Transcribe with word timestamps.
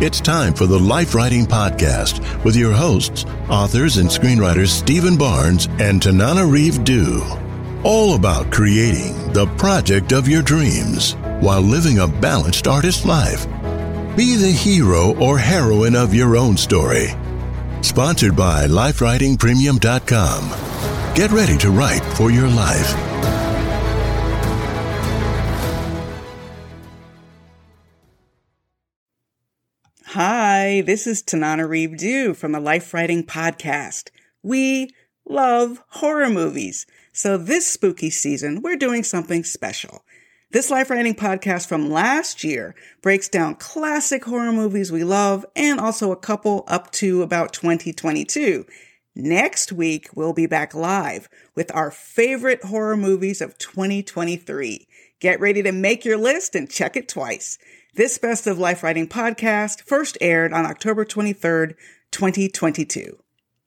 It's 0.00 0.20
time 0.20 0.54
for 0.54 0.66
the 0.66 0.78
Life 0.78 1.12
Writing 1.12 1.44
Podcast 1.44 2.44
with 2.44 2.54
your 2.54 2.72
hosts, 2.72 3.24
authors 3.50 3.96
and 3.96 4.08
screenwriters 4.08 4.68
Stephen 4.68 5.18
Barnes 5.18 5.66
and 5.80 6.00
Tananarive 6.00 6.84
Due. 6.84 7.20
All 7.82 8.14
about 8.14 8.52
creating 8.52 9.32
the 9.32 9.46
project 9.58 10.12
of 10.12 10.28
your 10.28 10.42
dreams 10.42 11.14
while 11.40 11.62
living 11.62 11.98
a 11.98 12.06
balanced 12.06 12.68
artist 12.68 13.06
life. 13.06 13.44
Be 14.16 14.36
the 14.36 14.52
hero 14.52 15.18
or 15.18 15.36
heroine 15.36 15.96
of 15.96 16.14
your 16.14 16.36
own 16.36 16.56
story. 16.56 17.08
Sponsored 17.80 18.36
by 18.36 18.68
LifeWritingPremium.com. 18.68 21.14
Get 21.16 21.32
ready 21.32 21.58
to 21.58 21.72
write 21.72 22.04
for 22.14 22.30
your 22.30 22.46
life. 22.46 23.07
Hi, 30.12 30.80
this 30.86 31.06
is 31.06 31.22
Tananarive 31.22 31.98
Due 31.98 32.32
from 32.32 32.52
the 32.52 32.60
Life 32.60 32.94
Writing 32.94 33.22
Podcast. 33.22 34.08
We 34.42 34.88
love 35.28 35.84
horror 35.88 36.30
movies. 36.30 36.86
So 37.12 37.36
this 37.36 37.66
spooky 37.66 38.08
season, 38.08 38.62
we're 38.62 38.76
doing 38.76 39.02
something 39.02 39.44
special. 39.44 40.06
This 40.50 40.70
Life 40.70 40.88
Writing 40.88 41.14
podcast 41.14 41.68
from 41.68 41.90
last 41.90 42.42
year 42.42 42.74
breaks 43.02 43.28
down 43.28 43.56
classic 43.56 44.24
horror 44.24 44.50
movies 44.50 44.90
we 44.90 45.04
love 45.04 45.44
and 45.54 45.78
also 45.78 46.10
a 46.10 46.16
couple 46.16 46.64
up 46.68 46.90
to 46.92 47.20
about 47.20 47.52
2022. 47.52 48.64
Next 49.14 49.72
week, 49.72 50.08
we'll 50.14 50.32
be 50.32 50.46
back 50.46 50.74
live 50.74 51.28
with 51.54 51.70
our 51.74 51.90
favorite 51.90 52.64
horror 52.64 52.96
movies 52.96 53.42
of 53.42 53.58
2023. 53.58 54.88
Get 55.20 55.38
ready 55.38 55.62
to 55.64 55.72
make 55.72 56.06
your 56.06 56.16
list 56.16 56.54
and 56.54 56.70
check 56.70 56.96
it 56.96 57.08
twice. 57.08 57.58
This 57.98 58.16
Best 58.16 58.46
of 58.46 58.60
Life 58.60 58.84
Writing 58.84 59.08
podcast 59.08 59.80
first 59.82 60.16
aired 60.20 60.52
on 60.52 60.64
October 60.64 61.04
23rd, 61.04 61.74
2022. 62.12 63.18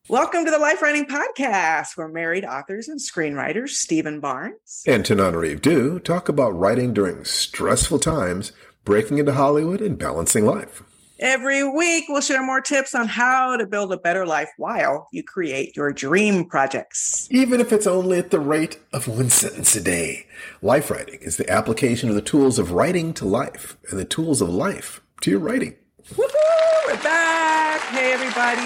Welcome 0.08 0.46
to 0.46 0.52
the 0.52 0.58
Life 0.58 0.82
Writing 0.82 1.06
Podcast, 1.06 1.98
where 1.98 2.08
married 2.08 2.46
authors 2.46 2.88
and 2.88 2.98
screenwriters 2.98 3.72
Stephen 3.72 4.22
Barnes 4.22 4.84
and 4.88 5.04
Tananarive 5.04 5.62
Due 5.62 6.00
talk 6.00 6.30
about 6.30 6.58
writing 6.58 6.94
during 6.94 7.26
stressful 7.26 8.00
times, 8.00 8.54
breaking 8.86 9.18
into 9.18 9.34
Hollywood, 9.34 9.82
and 9.82 10.00
balancing 10.00 10.46
life. 10.46 10.82
Every 11.22 11.64
week, 11.64 12.06
we'll 12.10 12.22
share 12.22 12.44
more 12.44 12.62
tips 12.62 12.96
on 12.96 13.08
how 13.08 13.56
to 13.56 13.68
build 13.68 13.94
a 13.94 13.98
better 13.98 14.26
life 14.26 14.50
while 14.58 15.08
you 15.12 15.22
create 15.24 15.76
your 15.76 15.94
dream 15.94 16.46
projects. 16.46 17.28
Even 17.30 17.62
if 17.62 17.72
it's 17.72 17.86
only 17.86 18.18
at 18.18 18.32
the 18.32 18.40
rate 18.40 18.80
of 18.92 19.08
one 19.08 19.30
sentence 19.30 19.76
a 19.76 19.82
day. 19.82 20.26
Life 20.64 20.90
writing 20.90 21.20
is 21.22 21.38
the 21.38 21.48
application 21.48 22.10
of 22.10 22.16
the 22.16 22.24
tools 22.24 22.58
of 22.58 22.72
writing 22.72 23.14
to 23.14 23.26
life 23.26 23.78
and 23.92 24.00
the 24.00 24.06
tools 24.06 24.42
of 24.42 24.50
life 24.50 25.00
to 25.22 25.30
your 25.30 25.40
writing. 25.40 25.76
Woohoo! 26.16 26.88
We're 26.88 27.04
back. 27.04 27.82
Hey, 27.82 28.14
everybody. 28.14 28.62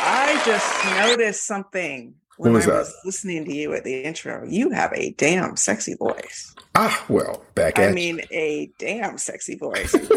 I 0.00 0.40
just 0.46 0.84
noticed 1.08 1.44
something 1.44 2.14
when 2.38 2.52
was 2.52 2.66
I 2.66 2.70
that? 2.70 2.78
was 2.78 2.96
listening 3.04 3.44
to 3.44 3.54
you 3.54 3.72
at 3.74 3.84
the 3.84 4.02
intro. 4.02 4.44
You 4.46 4.70
have 4.70 4.92
a 4.94 5.10
damn 5.12 5.56
sexy 5.56 5.94
voice. 5.94 6.54
Ah, 6.74 7.04
well, 7.08 7.44
back 7.54 7.78
in 7.78 7.84
I 7.84 7.86
at 7.88 7.94
mean, 7.94 8.20
a 8.30 8.70
damn 8.78 9.18
sexy 9.18 9.56
voice. 9.56 9.92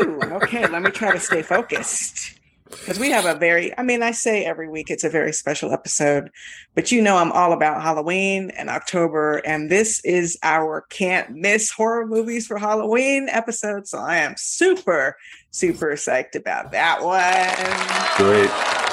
Woo! 0.00 0.20
Okay, 0.22 0.66
let 0.66 0.82
me 0.82 0.90
try 0.90 1.12
to 1.12 1.20
stay 1.20 1.42
focused. 1.42 2.34
Because 2.70 2.98
we 2.98 3.10
have 3.10 3.24
a 3.24 3.34
very, 3.34 3.76
I 3.78 3.82
mean, 3.82 4.02
I 4.02 4.10
say 4.10 4.44
every 4.44 4.68
week 4.68 4.90
it's 4.90 5.04
a 5.04 5.08
very 5.08 5.32
special 5.32 5.72
episode, 5.72 6.28
but 6.74 6.92
you 6.92 7.00
know, 7.00 7.16
I'm 7.16 7.32
all 7.32 7.52
about 7.54 7.82
Halloween 7.82 8.50
and 8.50 8.68
October, 8.68 9.38
and 9.38 9.70
this 9.70 10.04
is 10.04 10.38
our 10.42 10.84
can't 10.90 11.30
miss 11.30 11.70
horror 11.70 12.06
movies 12.06 12.46
for 12.46 12.58
Halloween 12.58 13.28
episode. 13.30 13.88
So 13.88 13.98
I 13.98 14.18
am 14.18 14.34
super, 14.36 15.16
super 15.50 15.92
psyched 15.92 16.34
about 16.34 16.72
that 16.72 17.02
one. 17.02 18.16
Great. 18.18 18.87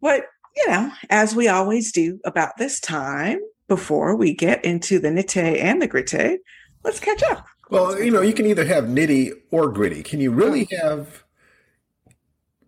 But, 0.00 0.24
you 0.56 0.68
know, 0.68 0.90
as 1.10 1.34
we 1.34 1.48
always 1.48 1.92
do 1.92 2.18
about 2.24 2.56
this 2.58 2.80
time, 2.80 3.38
before 3.68 4.16
we 4.16 4.34
get 4.34 4.64
into 4.64 4.98
the 4.98 5.08
nitty 5.08 5.60
and 5.60 5.80
the 5.80 5.86
gritty, 5.86 6.38
let's 6.84 6.98
catch 7.00 7.22
up. 7.22 7.46
Well, 7.70 8.00
you 8.02 8.10
know, 8.10 8.20
you 8.20 8.32
can 8.32 8.46
either 8.46 8.64
have 8.64 8.84
nitty 8.84 9.30
or 9.52 9.70
gritty. 9.70 10.02
Can 10.02 10.20
you 10.20 10.32
really 10.32 10.66
have 10.82 11.24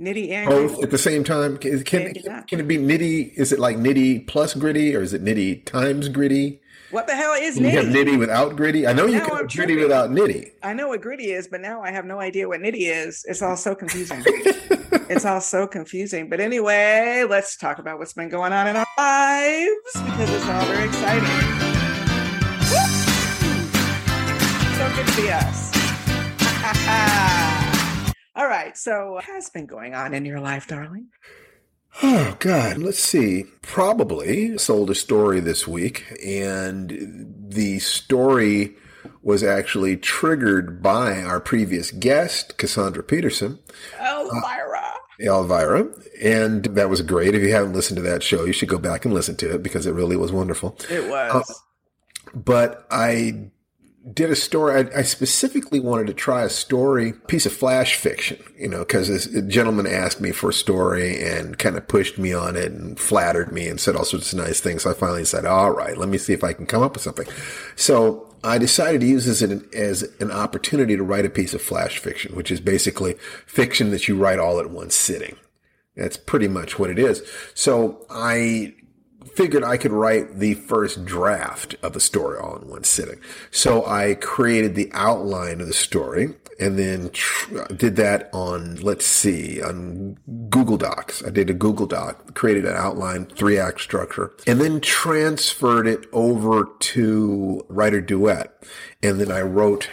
Nitty 0.01 0.31
and 0.31 0.49
both 0.49 0.69
gritty. 0.71 0.83
at 0.85 0.91
the 0.91 0.99
same 0.99 1.23
time? 1.25 1.57
Can, 1.59 1.83
can, 1.85 2.15
can 2.15 2.61
it 2.61 2.69
be 2.69 2.77
nitty? 2.79 3.33
Is 3.35 3.53
it 3.53 3.59
like 3.59 3.77
nitty 3.77 4.27
plus 4.27 4.55
gritty 4.55 4.95
or 4.97 5.01
is 5.03 5.13
it 5.13 5.25
nitty 5.25 5.65
times 5.65 6.09
gritty? 6.09 6.61
What 6.91 7.07
the 7.07 7.15
hell 7.17 7.35
is 7.35 7.55
Can 7.57 7.65
you 7.65 7.71
have 7.71 7.87
nitty? 7.87 8.05
nitty 8.05 8.19
without 8.19 8.55
gritty? 8.57 8.87
I 8.87 8.93
know 8.93 9.07
you 9.07 9.19
Now 9.19 9.25
can 9.27 9.33
I'm 9.33 9.39
have 9.45 9.53
gritty 9.53 9.77
without 9.77 10.11
nitty. 10.11 10.51
I 10.63 10.73
know 10.73 10.89
what 10.89 11.01
gritty 11.03 11.33
is, 11.33 11.49
but 11.49 11.61
now 11.61 11.83
I 11.83 11.91
have 11.91 12.05
no 12.05 12.21
idea 12.21 12.49
what 12.49 12.61
nitty 12.61 12.83
is. 12.91 13.25
It's 13.29 13.43
all 13.43 13.57
so 13.57 13.75
confusing. 13.75 14.23
it's 15.09 15.25
all 15.25 15.41
so 15.41 15.67
confusing. 15.67 16.29
But 16.29 16.41
anyway, 16.41 17.25
let's 17.29 17.57
talk 17.57 17.79
about 17.79 17.99
what's 17.99 18.13
been 18.13 18.29
going 18.29 18.53
on 18.53 18.67
in 18.69 18.77
our 18.77 18.87
lives 18.99 19.93
because 19.95 20.31
it's 20.31 20.47
all 20.47 20.65
very 20.67 20.87
exciting. 20.87 21.29
Woo! 22.71 23.03
So 24.77 24.93
good 24.97 25.07
to 25.07 25.17
be 25.17 25.31
us. 25.31 25.73
all 28.37 28.47
right. 28.47 28.77
So, 28.77 29.13
what 29.13 29.25
has 29.25 29.51
been 29.51 29.67
going 29.67 29.95
on 29.95 30.15
in 30.15 30.25
your 30.25 30.41
life, 30.41 30.67
darling? 30.67 31.09
Oh 32.03 32.37
God, 32.39 32.79
let's 32.79 32.99
see. 32.99 33.45
Probably 33.61 34.57
sold 34.57 34.91
a 34.91 34.95
story 34.95 35.41
this 35.41 35.69
week, 35.69 36.05
and 36.25 37.35
the 37.49 37.79
story 37.81 38.77
was 39.23 39.43
actually 39.45 39.97
triggered 39.97 40.83
by 40.83 41.21
our 41.23 41.41
previous 41.41 41.91
guest, 41.91 42.57
Cassandra 42.57 43.03
Peterson, 43.03 43.59
Elvira. 44.01 44.31
Oh, 44.31 44.31
uh, 44.37 44.72
Elvira, 45.23 45.89
and 46.23 46.65
that 46.65 46.91
was 46.91 47.03
great. 47.03 47.35
If 47.35 47.43
you 47.43 47.53
haven't 47.53 47.73
listened 47.73 47.97
to 47.97 48.03
that 48.03 48.23
show, 48.23 48.45
you 48.45 48.53
should 48.53 48.69
go 48.69 48.79
back 48.79 49.05
and 49.05 49.15
listen 49.15 49.37
to 49.37 49.55
it 49.55 49.63
because 49.63 49.87
it 49.87 49.93
really 49.93 50.17
was 50.17 50.33
wonderful. 50.33 50.77
it 50.91 51.09
was. 51.09 51.51
Um, 51.51 52.43
but 52.45 52.87
I 52.91 53.51
did 54.13 54.31
a 54.31 54.37
story. 54.37 54.91
I, 54.93 54.99
I 54.99 55.03
specifically 55.03 55.79
wanted 55.79 56.09
to 56.09 56.15
try 56.15 56.43
a 56.43 56.49
story, 56.49 57.13
piece 57.13 57.47
of 57.47 57.53
flash 57.53 57.95
fiction, 57.95 58.43
you 58.59 58.69
know, 58.69 58.81
because 58.81 59.09
this 59.09 59.27
gentleman 59.47 59.87
asked 59.87 60.21
me 60.21 60.33
for 60.33 60.51
a 60.51 60.55
story 60.55 61.23
and 61.23 61.59
kind 61.59 61.77
of 61.77 61.87
pushed 61.87 62.19
me 62.19 62.33
on 62.33 62.57
it 62.57 62.73
and 62.73 62.99
flattered 62.99 63.53
me 63.53 63.69
and 63.69 63.81
said 63.81 63.95
all 63.95 64.05
sorts 64.05 64.33
of 64.33 64.39
nice 64.39 64.61
things. 64.61 64.83
So 64.83 64.91
I 64.91 64.95
finally 64.95 65.25
said, 65.25 65.47
all 65.47 65.71
right, 65.71 65.97
let 65.97 66.09
me 66.09 66.19
see 66.19 66.33
if 66.33 66.43
I 66.43 66.53
can 66.53 66.67
come 66.67 66.83
up 66.83 66.95
with 66.95 67.03
something. 67.03 67.27
So 67.77 68.32
I 68.45 68.59
decided 68.59 69.01
to 69.03 69.07
use 69.07 69.27
this 69.27 69.43
as 69.43 69.51
an, 69.51 69.69
as 69.73 70.03
an 70.21 70.31
opportunity 70.31 70.97
to 70.97 71.03
write 71.03 71.25
a 71.25 71.31
piece 71.31 71.55
of 71.55 71.63
flash 71.63 71.99
fiction, 71.99 72.35
which 72.35 72.51
is 72.51 72.61
basically 72.61 73.15
fiction 73.47 73.91
that 73.91 74.09
you 74.09 74.17
write 74.17 74.39
all 74.39 74.59
at 74.59 74.71
one 74.71 74.91
sitting. 74.91 75.37
That's 75.97 76.17
pretty 76.17 76.49
much 76.49 76.79
what 76.79 76.91
it 76.91 76.99
is. 76.99 77.23
So 77.55 78.05
I 78.11 78.75
figured 79.35 79.65
I 79.65 79.77
could 79.77 79.93
write 79.93 80.39
the 80.39 80.55
first 80.55 81.05
draft 81.05 81.75
of 81.83 81.97
a 81.97 82.01
story 82.01 82.39
all 82.39 82.57
in 82.57 82.69
one 82.69 82.85
sitting. 82.85 83.21
So 83.51 83.87
I 83.87 84.15
created 84.15 84.75
the 84.75 84.91
outline 84.93 85.61
of 85.61 85.67
the 85.67 85.73
story 85.73 86.35
and 86.61 86.79
then 86.79 87.11
tr- 87.11 87.65
did 87.75 87.97
that 87.97 88.31
on, 88.33 88.77
let's 88.77 89.07
see, 89.07 89.63
on 89.63 90.17
Google 90.49 90.77
Docs. 90.77 91.25
I 91.25 91.31
did 91.31 91.51
a 91.51 91.55
Google 91.55 91.87
Doc, 91.87 92.35
created 92.35 92.65
an 92.65 92.77
outline, 92.77 93.27
three 93.27 93.59
act 93.59 93.81
structure, 93.81 94.33
and 94.47 94.61
then 94.61 94.81
transferred 94.81 95.87
it 95.87 96.07
over 96.13 96.69
to 96.79 97.65
Writer 97.69 98.01
Duet. 98.01 98.53
And 99.03 99.21
then 99.21 99.33
I 99.33 99.41
wrote 99.41 99.89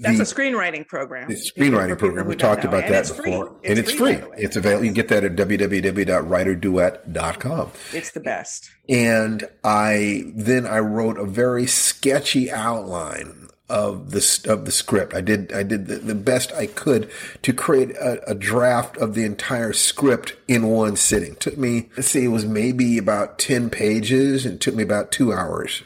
that's 0.00 0.16
the, 0.16 0.22
a 0.22 0.26
screenwriting 0.26 0.86
program. 0.86 1.28
The 1.28 1.34
screenwriting 1.34 1.98
program. 1.98 2.26
We 2.26 2.36
talked 2.36 2.64
about 2.64 2.88
that 2.88 3.08
before. 3.08 3.56
It's 3.62 3.70
and 3.70 3.78
it's 3.78 3.92
free. 3.92 4.16
free. 4.16 4.30
It's 4.36 4.56
available. 4.56 4.84
You 4.84 4.90
can 4.90 4.94
get 4.94 5.08
that 5.08 5.24
at 5.24 5.36
www.writerduet.com. 5.36 7.70
It's 7.92 8.10
the 8.12 8.20
best. 8.20 8.70
And 8.88 9.48
I 9.64 10.32
then 10.34 10.66
I 10.66 10.78
wrote 10.78 11.18
a 11.18 11.24
very 11.24 11.66
sketchy 11.66 12.50
outline 12.50 13.48
of 13.68 14.12
the 14.12 14.46
of 14.48 14.64
the 14.64 14.72
script. 14.72 15.14
I 15.14 15.20
did 15.20 15.52
I 15.52 15.62
did 15.62 15.86
the, 15.86 15.96
the 15.96 16.14
best 16.14 16.52
I 16.52 16.66
could 16.66 17.10
to 17.42 17.52
create 17.52 17.90
a, 17.96 18.30
a, 18.30 18.34
draft 18.34 18.96
of 18.96 19.14
the 19.14 19.24
entire 19.24 19.74
script 19.74 20.36
in 20.46 20.68
one 20.68 20.96
sitting. 20.96 21.32
It 21.32 21.40
took 21.40 21.58
me 21.58 21.90
let's 21.96 22.08
see, 22.08 22.24
it 22.24 22.28
was 22.28 22.46
maybe 22.46 22.96
about 22.96 23.38
ten 23.38 23.68
pages, 23.68 24.46
and 24.46 24.60
took 24.60 24.74
me 24.74 24.82
about 24.82 25.12
two 25.12 25.32
hours 25.32 25.82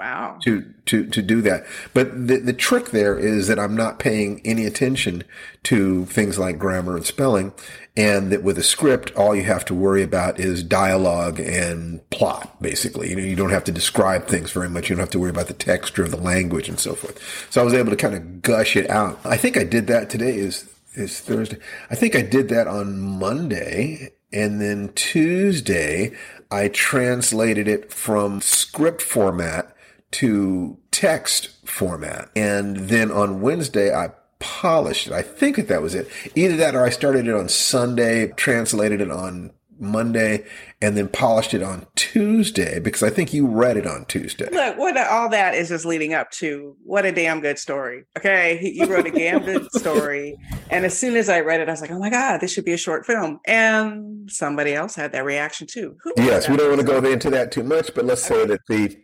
Wow. 0.00 0.38
To 0.44 0.64
to 0.86 1.04
to 1.04 1.20
do 1.20 1.42
that. 1.42 1.66
But 1.92 2.26
the 2.26 2.38
the 2.38 2.54
trick 2.54 2.86
there 2.86 3.18
is 3.18 3.48
that 3.48 3.58
I'm 3.58 3.76
not 3.76 3.98
paying 3.98 4.40
any 4.46 4.64
attention 4.64 5.24
to 5.64 6.06
things 6.06 6.38
like 6.38 6.58
grammar 6.58 6.96
and 6.96 7.04
spelling 7.04 7.52
and 7.98 8.32
that 8.32 8.42
with 8.42 8.56
a 8.56 8.62
script 8.62 9.14
all 9.14 9.36
you 9.36 9.42
have 9.42 9.66
to 9.66 9.74
worry 9.74 10.02
about 10.02 10.40
is 10.40 10.62
dialogue 10.62 11.38
and 11.38 12.08
plot 12.08 12.62
basically. 12.62 13.10
You 13.10 13.16
know, 13.16 13.22
you 13.22 13.36
don't 13.36 13.50
have 13.50 13.64
to 13.64 13.72
describe 13.72 14.26
things 14.26 14.50
very 14.52 14.70
much. 14.70 14.88
You 14.88 14.96
don't 14.96 15.02
have 15.02 15.10
to 15.10 15.18
worry 15.18 15.28
about 15.28 15.48
the 15.48 15.52
texture 15.52 16.02
of 16.02 16.10
the 16.10 16.16
language 16.16 16.70
and 16.70 16.80
so 16.80 16.94
forth. 16.94 17.46
So 17.50 17.60
I 17.60 17.64
was 17.64 17.74
able 17.74 17.90
to 17.90 17.96
kind 17.96 18.14
of 18.14 18.40
gush 18.40 18.76
it 18.76 18.88
out. 18.88 19.20
I 19.26 19.36
think 19.36 19.58
I 19.58 19.64
did 19.64 19.86
that 19.88 20.08
today 20.08 20.34
is 20.34 20.66
is 20.94 21.20
Thursday. 21.20 21.58
I 21.90 21.94
think 21.94 22.16
I 22.16 22.22
did 22.22 22.48
that 22.48 22.66
on 22.66 22.98
Monday 22.98 24.12
and 24.32 24.62
then 24.62 24.92
Tuesday 24.94 26.16
I 26.50 26.68
translated 26.68 27.68
it 27.68 27.92
from 27.92 28.40
script 28.40 29.02
format 29.02 29.69
to 30.12 30.78
text 30.90 31.50
format. 31.64 32.30
And 32.34 32.76
then 32.76 33.10
on 33.10 33.40
Wednesday, 33.40 33.94
I 33.94 34.10
polished 34.38 35.06
it. 35.06 35.12
I 35.12 35.22
think 35.22 35.56
that 35.56 35.68
that 35.68 35.82
was 35.82 35.94
it. 35.94 36.08
Either 36.34 36.56
that 36.56 36.74
or 36.74 36.84
I 36.84 36.90
started 36.90 37.28
it 37.28 37.34
on 37.34 37.48
Sunday, 37.48 38.28
translated 38.28 39.00
it 39.00 39.10
on 39.10 39.52
Monday, 39.80 40.44
and 40.82 40.96
then 40.96 41.08
polished 41.08 41.54
it 41.54 41.62
on 41.62 41.86
Tuesday 41.96 42.78
because 42.80 43.02
I 43.02 43.10
think 43.10 43.32
you 43.32 43.46
read 43.46 43.76
it 43.76 43.86
on 43.86 44.04
Tuesday. 44.06 44.48
Look, 44.50 44.76
what 44.76 44.96
all 44.96 45.30
that 45.30 45.54
is 45.54 45.68
just 45.68 45.86
leading 45.86 46.12
up 46.12 46.30
to 46.32 46.76
what 46.84 47.06
a 47.06 47.12
damn 47.12 47.40
good 47.40 47.58
story. 47.58 48.04
Okay. 48.18 48.60
You 48.62 48.86
wrote 48.86 49.06
a 49.06 49.10
damn 49.10 49.42
good 49.42 49.70
story. 49.72 50.36
And 50.70 50.84
as 50.84 50.98
soon 50.98 51.16
as 51.16 51.28
I 51.28 51.40
read 51.40 51.60
it, 51.60 51.68
I 51.68 51.72
was 51.72 51.80
like, 51.80 51.90
oh 51.90 51.98
my 51.98 52.10
God, 52.10 52.40
this 52.40 52.52
should 52.52 52.64
be 52.64 52.72
a 52.72 52.78
short 52.78 53.06
film. 53.06 53.40
And 53.46 54.30
somebody 54.30 54.74
else 54.74 54.94
had 54.94 55.12
that 55.12 55.24
reaction 55.24 55.66
too. 55.66 55.96
Who 56.02 56.12
yes, 56.18 56.48
we 56.48 56.56
don't 56.56 56.68
want 56.68 56.80
to 56.80 56.86
go 56.86 56.98
into 57.10 57.30
that 57.30 57.52
too 57.52 57.64
much, 57.64 57.94
but 57.94 58.04
let's 58.04 58.22
say 58.22 58.46
that 58.46 58.60
the 58.68 58.96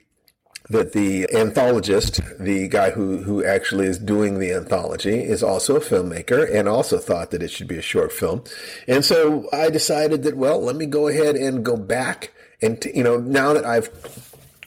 that 0.68 0.92
the 0.92 1.26
anthologist, 1.32 2.20
the 2.38 2.68
guy 2.68 2.90
who, 2.90 3.18
who 3.18 3.44
actually 3.44 3.86
is 3.86 3.98
doing 3.98 4.38
the 4.38 4.52
anthology, 4.52 5.22
is 5.22 5.42
also 5.42 5.76
a 5.76 5.80
filmmaker 5.80 6.52
and 6.52 6.68
also 6.68 6.98
thought 6.98 7.30
that 7.30 7.42
it 7.42 7.50
should 7.50 7.68
be 7.68 7.78
a 7.78 7.82
short 7.82 8.12
film. 8.12 8.42
And 8.88 9.04
so 9.04 9.48
I 9.52 9.70
decided 9.70 10.22
that, 10.24 10.36
well, 10.36 10.60
let 10.60 10.76
me 10.76 10.86
go 10.86 11.08
ahead 11.08 11.36
and 11.36 11.64
go 11.64 11.76
back 11.76 12.32
and, 12.62 12.82
you 12.94 13.04
know, 13.04 13.18
now 13.18 13.52
that 13.52 13.64
I've 13.64 13.90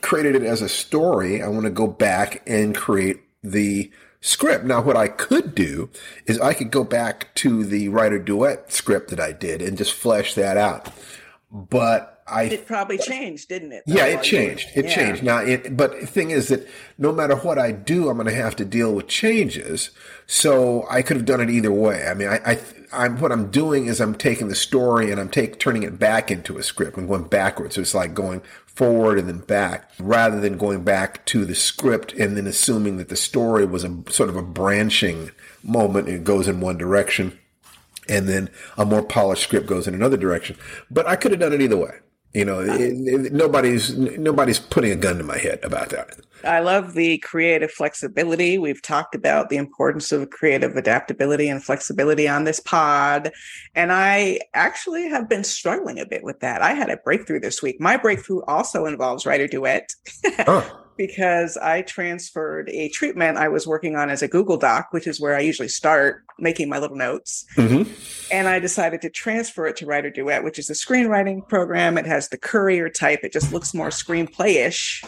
created 0.02 0.36
it 0.36 0.44
as 0.44 0.62
a 0.62 0.70
story, 0.70 1.42
I 1.42 1.48
want 1.48 1.64
to 1.64 1.72
go 1.72 1.88
back 1.88 2.44
and 2.48 2.76
create 2.76 3.22
the 3.44 3.92
script. 4.22 4.66
Now, 4.66 4.82
what 4.82 4.98
I 4.98 5.08
could 5.08 5.56
do 5.56 5.90
is 6.26 6.40
I 6.40 6.54
could 6.54 6.72
go 6.72 6.84
back 6.84 7.34
to 7.36 7.64
the 7.64 7.90
writer 7.90 8.20
duet 8.20 8.72
script 8.72 9.10
that 9.10 9.20
I 9.20 9.32
did 9.32 9.62
and 9.62 9.78
just 9.78 9.94
flesh 9.94 10.36
that 10.36 10.58
out. 10.58 10.90
But 11.52 12.19
I 12.30 12.44
it 12.44 12.68
probably 12.68 12.98
changed, 12.98 13.50
didn't 13.50 13.72
it? 13.72 13.84
Yeah, 13.86 14.06
it 14.06 14.24
changed. 14.24 14.70
It 14.76 14.86
yeah. 14.86 14.96
changed. 14.96 15.24
Now, 15.24 15.40
it, 15.40 15.76
but 15.76 16.00
the 16.00 16.08
thing 16.08 16.32
is 16.32 16.50
that 16.50 16.68
no 16.98 17.12
matter 17.12 17.36
what 17.36 17.58
I 17.58 17.72
do, 17.72 18.10
I'm 18.10 18.18
going 18.18 18.28
to 18.28 18.34
have 18.34 18.56
to 18.58 18.66
deal 18.66 18.94
with 18.94 19.08
changes. 19.08 19.92
So 20.28 20.86
I 20.90 21.02
could 21.02 21.18
have 21.18 21.26
done 21.26 21.42
it 21.42 21.50
either 21.50 21.72
way. 21.72 22.08
I 22.08 22.14
mean, 22.14 22.28
I, 22.28 22.40
I, 22.46 22.60
I'm 22.92 23.20
what 23.20 23.32
I'm 23.32 23.50
doing 23.52 23.88
is 23.88 24.00
I'm 24.00 24.16
taking 24.16 24.48
the 24.48 24.56
story 24.56 25.12
and 25.12 25.20
I'm 25.20 25.30
take 25.30 25.60
turning 25.60 25.84
it 25.84 26.00
back 26.00 26.32
into 26.32 26.58
a 26.58 26.64
script. 26.64 26.98
I'm 26.98 27.08
going 27.08 27.24
backwards. 27.24 27.76
So 27.76 27.82
it's 27.82 27.96
like 27.96 28.14
going 28.14 28.42
forward 28.66 29.20
and 29.20 29.28
then 29.28 29.40
back, 29.40 29.92
rather 30.00 30.40
than 30.40 30.58
going 30.58 30.84
back 30.84 31.26
to 31.26 31.46
the 31.46 31.56
script 31.56 32.14
and 32.14 32.38
then 32.38 32.48
assuming 32.48 32.98
that 32.98 33.10
the 33.10 33.16
story 33.16 33.66
was 33.66 33.84
a 33.84 34.04
sort 34.10 34.30
of 34.30 34.36
a 34.36 34.42
branching 34.42 35.32
moment. 35.64 36.08
It 36.08 36.24
goes 36.24 36.48
in 36.48 36.62
one 36.62 36.78
direction 36.78 37.38
and 38.10 38.28
then 38.28 38.50
a 38.78 38.86
more 38.86 39.04
polished 39.04 39.44
script 39.44 39.68
goes 39.68 39.88
in 39.88 39.94
another 39.94 40.18
direction. 40.18 40.58
But 40.90 41.08
I 41.08 41.16
could 41.16 41.32
have 41.32 41.40
done 41.40 41.54
it 41.54 41.62
either 41.62 41.78
way. 41.78 42.00
You 42.34 42.46
know, 42.46 42.60
it, 42.60 42.80
it, 42.80 43.34
nobody's 43.34 43.98
nobody's 43.98 44.60
putting 44.60 44.92
a 44.92 44.96
gun 44.96 45.18
to 45.18 45.24
my 45.24 45.38
head 45.38 45.60
about 45.64 45.90
that. 45.90 46.20
I 46.44 46.60
love 46.60 46.94
the 46.94 47.18
creative 47.18 47.72
flexibility. 47.72 48.58
We've 48.58 48.82
talked 48.82 49.16
about 49.16 49.50
the 49.50 49.58
importance 49.58 50.12
of 50.12 50.30
creative 50.30 50.76
adaptability 50.76 51.50
and 51.50 51.64
flexibility 51.64 52.28
on 52.28 52.44
this 52.44 52.60
pod. 52.60 53.32
And 53.76 53.92
I 53.92 54.40
actually 54.54 55.10
have 55.10 55.28
been 55.28 55.44
struggling 55.44 56.00
a 56.00 56.06
bit 56.06 56.24
with 56.24 56.40
that. 56.42 56.62
I 56.62 56.74
had 56.74 56.90
a 56.90 56.98
breakthrough 56.98 57.40
this 57.40 57.62
week. 57.62 57.82
My 57.82 57.98
breakthrough 57.98 58.42
also 58.44 58.86
involves 58.86 59.26
writer 59.26 59.48
duet. 59.48 59.90
Oh. 60.48 60.76
because 61.00 61.56
I 61.56 61.82
transferred 61.84 62.68
a 62.72 62.90
treatment 62.90 63.38
I 63.38 63.48
was 63.48 63.66
working 63.66 63.96
on 63.96 64.10
as 64.10 64.22
a 64.22 64.28
Google 64.28 64.58
Doc, 64.58 64.90
which 64.92 65.08
is 65.08 65.18
where 65.18 65.34
I 65.34 65.40
usually 65.40 65.70
start 65.70 66.26
making 66.38 66.68
my 66.68 66.78
little 66.78 66.98
notes. 66.98 67.46
Mm-hmm. 67.56 67.90
And 68.34 68.50
I 68.50 68.60
decided 68.60 69.00
to 69.04 69.10
transfer 69.10 69.66
it 69.66 69.78
to 69.78 69.86
Writer 69.86 70.10
Duet, 70.10 70.44
which 70.44 70.60
is 70.60 70.70
a 70.70 70.74
screenwriting 70.74 71.48
program. 71.48 71.98
It 71.98 72.06
has 72.06 72.28
the 72.28 72.38
courier 72.38 72.90
type, 72.90 73.22
it 73.24 73.32
just 73.32 73.54
looks 73.54 73.74
more 73.74 73.92
screenplay 73.92 74.68
ish. 74.68 75.02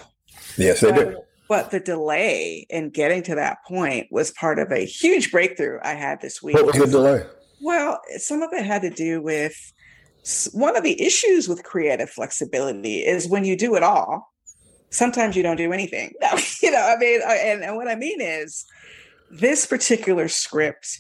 Yes, 0.57 0.79
they 0.79 0.93
do. 0.93 1.19
But 1.49 1.71
the 1.71 1.81
delay 1.81 2.65
in 2.69 2.91
getting 2.91 3.21
to 3.23 3.35
that 3.35 3.57
point 3.67 4.07
was 4.11 4.31
part 4.31 4.59
of 4.59 4.71
a 4.71 4.85
huge 4.85 5.29
breakthrough 5.29 5.77
I 5.83 5.95
had 5.95 6.21
this 6.21 6.41
week. 6.41 6.55
What 6.55 6.67
was 6.67 6.77
the 6.77 6.87
delay? 6.87 7.25
Well, 7.61 7.99
some 8.15 8.41
of 8.41 8.53
it 8.53 8.65
had 8.65 8.83
to 8.83 8.89
do 8.89 9.21
with 9.21 9.73
one 10.53 10.77
of 10.77 10.83
the 10.83 11.01
issues 11.01 11.49
with 11.49 11.63
creative 11.63 12.09
flexibility 12.09 12.99
is 12.99 13.27
when 13.27 13.43
you 13.43 13.57
do 13.57 13.75
it 13.75 13.83
all, 13.83 14.30
sometimes 14.91 15.35
you 15.35 15.43
don't 15.43 15.57
do 15.57 15.73
anything. 15.73 16.13
No, 16.21 16.37
you 16.61 16.71
know, 16.71 16.81
I 16.81 16.97
mean, 16.97 17.21
and, 17.25 17.63
and 17.63 17.75
what 17.75 17.87
I 17.87 17.95
mean 17.95 18.21
is 18.21 18.65
this 19.31 19.65
particular 19.65 20.27
script 20.27 20.99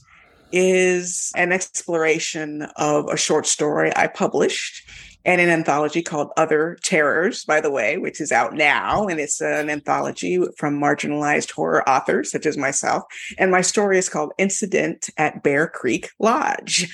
is 0.51 1.31
an 1.35 1.51
exploration 1.51 2.63
of 2.77 3.07
a 3.09 3.17
short 3.17 3.45
story 3.45 3.91
I 3.95 4.07
published 4.07 4.89
and 5.23 5.39
an 5.39 5.49
anthology 5.49 6.01
called 6.01 6.31
Other 6.35 6.77
Terrors, 6.83 7.45
by 7.45 7.61
the 7.61 7.69
way, 7.69 7.97
which 7.97 8.19
is 8.19 8.31
out 8.31 8.53
now. 8.53 9.07
And 9.07 9.19
it's 9.19 9.39
an 9.39 9.69
anthology 9.69 10.39
from 10.57 10.79
marginalized 10.79 11.51
horror 11.51 11.87
authors 11.87 12.31
such 12.31 12.45
as 12.45 12.57
myself. 12.57 13.03
And 13.37 13.51
my 13.51 13.61
story 13.61 13.97
is 13.99 14.09
called 14.09 14.33
Incident 14.37 15.09
at 15.17 15.43
Bear 15.43 15.67
Creek 15.67 16.09
Lodge. 16.19 16.89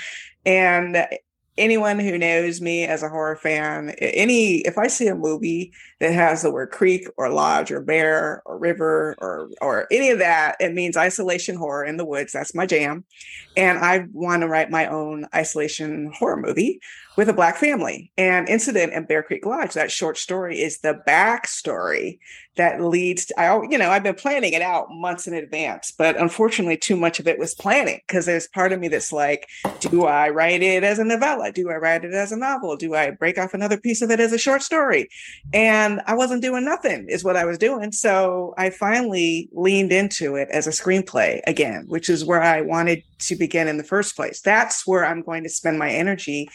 And 0.45 1.07
anyone 1.57 1.99
who 1.99 2.17
knows 2.17 2.61
me 2.61 2.85
as 2.85 3.03
a 3.03 3.09
horror 3.09 3.35
fan, 3.35 3.89
any 3.99 4.57
if 4.59 4.77
I 4.77 4.87
see 4.87 5.07
a 5.07 5.15
movie 5.15 5.73
that 5.99 6.13
has 6.13 6.41
the 6.41 6.51
word 6.51 6.71
creek 6.71 7.07
or 7.17 7.29
lodge 7.29 7.71
or 7.71 7.81
bear 7.81 8.41
or 8.45 8.57
river 8.57 9.15
or 9.19 9.49
or 9.61 9.87
any 9.91 10.09
of 10.09 10.19
that, 10.19 10.55
it 10.59 10.73
means 10.73 10.97
isolation 10.97 11.55
horror 11.55 11.85
in 11.85 11.97
the 11.97 12.05
woods. 12.05 12.33
That's 12.33 12.55
my 12.55 12.65
jam. 12.65 13.05
And 13.55 13.79
I 13.79 14.05
want 14.11 14.41
to 14.41 14.47
write 14.47 14.69
my 14.69 14.87
own 14.87 15.27
isolation 15.33 16.11
horror 16.17 16.37
movie 16.37 16.79
with 17.17 17.27
a 17.27 17.33
black 17.33 17.57
family. 17.57 18.11
And 18.17 18.47
Incident 18.47 18.93
in 18.93 19.05
Bear 19.05 19.23
Creek 19.23 19.45
Lodge, 19.45 19.73
that 19.73 19.91
short 19.91 20.17
story 20.17 20.61
is 20.61 20.79
the 20.79 21.01
backstory 21.07 22.19
that 22.57 22.81
leads 22.81 23.25
to, 23.25 23.39
I, 23.39 23.61
you 23.69 23.77
know, 23.77 23.89
I've 23.89 24.03
been 24.03 24.15
planning 24.15 24.53
it 24.53 24.61
out 24.61 24.87
months 24.89 25.27
in 25.27 25.33
advance, 25.33 25.91
but 25.91 26.19
unfortunately, 26.19 26.77
too 26.77 26.95
much 26.95 27.19
of 27.19 27.27
it 27.27 27.39
was 27.39 27.53
planning 27.53 28.01
because 28.07 28.25
there's 28.25 28.47
part 28.47 28.71
of 28.71 28.79
me 28.79 28.87
that's 28.87 29.13
like, 29.13 29.47
do 29.79 30.05
I 30.05 30.29
write 30.29 30.61
it 30.61 30.83
as 30.83 30.99
a 30.99 31.03
novella? 31.03 31.51
Do 31.51 31.69
I 31.69 31.75
write 31.75 32.03
it 32.03 32.13
as 32.13 32.31
a 32.31 32.37
novel? 32.37 32.75
Do 32.75 32.95
I 32.95 33.11
break 33.11 33.37
off 33.37 33.53
another 33.53 33.77
piece 33.77 34.01
of 34.01 34.11
it 34.11 34.19
as 34.19 34.33
a 34.33 34.37
short 34.37 34.63
story? 34.63 35.09
And 35.53 36.01
I 36.07 36.15
wasn't 36.15 36.41
doing 36.41 36.65
nothing, 36.65 37.07
is 37.09 37.23
what 37.23 37.35
I 37.35 37.45
was 37.45 37.57
doing. 37.57 37.91
So 37.91 38.53
I 38.57 38.69
finally 38.71 39.49
leaned 39.53 39.91
into 39.91 40.35
it 40.35 40.49
as 40.51 40.67
a 40.67 40.71
screenplay 40.71 41.41
again, 41.45 41.85
which 41.87 42.09
is 42.09 42.25
where 42.25 42.41
I 42.41 42.61
wanted 42.61 43.03
to 43.19 43.35
begin 43.35 43.67
in 43.67 43.77
the 43.77 43.83
first 43.83 44.15
place. 44.15 44.41
That's 44.41 44.85
where 44.85 45.05
I'm 45.05 45.21
going 45.21 45.43
to 45.43 45.49
spend 45.49 45.79
my 45.79 45.89
energy 45.89 46.49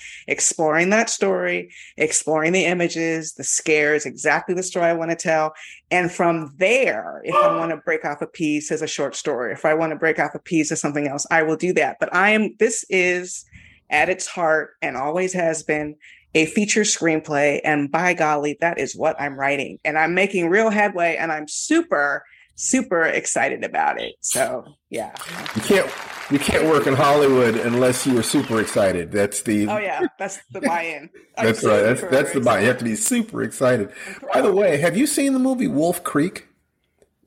that 0.56 1.10
story, 1.10 1.72
exploring 1.96 2.52
the 2.52 2.64
images, 2.64 3.34
the 3.34 3.44
scares, 3.44 4.06
exactly 4.06 4.54
the 4.54 4.62
story 4.62 4.86
I 4.86 4.92
want 4.92 5.10
to 5.10 5.16
tell. 5.16 5.54
And 5.90 6.10
from 6.10 6.54
there, 6.58 7.20
if 7.24 7.34
I 7.34 7.56
want 7.56 7.70
to 7.70 7.76
break 7.78 8.04
off 8.04 8.22
a 8.22 8.26
piece 8.26 8.70
as 8.70 8.82
a 8.82 8.86
short 8.86 9.14
story, 9.14 9.52
if 9.52 9.64
I 9.64 9.74
want 9.74 9.92
to 9.92 9.98
break 9.98 10.18
off 10.18 10.34
a 10.34 10.38
piece 10.38 10.72
as 10.72 10.80
something 10.80 11.06
else, 11.06 11.26
I 11.30 11.42
will 11.42 11.56
do 11.56 11.72
that. 11.74 11.96
But 12.00 12.14
I 12.14 12.30
am, 12.30 12.54
this 12.58 12.84
is 12.88 13.44
at 13.90 14.08
its 14.08 14.26
heart 14.26 14.70
and 14.80 14.96
always 14.96 15.32
has 15.34 15.62
been 15.62 15.96
a 16.34 16.46
feature 16.46 16.82
screenplay. 16.82 17.60
And 17.62 17.92
by 17.92 18.14
golly, 18.14 18.56
that 18.60 18.78
is 18.78 18.96
what 18.96 19.20
I'm 19.20 19.38
writing. 19.38 19.78
And 19.84 19.98
I'm 19.98 20.14
making 20.14 20.48
real 20.48 20.70
headway 20.70 21.16
and 21.16 21.30
I'm 21.30 21.46
super, 21.46 22.24
super 22.54 23.02
excited 23.04 23.64
about 23.64 24.00
it. 24.00 24.14
So 24.20 24.64
yeah. 24.90 25.14
You 25.56 25.62
can't 25.62 25.90
you 26.30 26.38
can't 26.38 26.64
work 26.64 26.86
in 26.86 26.94
Hollywood 26.94 27.56
unless 27.56 28.06
you 28.06 28.18
are 28.18 28.22
super 28.22 28.60
excited. 28.60 29.10
That's 29.10 29.42
the 29.42 29.68
Oh 29.68 29.78
yeah, 29.78 30.06
that's 30.18 30.38
the 30.50 30.60
buy-in. 30.60 31.10
that's 31.36 31.64
right. 31.64 31.82
That's 31.82 32.02
that's 32.02 32.32
the 32.32 32.40
buy-in. 32.40 32.62
You 32.62 32.68
have 32.68 32.78
to 32.78 32.84
be 32.84 32.96
super 32.96 33.42
excited. 33.42 33.90
By 34.32 34.42
the 34.42 34.52
way, 34.52 34.78
have 34.78 34.96
you 34.96 35.06
seen 35.06 35.32
the 35.32 35.38
movie 35.38 35.68
Wolf 35.68 36.04
Creek? 36.04 36.48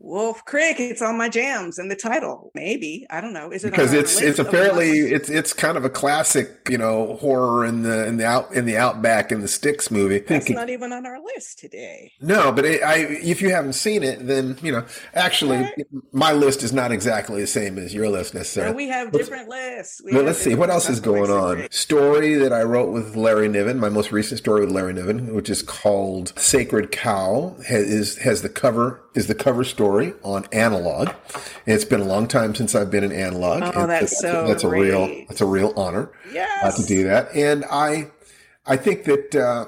Wolf 0.06 0.46
Creek. 0.46 0.80
It's 0.80 1.02
on 1.02 1.18
my 1.18 1.30
jams 1.30 1.80
and 1.80 1.90
the 1.90 1.96
title. 1.96 2.52
Maybe 2.54 3.08
I 3.10 3.22
don't 3.22 3.34
know. 3.34 3.52
Is 3.52 3.66
it 3.66 3.72
because 3.72 3.92
it's 3.92 4.22
it's 4.22 4.38
apparently 4.38 5.00
it's 5.00 5.30
it's 5.30 5.52
kind 5.52 5.78
of 5.78 5.84
a 5.84 5.90
classic 5.90 6.68
you 6.70 6.78
know 6.78 7.16
horror 7.16 7.66
in 7.66 7.82
the 7.82 8.06
in 8.06 8.18
the 8.18 8.26
out 8.26 8.54
in 8.54 8.66
the 8.66 8.78
outback 8.78 9.32
in 9.32 9.42
the 9.42 9.48
sticks 9.48 9.90
movie. 9.90 10.20
That's 10.20 10.50
not 10.50 10.70
even 10.70 10.94
on 10.94 11.08
our 11.08 11.20
list 11.20 11.58
today. 11.58 12.12
No, 12.22 12.52
but 12.52 12.66
it, 12.66 12.84
I 12.84 12.98
if 12.98 13.42
you 13.42 13.50
haven't 13.50 13.74
seen 13.74 14.04
it, 14.04 14.28
then 14.28 14.58
you 14.62 14.72
know 14.72 14.86
actually 15.16 15.58
right. 15.58 15.88
my 16.12 16.32
list 16.32 16.62
is 16.62 16.72
not 16.72 16.92
exactly 16.92 17.42
the 17.42 17.48
same 17.48 17.80
as 17.80 17.94
your 17.94 18.08
list 18.08 18.36
necessarily. 18.36 18.74
No, 18.74 18.78
we 18.78 18.88
have 18.90 19.12
different 19.12 19.50
lists. 19.50 20.02
We 20.06 20.12
let's 20.12 20.40
see 20.40 20.54
what 20.54 20.70
else 20.70 20.88
is 20.88 21.00
going 21.00 21.32
on. 21.32 21.68
Story 21.72 22.36
that 22.36 22.54
I 22.54 22.62
wrote 22.62 22.92
with 22.92 23.16
Larry 23.16 23.48
Niven, 23.48 23.80
my 23.80 23.90
most 23.90 24.12
recent 24.12 24.38
story 24.38 24.62
with 24.62 24.72
Larry 24.72 24.94
Niven, 24.94 25.34
which 25.34 25.50
is 25.50 25.64
called 25.64 26.32
Sacred 26.38 26.92
Cow, 26.92 27.56
has 27.68 27.86
is, 27.86 28.18
has 28.20 28.44
the 28.44 28.50
cover 28.50 29.02
is 29.16 29.28
the 29.28 29.36
cover 29.36 29.64
story 29.64 29.95
on 30.24 30.46
analog. 30.52 31.10
And 31.10 31.76
it's 31.76 31.86
been 31.86 32.02
a 32.02 32.06
long 32.06 32.28
time 32.28 32.56
since 32.56 32.76
I've 32.76 32.92
been 32.92 33.04
in 33.04 33.12
analog. 33.12 33.64
Oh, 33.76 33.88
that's, 33.88 34.12
that's 34.12 34.20
so 34.20 34.48
that's 34.48 34.64
great. 34.64 34.80
a 34.80 34.84
real 34.84 35.26
that's 35.28 35.42
a 35.42 35.46
real 35.46 35.74
honor 35.76 36.12
yes. 36.32 36.64
uh, 36.64 36.82
to 36.82 36.88
do 36.88 37.04
that. 37.06 37.36
And 37.36 37.66
I 37.72 38.12
I 38.66 38.78
think 38.78 39.04
that 39.06 39.36
uh, 39.36 39.66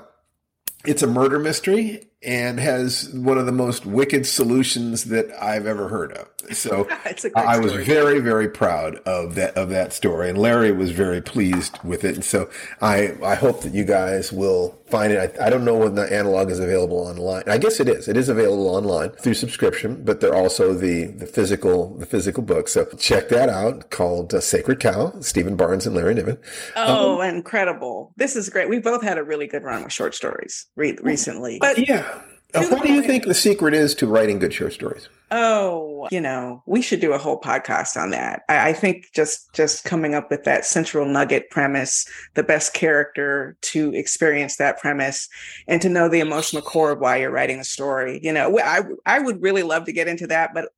it's 0.86 1.03
a 1.03 1.07
murder 1.07 1.39
mystery 1.39 2.07
and 2.24 2.59
has 2.59 3.09
one 3.13 3.38
of 3.38 3.45
the 3.45 3.51
most 3.51 3.86
wicked 3.86 4.25
solutions 4.25 5.05
that 5.05 5.27
I've 5.41 5.67
ever 5.67 5.88
heard 5.88 6.12
of. 6.13 6.27
So 6.51 6.88
I 7.36 7.59
was 7.59 7.74
very, 7.74 8.19
very 8.19 8.50
proud 8.50 8.95
of 9.05 9.36
that 9.36 9.55
of 9.55 9.69
that 9.69 9.93
story, 9.93 10.29
and 10.29 10.38
Larry 10.38 10.71
was 10.71 10.91
very 10.91 11.21
pleased 11.21 11.77
with 11.83 12.03
it. 12.03 12.15
And 12.15 12.24
so 12.24 12.50
I 12.81 13.15
I 13.24 13.36
hope 13.36 13.62
that 13.62 13.74
you 13.74 13.83
guys 13.83 14.31
will 14.31 14.79
find 14.88 15.12
it. 15.12 15.38
I, 15.39 15.47
I 15.47 15.50
don't 15.50 15.65
know 15.65 15.75
when 15.75 15.95
the 15.95 16.12
analog 16.12 16.50
is 16.50 16.59
available 16.59 16.97
online. 16.97 17.43
I 17.47 17.57
guess 17.57 17.79
it 17.79 17.89
is. 17.89 18.07
It 18.07 18.15
is 18.15 18.29
available 18.29 18.69
online 18.69 19.09
through 19.12 19.33
subscription, 19.33 20.03
but 20.03 20.21
they're 20.21 20.36
also 20.36 20.74
the 20.74 21.07
the 21.07 21.25
physical 21.25 21.95
the 21.97 22.05
physical 22.05 22.43
book. 22.43 22.67
So 22.67 22.86
check 22.97 23.29
that 23.29 23.50
out. 23.50 23.89
Called 23.89 24.33
uh, 24.33 24.39
Sacred 24.39 24.79
Cow. 24.79 25.13
Stephen 25.19 25.55
Barnes 25.55 25.86
and 25.86 25.95
Larry 25.95 26.13
Niven. 26.13 26.38
Oh, 26.75 27.21
um, 27.21 27.36
incredible! 27.36 28.13
This 28.15 28.36
is 28.36 28.50
great. 28.50 28.69
We 28.69 28.79
both 28.79 29.03
had 29.03 29.17
a 29.17 29.24
really 29.24 29.47
good 29.47 29.63
run 29.63 29.83
with 29.83 29.91
short 29.91 30.15
stories 30.15 30.67
re- 30.75 30.97
recently. 31.01 31.57
But 31.59 31.88
yeah. 31.88 32.16
Uh, 32.54 32.66
what 32.68 32.84
do 32.84 32.92
you 32.92 33.01
think 33.01 33.25
the 33.25 33.34
secret 33.34 33.74
is 33.74 33.94
to 33.96 34.08
writing 34.08 34.39
good 34.39 34.54
short 34.54 34.74
stories? 34.74 35.10
Oh, 35.29 36.07
you 36.10 36.22
know, 36.22 36.63
we 36.65 36.81
should 36.81 37.01
do 37.01 37.12
a 37.12 37.17
whole 37.17 37.39
podcast 37.39 38.01
on 38.01 38.12
that. 38.12 38.43
I, 38.48 38.69
I, 38.69 38.74
think 38.74 39.07
just 39.13 39.51
just 39.53 39.84
coming 39.84 40.15
up 40.15 40.31
with 40.31 40.46
that 40.46 40.63
central 40.63 41.05
nugget 41.05 41.50
premise, 41.50 42.05
the 42.36 42.43
best 42.43 42.74
character 42.74 43.57
to 43.62 43.93
experience 43.93 44.55
that 44.55 44.79
premise, 44.79 45.27
and 45.67 45.81
to 45.81 45.89
know 45.89 46.07
the 46.07 46.22
emotional 46.22 46.62
core 46.62 46.91
of 46.91 47.00
why 47.00 47.17
you're 47.17 47.31
writing 47.31 47.60
a 47.60 47.65
story. 47.65 48.22
You 48.24 48.31
know, 48.31 48.57
I 48.60 48.84
I 49.05 49.19
would 49.19 49.41
really 49.41 49.63
love 49.63 49.84
to 49.86 49.91
get 49.91 50.07
into 50.07 50.27
that, 50.27 50.53
but 50.53 50.69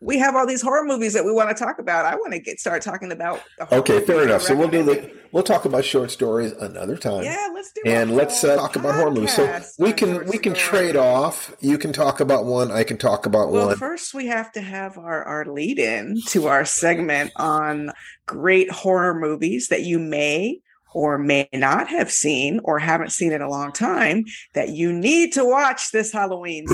we 0.00 0.18
have 0.18 0.36
all 0.36 0.46
these 0.46 0.62
horror 0.62 0.84
movies 0.84 1.12
that 1.14 1.24
we 1.24 1.32
want 1.32 1.48
to 1.56 1.64
talk 1.64 1.78
about. 1.78 2.06
I 2.06 2.14
want 2.14 2.32
to 2.32 2.38
get 2.38 2.60
start 2.60 2.82
talking 2.82 3.10
about. 3.10 3.42
Okay, 3.72 4.00
fair 4.00 4.22
enough. 4.22 4.42
So 4.42 4.54
we'll 4.54 4.68
do 4.68 4.84
the 4.84 5.10
we'll 5.32 5.42
talk 5.42 5.64
about 5.64 5.84
short 5.84 6.10
stories 6.10 6.52
another 6.52 6.96
time. 6.96 7.24
Yeah, 7.24 7.48
let's 7.52 7.72
do. 7.72 7.82
It. 7.84 7.90
And 7.90 8.14
let's 8.14 8.42
uh, 8.44 8.56
talk 8.56 8.76
about 8.76 8.94
horror 8.94 9.10
movies. 9.10 9.34
So 9.34 9.60
we 9.78 9.92
can 9.92 10.26
we 10.26 10.38
can 10.38 10.54
trade 10.54 10.96
off. 10.96 11.54
You 11.60 11.78
can 11.78 11.92
talk 11.92 12.20
about 12.20 12.44
one. 12.44 12.70
I 12.70 12.84
can 12.84 12.96
talk 12.96 13.26
about 13.26 13.50
well, 13.50 13.66
one. 13.66 13.74
First, 13.96 14.12
we 14.12 14.26
have 14.26 14.52
to 14.52 14.60
have 14.60 14.98
our 14.98 15.24
our 15.24 15.46
lead 15.46 15.78
in 15.78 16.20
to 16.26 16.48
our 16.48 16.66
segment 16.66 17.32
on 17.36 17.92
great 18.26 18.70
horror 18.70 19.18
movies 19.18 19.68
that 19.68 19.84
you 19.84 19.98
may 19.98 20.60
or 20.92 21.16
may 21.16 21.48
not 21.54 21.88
have 21.88 22.10
seen 22.10 22.60
or 22.62 22.78
haven't 22.78 23.08
seen 23.08 23.32
in 23.32 23.40
a 23.40 23.48
long 23.48 23.72
time 23.72 24.26
that 24.52 24.68
you 24.68 24.92
need 24.92 25.32
to 25.32 25.46
watch 25.46 25.92
this 25.92 26.12
Halloween. 26.12 26.66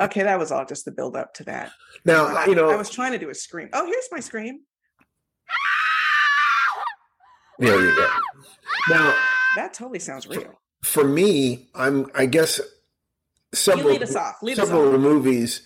okay, 0.00 0.24
that 0.24 0.36
was 0.36 0.50
all 0.50 0.64
just 0.64 0.84
the 0.84 0.90
build 0.90 1.14
up 1.14 1.32
to 1.34 1.44
that. 1.44 1.70
Now, 2.04 2.26
I, 2.26 2.46
you 2.46 2.56
know, 2.56 2.70
I 2.70 2.76
was 2.76 2.90
trying 2.90 3.12
to 3.12 3.18
do 3.18 3.30
a 3.30 3.34
scream. 3.36 3.68
Oh, 3.72 3.86
here's 3.86 4.08
my 4.10 4.18
scream. 4.18 4.62
There 7.60 7.80
you 7.80 7.96
go. 7.96 8.08
Now, 8.88 9.16
that 9.54 9.74
totally 9.74 10.00
sounds 10.00 10.26
real. 10.26 10.58
For 10.84 11.04
me, 11.04 11.68
I'm, 11.74 12.10
I 12.14 12.26
guess, 12.26 12.60
several, 13.52 13.88
lead 13.88 14.02
us 14.02 14.14
off. 14.14 14.42
Lead 14.42 14.56
several 14.56 14.98
movies 14.98 15.62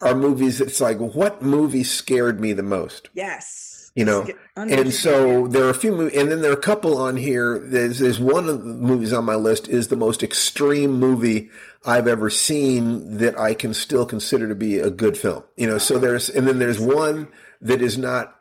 are 0.00 0.14
movies 0.14 0.58
that's 0.58 0.80
like, 0.80 0.98
what 0.98 1.42
movie 1.42 1.84
scared 1.84 2.40
me 2.40 2.52
the 2.52 2.62
most? 2.62 3.08
Yes. 3.14 3.90
You 3.94 4.04
know? 4.04 4.28
And 4.56 4.94
so 4.94 5.48
there 5.48 5.64
are 5.64 5.70
a 5.70 5.74
few 5.74 5.90
movies 5.90 6.16
and 6.16 6.30
then 6.30 6.40
there 6.40 6.52
are 6.52 6.54
a 6.54 6.60
couple 6.60 6.96
on 6.96 7.16
here. 7.16 7.58
There's, 7.58 7.98
there's 7.98 8.20
one 8.20 8.48
of 8.48 8.62
the 8.62 8.74
movies 8.74 9.12
on 9.12 9.24
my 9.24 9.34
list 9.34 9.66
is 9.66 9.88
the 9.88 9.96
most 9.96 10.22
extreme 10.22 10.92
movie 10.92 11.50
i've 11.86 12.08
ever 12.08 12.28
seen 12.28 13.18
that 13.18 13.38
i 13.38 13.54
can 13.54 13.72
still 13.72 14.04
consider 14.04 14.48
to 14.48 14.54
be 14.54 14.78
a 14.78 14.90
good 14.90 15.16
film 15.16 15.44
you 15.56 15.66
know? 15.66 15.78
So 15.78 15.94
uh-huh. 15.94 16.04
there's 16.04 16.28
and 16.28 16.46
then 16.46 16.58
there's 16.58 16.80
one 16.80 17.28
that 17.60 17.80
is 17.80 17.96
not 17.96 18.34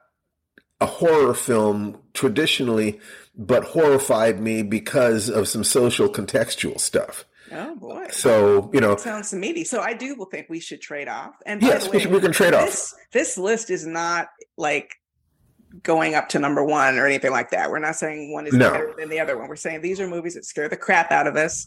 a 0.79 0.85
horror 0.85 1.33
film 1.33 1.99
traditionally 2.13 2.99
but 3.37 3.63
horrified 3.63 4.39
me 4.39 4.63
because 4.63 5.29
of 5.29 5.47
some 5.47 5.63
social 5.63 6.09
contextual 6.09 6.79
stuff 6.79 7.25
Oh 7.51 7.75
boy! 7.75 8.07
So 8.11 8.69
you 8.73 8.81
know, 8.81 8.91
that 8.91 8.99
sounds 8.99 9.33
meaty. 9.33 9.63
So 9.63 9.81
I 9.81 9.93
do 9.93 10.27
think 10.29 10.47
we 10.49 10.59
should 10.59 10.81
trade 10.81 11.07
off. 11.07 11.35
And 11.45 11.61
yes, 11.61 11.89
way, 11.89 12.05
we, 12.05 12.13
we, 12.13 12.19
can 12.19 12.31
trade 12.31 12.53
this, 12.53 12.93
off. 12.93 12.99
This 13.11 13.37
list 13.37 13.69
is 13.69 13.85
not 13.85 14.27
like 14.57 14.95
going 15.83 16.15
up 16.15 16.29
to 16.29 16.39
number 16.39 16.63
one 16.63 16.97
or 16.97 17.05
anything 17.05 17.31
like 17.31 17.51
that. 17.51 17.69
We're 17.69 17.79
not 17.79 17.95
saying 17.95 18.33
one 18.33 18.47
is 18.47 18.53
no. 18.53 18.71
better 18.71 18.93
than 18.97 19.09
the 19.09 19.19
other 19.19 19.37
one. 19.37 19.47
We're 19.47 19.55
saying 19.55 19.81
these 19.81 19.99
are 19.99 20.07
movies 20.07 20.35
that 20.35 20.45
scare 20.45 20.69
the 20.69 20.77
crap 20.77 21.11
out 21.11 21.27
of 21.27 21.35
us, 21.35 21.65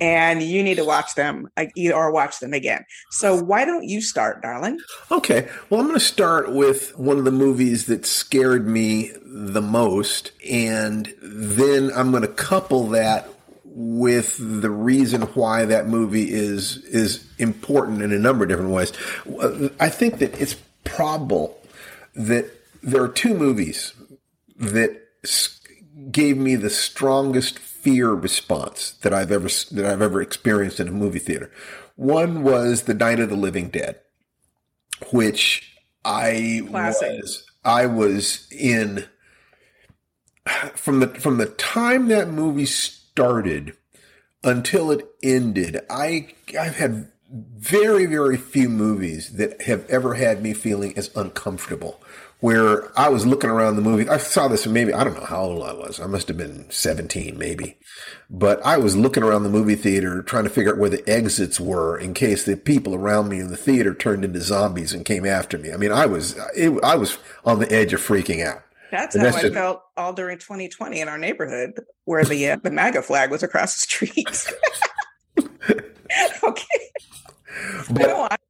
and 0.00 0.42
you 0.42 0.62
need 0.62 0.76
to 0.76 0.84
watch 0.84 1.14
them 1.14 1.48
or 1.92 2.10
watch 2.10 2.40
them 2.40 2.52
again. 2.52 2.84
So 3.10 3.40
why 3.42 3.64
don't 3.64 3.84
you 3.84 4.00
start, 4.00 4.42
darling? 4.42 4.78
Okay. 5.10 5.48
Well, 5.70 5.80
I'm 5.80 5.86
going 5.86 5.98
to 5.98 6.04
start 6.04 6.52
with 6.52 6.96
one 6.98 7.18
of 7.18 7.24
the 7.24 7.30
movies 7.30 7.86
that 7.86 8.06
scared 8.06 8.66
me 8.66 9.12
the 9.24 9.62
most, 9.62 10.32
and 10.48 11.12
then 11.22 11.90
I'm 11.94 12.10
going 12.10 12.22
to 12.22 12.28
couple 12.28 12.88
that 12.88 13.28
with 13.64 14.36
the 14.38 14.70
reason 14.70 15.22
why 15.22 15.64
that 15.64 15.88
movie 15.88 16.30
is 16.30 16.78
is 16.84 17.26
important 17.38 18.02
in 18.02 18.12
a 18.12 18.18
number 18.18 18.44
of 18.44 18.50
different 18.50 18.70
ways. 18.70 18.92
Uh, 19.40 19.70
I 19.80 19.88
think 19.88 20.18
that 20.18 20.38
it's 20.40 20.56
probable 20.84 21.58
that 22.14 22.50
there 22.82 23.02
are 23.02 23.08
two 23.08 23.34
movies 23.34 23.94
that 24.56 25.00
gave 26.10 26.36
me 26.36 26.56
the 26.56 26.70
strongest 26.70 27.58
fear 27.58 28.10
response 28.10 28.92
that 29.02 29.12
I've 29.12 29.32
ever 29.32 29.48
that 29.72 29.84
I've 29.84 30.02
ever 30.02 30.20
experienced 30.20 30.80
in 30.80 30.88
a 30.88 30.92
movie 30.92 31.18
theater. 31.18 31.50
One 31.96 32.42
was 32.42 32.82
The 32.82 32.94
Night 32.94 33.20
of 33.20 33.28
the 33.28 33.36
Living 33.36 33.68
Dead, 33.68 34.00
which 35.12 35.76
I 36.04 36.62
Classic. 36.68 37.22
was 37.22 37.44
I 37.64 37.86
was 37.86 38.48
in 38.50 39.06
from 40.74 41.00
the 41.00 41.08
from 41.08 41.38
the 41.38 41.46
time 41.46 42.08
that 42.08 42.28
movie 42.28 42.66
started 42.66 43.76
until 44.42 44.90
it 44.90 45.06
ended. 45.22 45.80
I 45.88 46.34
I've 46.58 46.76
had 46.76 47.12
very 47.32 48.06
very 48.06 48.36
few 48.36 48.68
movies 48.68 49.34
that 49.34 49.62
have 49.62 49.88
ever 49.88 50.14
had 50.14 50.42
me 50.42 50.52
feeling 50.52 50.96
as 50.96 51.10
uncomfortable 51.16 52.00
where 52.42 52.90
I 52.98 53.08
was 53.08 53.24
looking 53.24 53.50
around 53.50 53.76
the 53.76 53.82
movie. 53.82 54.08
I 54.08 54.16
saw 54.16 54.48
this 54.48 54.66
maybe, 54.66 54.92
I 54.92 55.04
don't 55.04 55.14
know 55.14 55.24
how 55.24 55.42
old 55.42 55.62
I 55.62 55.74
was. 55.74 56.00
I 56.00 56.06
must 56.06 56.26
have 56.26 56.36
been 56.36 56.68
17 56.70 57.38
maybe. 57.38 57.78
But 58.28 58.60
I 58.66 58.78
was 58.78 58.96
looking 58.96 59.22
around 59.22 59.44
the 59.44 59.48
movie 59.48 59.76
theater 59.76 60.24
trying 60.24 60.42
to 60.42 60.50
figure 60.50 60.72
out 60.72 60.78
where 60.78 60.90
the 60.90 61.08
exits 61.08 61.60
were 61.60 61.96
in 61.96 62.14
case 62.14 62.44
the 62.44 62.56
people 62.56 62.96
around 62.96 63.28
me 63.28 63.38
in 63.38 63.46
the 63.46 63.56
theater 63.56 63.94
turned 63.94 64.24
into 64.24 64.40
zombies 64.40 64.92
and 64.92 65.04
came 65.04 65.24
after 65.24 65.56
me. 65.56 65.72
I 65.72 65.76
mean, 65.76 65.92
I 65.92 66.06
was, 66.06 66.36
it, 66.56 66.72
I 66.82 66.96
was 66.96 67.16
on 67.44 67.60
the 67.60 67.72
edge 67.72 67.92
of 67.92 68.00
freaking 68.00 68.44
out. 68.44 68.64
That's 68.90 69.14
and 69.14 69.22
how 69.22 69.30
that's 69.30 69.38
I 69.38 69.42
just, 69.42 69.54
felt 69.54 69.82
all 69.96 70.12
during 70.12 70.38
2020 70.38 71.00
in 71.00 71.08
our 71.08 71.18
neighborhood 71.18 71.78
where 72.06 72.24
the, 72.24 72.50
uh, 72.50 72.56
the 72.60 72.72
MAGA 72.72 73.02
flag 73.02 73.30
was 73.30 73.44
across 73.44 73.74
the 73.74 73.80
street. 73.80 74.48
okay. 76.42 76.90
But 77.88 78.40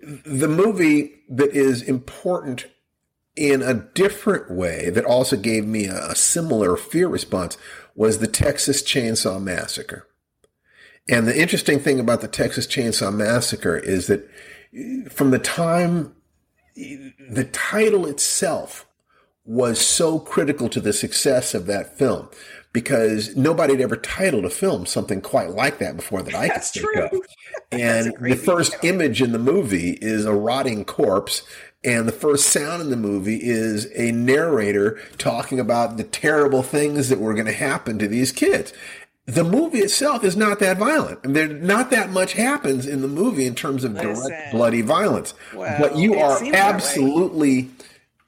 the 0.00 0.48
movie 0.48 1.22
that 1.28 1.50
is 1.50 1.82
important 1.82 2.66
in 3.40 3.62
a 3.62 3.72
different 3.72 4.50
way 4.50 4.90
that 4.90 5.06
also 5.06 5.34
gave 5.34 5.66
me 5.66 5.86
a, 5.86 6.10
a 6.10 6.14
similar 6.14 6.76
fear 6.76 7.08
response 7.08 7.56
was 7.96 8.18
the 8.18 8.26
Texas 8.26 8.82
Chainsaw 8.82 9.42
Massacre. 9.42 10.06
And 11.08 11.26
the 11.26 11.40
interesting 11.40 11.80
thing 11.80 11.98
about 11.98 12.20
the 12.20 12.28
Texas 12.28 12.66
Chainsaw 12.66 13.12
Massacre 13.12 13.78
is 13.78 14.08
that 14.08 14.28
eh, 14.76 15.08
from 15.08 15.30
the 15.30 15.38
time 15.38 16.14
eh, 16.76 17.10
the 17.30 17.44
title 17.44 18.06
itself 18.06 18.86
was 19.46 19.80
so 19.80 20.18
critical 20.18 20.68
to 20.68 20.80
the 20.80 20.92
success 20.92 21.54
of 21.54 21.64
that 21.64 21.96
film 21.96 22.28
because 22.72 23.34
nobody 23.36 23.72
had 23.72 23.80
ever 23.80 23.96
titled 23.96 24.44
a 24.44 24.50
film 24.50 24.86
something 24.86 25.20
quite 25.20 25.50
like 25.50 25.78
that 25.78 25.96
before 25.96 26.22
that 26.22 26.34
I 26.34 26.48
could 26.48 26.56
That's 26.56 26.70
think 26.70 26.86
true. 26.92 27.04
of. 27.12 27.20
And 27.72 28.14
the 28.20 28.36
first 28.36 28.76
image 28.84 29.22
in 29.22 29.32
the 29.32 29.38
movie 29.38 29.98
is 30.00 30.24
a 30.24 30.34
rotting 30.34 30.84
corpse. 30.84 31.42
And 31.82 32.06
the 32.06 32.12
first 32.12 32.46
sound 32.46 32.82
in 32.82 32.90
the 32.90 32.96
movie 32.96 33.40
is 33.42 33.88
a 33.94 34.12
narrator 34.12 35.00
talking 35.16 35.58
about 35.58 35.96
the 35.96 36.04
terrible 36.04 36.62
things 36.62 37.08
that 37.08 37.18
were 37.18 37.32
going 37.32 37.46
to 37.46 37.52
happen 37.52 37.98
to 37.98 38.08
these 38.08 38.32
kids. 38.32 38.74
The 39.24 39.44
movie 39.44 39.78
itself 39.78 40.24
is 40.24 40.36
not 40.36 40.58
that 40.58 40.76
violent. 40.76 41.20
And 41.24 41.34
there 41.34 41.48
not 41.48 41.90
that 41.90 42.10
much 42.10 42.34
happens 42.34 42.86
in 42.86 43.00
the 43.00 43.08
movie 43.08 43.46
in 43.46 43.54
terms 43.54 43.84
of 43.84 43.94
direct 43.94 44.52
bloody 44.52 44.82
violence. 44.82 45.34
Well, 45.54 45.80
but 45.80 45.96
you 45.96 46.18
are 46.18 46.38
seems 46.38 46.52
that 46.52 46.54
way. 46.54 46.74
absolutely 46.74 47.70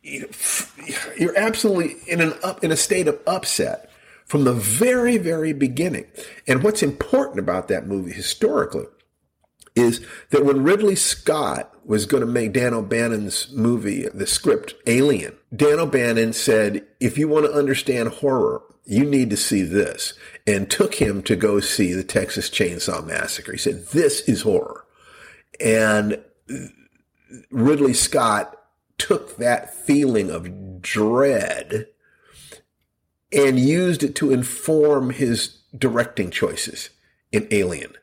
you're 0.02 1.36
absolutely 1.38 1.96
in 2.08 2.20
an 2.20 2.34
up 2.42 2.64
in 2.64 2.72
a 2.72 2.76
state 2.76 3.06
of 3.08 3.18
upset 3.26 3.90
from 4.24 4.44
the 4.44 4.52
very 4.52 5.16
very 5.16 5.52
beginning 5.52 6.06
and 6.48 6.62
what's 6.62 6.82
important 6.82 7.38
about 7.38 7.68
that 7.68 7.86
movie 7.86 8.12
historically 8.12 8.86
is 9.74 10.04
that 10.30 10.44
when 10.44 10.62
Ridley 10.64 10.96
Scott 10.96 11.74
was 11.84 12.06
going 12.06 12.20
to 12.20 12.26
make 12.26 12.52
Dan 12.52 12.74
O'Bannon's 12.74 13.50
movie, 13.52 14.06
the 14.12 14.26
script 14.26 14.74
Alien, 14.86 15.36
Dan 15.54 15.78
O'Bannon 15.78 16.32
said, 16.32 16.86
if 17.00 17.16
you 17.16 17.28
want 17.28 17.46
to 17.46 17.52
understand 17.52 18.08
horror, 18.08 18.62
you 18.84 19.04
need 19.04 19.30
to 19.30 19.36
see 19.36 19.62
this, 19.62 20.14
and 20.46 20.70
took 20.70 20.96
him 20.96 21.22
to 21.22 21.36
go 21.36 21.60
see 21.60 21.92
the 21.92 22.04
Texas 22.04 22.50
Chainsaw 22.50 23.04
Massacre. 23.06 23.52
He 23.52 23.58
said, 23.58 23.86
this 23.88 24.20
is 24.22 24.42
horror. 24.42 24.84
And 25.60 26.20
Ridley 27.50 27.94
Scott 27.94 28.58
took 28.98 29.36
that 29.36 29.74
feeling 29.74 30.30
of 30.30 30.82
dread 30.82 31.86
and 33.32 33.58
used 33.58 34.02
it 34.02 34.14
to 34.16 34.32
inform 34.32 35.10
his 35.10 35.60
directing 35.76 36.30
choices 36.30 36.90
in 37.30 37.48
Alien. 37.50 37.94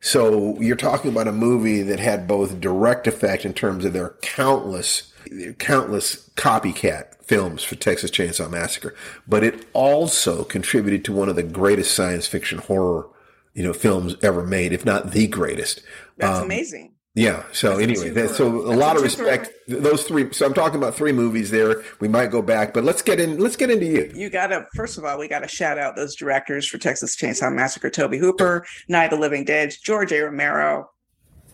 So 0.00 0.58
you're 0.60 0.76
talking 0.76 1.10
about 1.10 1.28
a 1.28 1.32
movie 1.32 1.82
that 1.82 1.98
had 1.98 2.28
both 2.28 2.60
direct 2.60 3.06
effect 3.06 3.44
in 3.44 3.52
terms 3.52 3.84
of 3.84 3.92
their 3.92 4.10
countless, 4.22 5.12
countless 5.58 6.30
copycat 6.36 7.16
films 7.24 7.62
for 7.62 7.74
Texas 7.74 8.10
Chainsaw 8.10 8.50
Massacre, 8.50 8.94
but 9.26 9.44
it 9.44 9.66
also 9.72 10.44
contributed 10.44 11.04
to 11.04 11.12
one 11.12 11.28
of 11.28 11.36
the 11.36 11.42
greatest 11.42 11.94
science 11.94 12.26
fiction 12.26 12.58
horror, 12.58 13.08
you 13.54 13.62
know, 13.62 13.72
films 13.72 14.14
ever 14.22 14.46
made, 14.46 14.72
if 14.72 14.84
not 14.84 15.10
the 15.10 15.26
greatest. 15.26 15.82
That's 16.16 16.38
Um, 16.38 16.44
amazing. 16.44 16.92
Yeah. 17.18 17.42
So 17.50 17.78
anyway, 17.78 18.10
that, 18.10 18.30
so 18.30 18.46
a 18.46 18.68
That's 18.68 18.78
lot 18.78 18.94
a 18.94 18.98
of 18.98 19.02
respect. 19.02 19.50
Those 19.66 20.04
three. 20.04 20.32
So 20.32 20.46
I'm 20.46 20.54
talking 20.54 20.78
about 20.78 20.94
three 20.94 21.10
movies 21.10 21.50
there. 21.50 21.82
We 21.98 22.06
might 22.06 22.30
go 22.30 22.42
back, 22.42 22.72
but 22.72 22.84
let's 22.84 23.02
get 23.02 23.18
in. 23.18 23.38
Let's 23.38 23.56
get 23.56 23.70
into 23.70 23.86
you. 23.86 24.12
You 24.14 24.30
gotta 24.30 24.66
first 24.76 24.98
of 24.98 25.04
all, 25.04 25.18
we 25.18 25.26
gotta 25.26 25.48
shout 25.48 25.78
out 25.78 25.96
those 25.96 26.14
directors 26.14 26.68
for 26.68 26.78
Texas 26.78 27.16
Chainsaw 27.16 27.52
Massacre: 27.52 27.90
Tobe 27.90 28.14
Hooper, 28.14 28.64
Night 28.88 29.06
of 29.06 29.10
the 29.10 29.16
Living 29.16 29.44
Dead, 29.44 29.74
George 29.82 30.12
A. 30.12 30.20
Romero. 30.20 30.90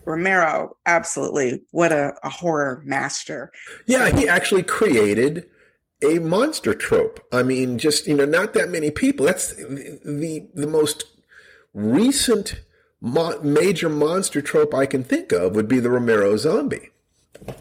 Romero, 0.05 0.77
absolutely, 0.85 1.63
what 1.71 1.91
a, 1.91 2.13
a 2.21 2.29
horror 2.29 2.83
master. 2.85 3.51
Yeah, 3.87 4.15
he 4.15 4.27
actually 4.27 4.61
created 4.61 5.49
a 6.03 6.19
monster 6.19 6.75
trope. 6.75 7.25
I 7.31 7.41
mean, 7.41 7.79
just 7.79 8.05
you 8.05 8.15
know, 8.15 8.25
not 8.25 8.53
that 8.53 8.69
many 8.69 8.91
people. 8.91 9.25
That's 9.25 9.55
the 9.55 9.99
the, 10.05 10.47
the 10.53 10.67
most 10.67 11.05
recent 11.73 12.61
mo- 13.05 13.39
major 13.41 13.87
monster 13.87 14.41
trope 14.41 14.73
I 14.73 14.85
can 14.85 15.03
think 15.03 15.31
of 15.31 15.55
would 15.55 15.67
be 15.67 15.79
the 15.79 15.89
Romero 15.89 16.35
zombie. 16.35 16.89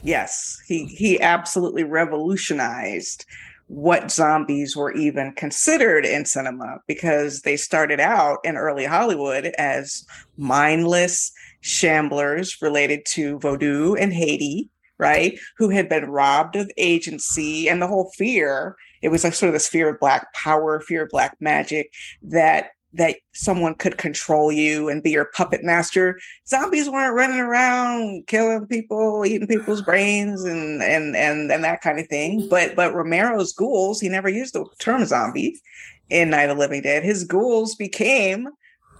Yes, 0.02 0.62
he 0.66 0.86
he 0.86 1.20
absolutely 1.20 1.84
revolutionized 1.84 3.26
what 3.66 4.10
zombies 4.10 4.76
were 4.76 4.92
even 4.92 5.32
considered 5.32 6.04
in 6.04 6.24
cinema 6.24 6.80
because 6.87 7.42
they 7.42 7.57
started 7.57 7.98
out 7.98 8.38
in 8.44 8.57
early 8.57 8.85
Hollywood 8.85 9.46
as 9.59 10.04
mindless 10.37 11.33
shamblers 11.62 12.61
related 12.61 13.04
to 13.07 13.38
voodoo 13.38 13.94
and 13.94 14.12
Haiti, 14.12 14.70
right? 14.98 15.38
Who 15.57 15.70
had 15.70 15.88
been 15.88 16.11
robbed 16.11 16.57
of 16.57 16.70
agency 16.76 17.68
and 17.68 17.80
the 17.80 17.87
whole 17.87 18.12
fear. 18.16 18.76
It 19.02 19.09
was 19.09 19.24
like 19.24 19.35
sort 19.35 19.48
of 19.48 19.54
this 19.54 19.68
fear 19.68 19.88
of 19.88 20.00
black 20.00 20.33
power, 20.35 20.80
fear 20.80 21.04
of 21.04 21.11
black 21.11 21.37
magic 21.40 21.90
that 22.22 22.68
that 22.94 23.16
someone 23.33 23.74
could 23.74 23.98
control 23.98 24.52
you 24.52 24.88
and 24.88 25.02
be 25.02 25.11
your 25.11 25.26
puppet 25.26 25.64
master 25.64 26.18
zombies 26.46 26.88
weren't 26.88 27.14
running 27.14 27.40
around 27.40 28.26
killing 28.26 28.66
people, 28.66 29.26
eating 29.26 29.48
people's 29.48 29.83
brains, 29.83 30.44
and 30.44 30.83
and 30.83 31.16
and 31.16 31.50
and 31.50 31.64
that 31.64 31.83
kind 31.83 31.98
of 31.98 32.07
thing. 32.07 32.48
But 32.48 32.76
but 32.76 32.94
Romero's 32.94 33.52
ghouls, 33.52 34.00
he 34.00 34.09
never 34.09 34.28
used 34.28 34.54
the 34.54 34.64
term 34.78 35.04
zombie 35.04 35.61
in 36.09 36.30
Night 36.30 36.50
of 36.50 36.57
the 36.57 36.61
Living 36.61 36.83
Dead. 36.83 37.02
His 37.02 37.24
ghouls 37.24 37.74
became 37.74 38.48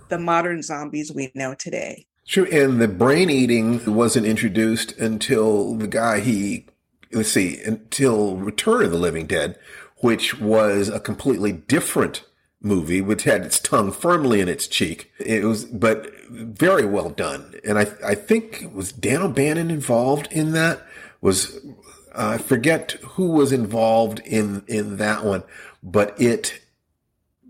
the 0.09 0.19
modern 0.19 0.63
zombies 0.63 1.13
we 1.13 1.31
know 1.35 1.55
today. 1.55 2.07
True, 2.27 2.47
and 2.47 2.81
the 2.81 2.89
brain 2.89 3.31
eating 3.31 3.95
wasn't 3.95 4.27
introduced 4.27 4.93
until 4.99 5.75
the 5.75 5.89
guy 5.89 6.21
he 6.21 6.67
let's 7.13 7.31
see 7.31 7.61
until 7.63 8.37
Return 8.37 8.85
of 8.85 8.91
the 8.91 8.99
Living 8.99 9.27
Dead, 9.27 9.57
which 9.99 10.41
was 10.41 10.89
a 10.89 10.99
completely 10.99 11.53
different 11.53 12.25
movie, 12.65 13.01
which 13.01 13.25
had 13.25 13.43
its 13.43 13.61
tongue 13.61 13.93
firmly 13.93 14.41
in 14.41 14.49
its 14.49 14.67
cheek. 14.67 15.13
It 15.19 15.45
was, 15.45 15.65
but 15.67 16.11
very 16.31 16.85
well 16.85 17.11
done, 17.11 17.55
and 17.65 17.79
I 17.79 17.87
I 18.05 18.15
think 18.15 18.71
was 18.73 18.93
Dan 18.93 19.23
O'Bannon 19.23 19.71
involved 19.71 20.29
in 20.33 20.53
that. 20.53 20.83
Was 21.21 21.57
uh, 22.15 22.31
I 22.35 22.39
forget 22.39 22.93
who 23.03 23.31
was 23.31 23.53
involved 23.53 24.21
in 24.21 24.65
in 24.67 24.97
that 24.97 25.25
one, 25.25 25.45
but 25.83 26.21
it 26.21 26.61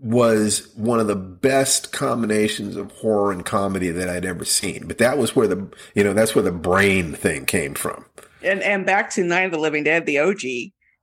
was 0.01 0.69
one 0.75 0.99
of 0.99 1.07
the 1.07 1.15
best 1.15 1.91
combinations 1.91 2.75
of 2.75 2.91
horror 2.91 3.31
and 3.31 3.45
comedy 3.45 3.89
that 3.89 4.09
I'd 4.09 4.25
ever 4.25 4.45
seen. 4.45 4.87
But 4.87 4.97
that 4.99 5.17
was 5.17 5.35
where 5.35 5.47
the 5.47 5.67
you 5.95 6.03
know 6.03 6.13
that's 6.13 6.35
where 6.35 6.43
the 6.43 6.51
brain 6.51 7.13
thing 7.13 7.45
came 7.45 7.73
from. 7.73 8.05
And 8.43 8.61
and 8.61 8.85
back 8.85 9.09
to 9.11 9.23
Night 9.23 9.45
of 9.45 9.51
the 9.51 9.57
Living 9.57 9.83
Dead, 9.83 10.05
the 10.05 10.19
OG, 10.19 10.41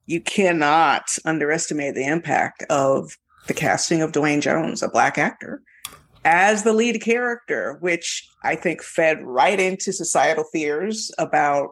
you 0.06 0.20
cannot 0.20 1.16
underestimate 1.24 1.94
the 1.94 2.06
impact 2.06 2.64
of 2.70 3.16
the 3.46 3.54
casting 3.54 4.02
of 4.02 4.12
Duane 4.12 4.40
Jones, 4.40 4.82
a 4.82 4.88
black 4.88 5.18
actor, 5.18 5.62
as 6.24 6.62
the 6.62 6.72
lead 6.72 7.00
character, 7.00 7.76
which 7.80 8.28
I 8.44 8.56
think 8.56 8.82
fed 8.82 9.22
right 9.22 9.58
into 9.58 9.92
societal 9.92 10.44
fears 10.44 11.10
about 11.18 11.70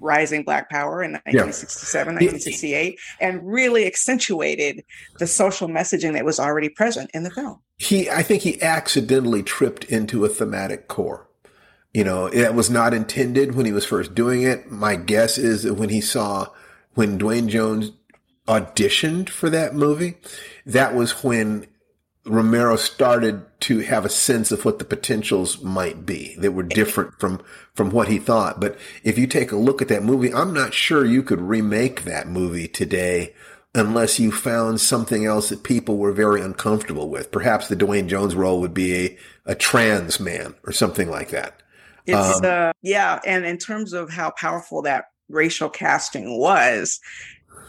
rising 0.00 0.44
black 0.44 0.68
power 0.70 1.02
in 1.02 1.12
1967, 1.12 2.14
1968, 2.14 2.98
and 3.20 3.40
really 3.42 3.86
accentuated 3.86 4.84
the 5.18 5.26
social 5.26 5.68
messaging 5.68 6.12
that 6.12 6.24
was 6.24 6.38
already 6.38 6.68
present 6.68 7.10
in 7.14 7.22
the 7.22 7.30
film. 7.30 7.60
He, 7.78 8.10
I 8.10 8.22
think 8.22 8.42
he 8.42 8.60
accidentally 8.60 9.42
tripped 9.42 9.84
into 9.84 10.24
a 10.24 10.28
thematic 10.28 10.88
core. 10.88 11.26
You 11.94 12.04
know, 12.04 12.26
it 12.26 12.54
was 12.54 12.68
not 12.68 12.92
intended 12.92 13.54
when 13.54 13.64
he 13.66 13.72
was 13.72 13.86
first 13.86 14.14
doing 14.14 14.42
it. 14.42 14.70
My 14.70 14.94
guess 14.94 15.38
is 15.38 15.62
that 15.62 15.74
when 15.74 15.88
he 15.88 16.00
saw, 16.00 16.48
when 16.94 17.16
Duane 17.16 17.48
Jones 17.48 17.92
auditioned 18.48 19.28
for 19.28 19.50
that 19.50 19.74
movie, 19.74 20.16
that 20.66 20.94
was 20.94 21.22
when 21.22 21.66
Romero 22.24 22.76
started 22.76 23.44
to 23.60 23.78
have 23.80 24.04
a 24.04 24.10
sense 24.10 24.50
of 24.50 24.64
what 24.64 24.78
the 24.78 24.84
potentials 24.84 25.62
might 25.62 26.04
be 26.04 26.34
that 26.38 26.52
were 26.52 26.62
different 26.62 27.18
from, 27.20 27.40
from 27.74 27.90
what 27.90 28.08
he 28.08 28.18
thought. 28.18 28.60
But 28.60 28.76
if 29.04 29.16
you 29.16 29.26
take 29.26 29.52
a 29.52 29.56
look 29.56 29.80
at 29.80 29.88
that 29.88 30.02
movie, 30.02 30.32
I'm 30.34 30.52
not 30.52 30.74
sure 30.74 31.04
you 31.04 31.22
could 31.22 31.40
remake 31.40 32.04
that 32.04 32.28
movie 32.28 32.68
today 32.68 33.34
unless 33.74 34.18
you 34.18 34.32
found 34.32 34.80
something 34.80 35.24
else 35.24 35.50
that 35.50 35.62
people 35.62 35.98
were 35.98 36.12
very 36.12 36.40
uncomfortable 36.40 37.08
with. 37.08 37.30
Perhaps 37.30 37.68
the 37.68 37.76
Duane 37.76 38.08
Jones 38.08 38.34
role 38.34 38.60
would 38.60 38.74
be 38.74 38.94
a, 38.94 39.18
a 39.46 39.54
trans 39.54 40.18
man 40.18 40.54
or 40.64 40.72
something 40.72 41.10
like 41.10 41.30
that. 41.30 41.62
It's 42.06 42.38
Um, 42.38 42.44
uh 42.44 42.72
yeah, 42.82 43.20
and 43.26 43.44
in 43.44 43.58
terms 43.58 43.92
of 43.92 44.10
how 44.10 44.30
powerful 44.30 44.82
that 44.82 45.06
racial 45.28 45.68
casting 45.68 46.38
was, 46.38 47.00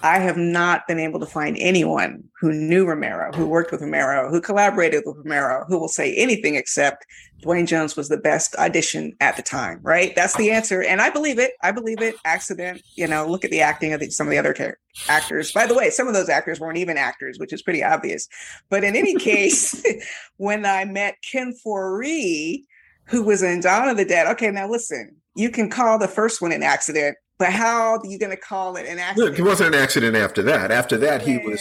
I 0.04 0.20
have 0.20 0.38
not 0.38 0.88
been 0.88 1.00
able 1.00 1.20
to 1.20 1.26
find 1.26 1.58
anyone 1.60 2.24
who 2.40 2.52
knew 2.52 2.86
Romero, 2.86 3.32
who 3.34 3.48
worked 3.48 3.72
with 3.72 3.82
Romero, 3.82 4.30
who 4.30 4.42
collaborated 4.42 5.04
with 5.06 5.18
Romero, 5.18 5.66
who 5.68 5.80
will 5.80 5.88
say 5.88 6.16
anything 6.16 6.56
except 6.56 7.06
Duane 7.42 7.66
Jones 7.66 7.96
was 7.96 8.10
the 8.10 8.18
best 8.18 8.56
audition 8.56 9.14
at 9.20 9.36
the 9.36 9.42
time, 9.42 9.80
right? 9.82 10.14
That's 10.16 10.36
the 10.36 10.52
answer. 10.52 10.84
And 10.84 11.02
I 11.02 11.10
believe 11.10 11.40
it. 11.40 11.54
I 11.64 11.72
believe 11.72 12.02
it. 12.02 12.16
Accident, 12.26 12.82
you 12.96 13.08
know, 13.08 13.28
look 13.28 13.46
at 13.46 13.52
the 13.52 13.62
acting 13.62 13.94
of 13.94 14.00
the, 14.00 14.10
some 14.10 14.28
of 14.28 14.32
the 14.32 14.38
other 14.38 14.78
actors. 15.08 15.52
By 15.52 15.68
the 15.68 15.76
way, 15.76 15.90
some 15.90 16.08
of 16.08 16.14
those 16.14 16.30
actors 16.30 16.60
weren't 16.60 16.78
even 16.78 16.98
actors, 16.98 17.38
which 17.40 17.54
is 17.54 17.62
pretty 17.62 17.84
obvious. 17.84 18.28
But 18.70 18.84
in 18.84 18.96
any 18.96 19.16
case, 19.20 19.84
when 20.38 20.66
I 20.66 20.86
met 20.86 21.16
Ken 21.30 21.54
Foree, 21.66 22.64
who 23.10 23.24
was 23.24 23.42
in 23.42 23.60
Dawn 23.60 23.90
of 23.90 23.98
the 23.98 24.06
Dead. 24.06 24.28
Okay, 24.28 24.52
now 24.52 24.70
listen, 24.70 25.16
you 25.36 25.50
can 25.50 25.70
call 25.70 25.98
the 25.98 26.08
first 26.08 26.42
one 26.42 26.52
an 26.52 26.64
accident, 26.64 27.18
but 27.40 27.52
how 27.52 27.94
are 27.98 28.02
you 28.06 28.20
going 28.20 28.30
to 28.32 28.38
call 28.38 28.76
it 28.76 28.86
an 28.86 29.00
accident? 29.00 29.32
Look, 29.32 29.40
it 29.40 29.44
wasn't 29.44 29.74
an 29.74 29.82
accident 29.82 30.16
after 30.16 30.44
that. 30.44 30.70
After 30.72 30.98
that, 30.98 31.24
he 31.24 31.38
was 31.40 31.60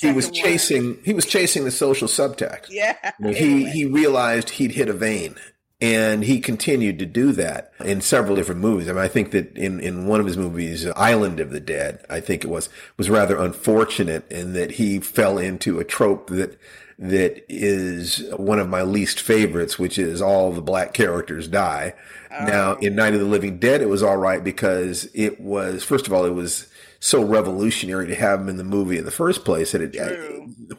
he 0.00 0.10
was 0.12 0.24
second 0.26 0.42
one- 0.42 0.42
chasing 0.44 0.98
he 1.04 1.12
was 1.12 1.26
chasing 1.26 1.64
the 1.64 1.70
social 1.70 2.08
subtext. 2.08 2.66
yeah. 2.70 2.96
He 3.22 3.70
he 3.70 3.84
realized 3.84 4.50
he'd 4.50 4.72
hit 4.72 4.88
a 4.88 4.92
vein, 4.92 5.36
And 5.80 6.24
he 6.24 6.40
continued 6.40 6.98
to 6.98 7.06
do 7.06 7.32
that 7.32 7.72
in 7.84 8.00
several 8.02 8.36
different 8.36 8.60
movies. 8.60 8.88
I 8.88 8.92
mean, 8.92 9.02
I 9.02 9.08
think 9.08 9.30
that 9.30 9.56
in, 9.56 9.80
in 9.80 10.06
one 10.06 10.20
of 10.20 10.26
his 10.26 10.36
movies, 10.36 10.86
Island 10.96 11.40
of 11.40 11.50
the 11.50 11.60
Dead, 11.60 12.04
I 12.10 12.20
think 12.20 12.44
it 12.44 12.48
was, 12.50 12.68
was 12.98 13.08
rather 13.08 13.38
unfortunate 13.38 14.30
in 14.30 14.52
that 14.54 14.72
he 14.72 15.00
fell 15.00 15.38
into 15.38 15.78
a 15.80 15.84
trope 15.84 16.28
that, 16.30 16.58
that 17.00 17.44
is 17.48 18.22
one 18.36 18.58
of 18.58 18.68
my 18.68 18.82
least 18.82 19.20
favorites, 19.20 19.78
which 19.78 19.98
is 19.98 20.22
all 20.22 20.52
the 20.52 20.62
black 20.62 20.92
characters 20.92 21.48
die. 21.48 21.94
Oh. 22.30 22.44
Now, 22.44 22.74
in 22.74 22.94
Night 22.94 23.14
of 23.14 23.20
the 23.20 23.26
Living 23.26 23.58
Dead, 23.58 23.80
it 23.80 23.88
was 23.88 24.02
all 24.02 24.18
right 24.18 24.44
because 24.44 25.08
it 25.14 25.40
was, 25.40 25.82
first 25.82 26.06
of 26.06 26.12
all, 26.12 26.24
it 26.24 26.34
was, 26.34 26.68
so 27.00 27.24
revolutionary 27.24 28.06
to 28.06 28.14
have 28.14 28.40
him 28.40 28.48
in 28.50 28.58
the 28.58 28.64
movie 28.64 28.98
in 28.98 29.06
the 29.06 29.10
first 29.10 29.42
place 29.42 29.72
that 29.72 29.80
it, 29.80 29.98
I, 29.98 30.10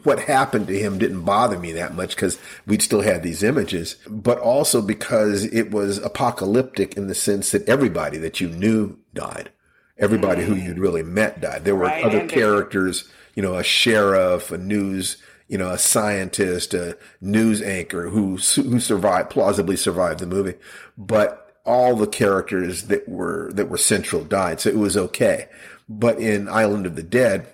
what 0.04 0.20
happened 0.20 0.68
to 0.68 0.78
him 0.78 0.96
didn't 0.96 1.22
bother 1.22 1.58
me 1.58 1.72
that 1.72 1.94
much 1.94 2.14
because 2.14 2.38
we'd 2.64 2.80
still 2.80 3.02
had 3.02 3.24
these 3.24 3.42
images, 3.42 3.96
but 4.08 4.38
also 4.38 4.80
because 4.80 5.44
it 5.44 5.72
was 5.72 5.98
apocalyptic 5.98 6.96
in 6.96 7.08
the 7.08 7.14
sense 7.14 7.50
that 7.50 7.68
everybody 7.68 8.18
that 8.18 8.40
you 8.40 8.48
knew 8.48 8.98
died. 9.12 9.50
Everybody 9.98 10.42
mm. 10.42 10.46
who 10.46 10.54
you'd 10.54 10.78
really 10.78 11.02
met 11.02 11.40
died. 11.40 11.64
There 11.64 11.76
were 11.76 11.86
right. 11.86 12.04
other 12.04 12.26
characters, 12.28 13.10
you 13.34 13.42
know, 13.42 13.56
a 13.56 13.64
sheriff, 13.64 14.52
a 14.52 14.58
news, 14.58 15.16
you 15.52 15.58
know, 15.58 15.68
a 15.68 15.78
scientist, 15.78 16.72
a 16.72 16.96
news 17.20 17.60
anchor 17.60 18.08
who 18.08 18.38
who 18.38 18.80
survived, 18.80 19.28
plausibly 19.28 19.76
survived 19.76 20.20
the 20.20 20.26
movie, 20.26 20.54
but 20.96 21.60
all 21.66 21.94
the 21.94 22.06
characters 22.06 22.84
that 22.84 23.06
were 23.06 23.52
that 23.52 23.68
were 23.68 23.76
central 23.76 24.24
died, 24.24 24.60
so 24.60 24.70
it 24.70 24.78
was 24.78 24.96
okay. 24.96 25.50
But 25.90 26.18
in 26.18 26.48
Island 26.48 26.86
of 26.86 26.96
the 26.96 27.02
Dead, 27.02 27.52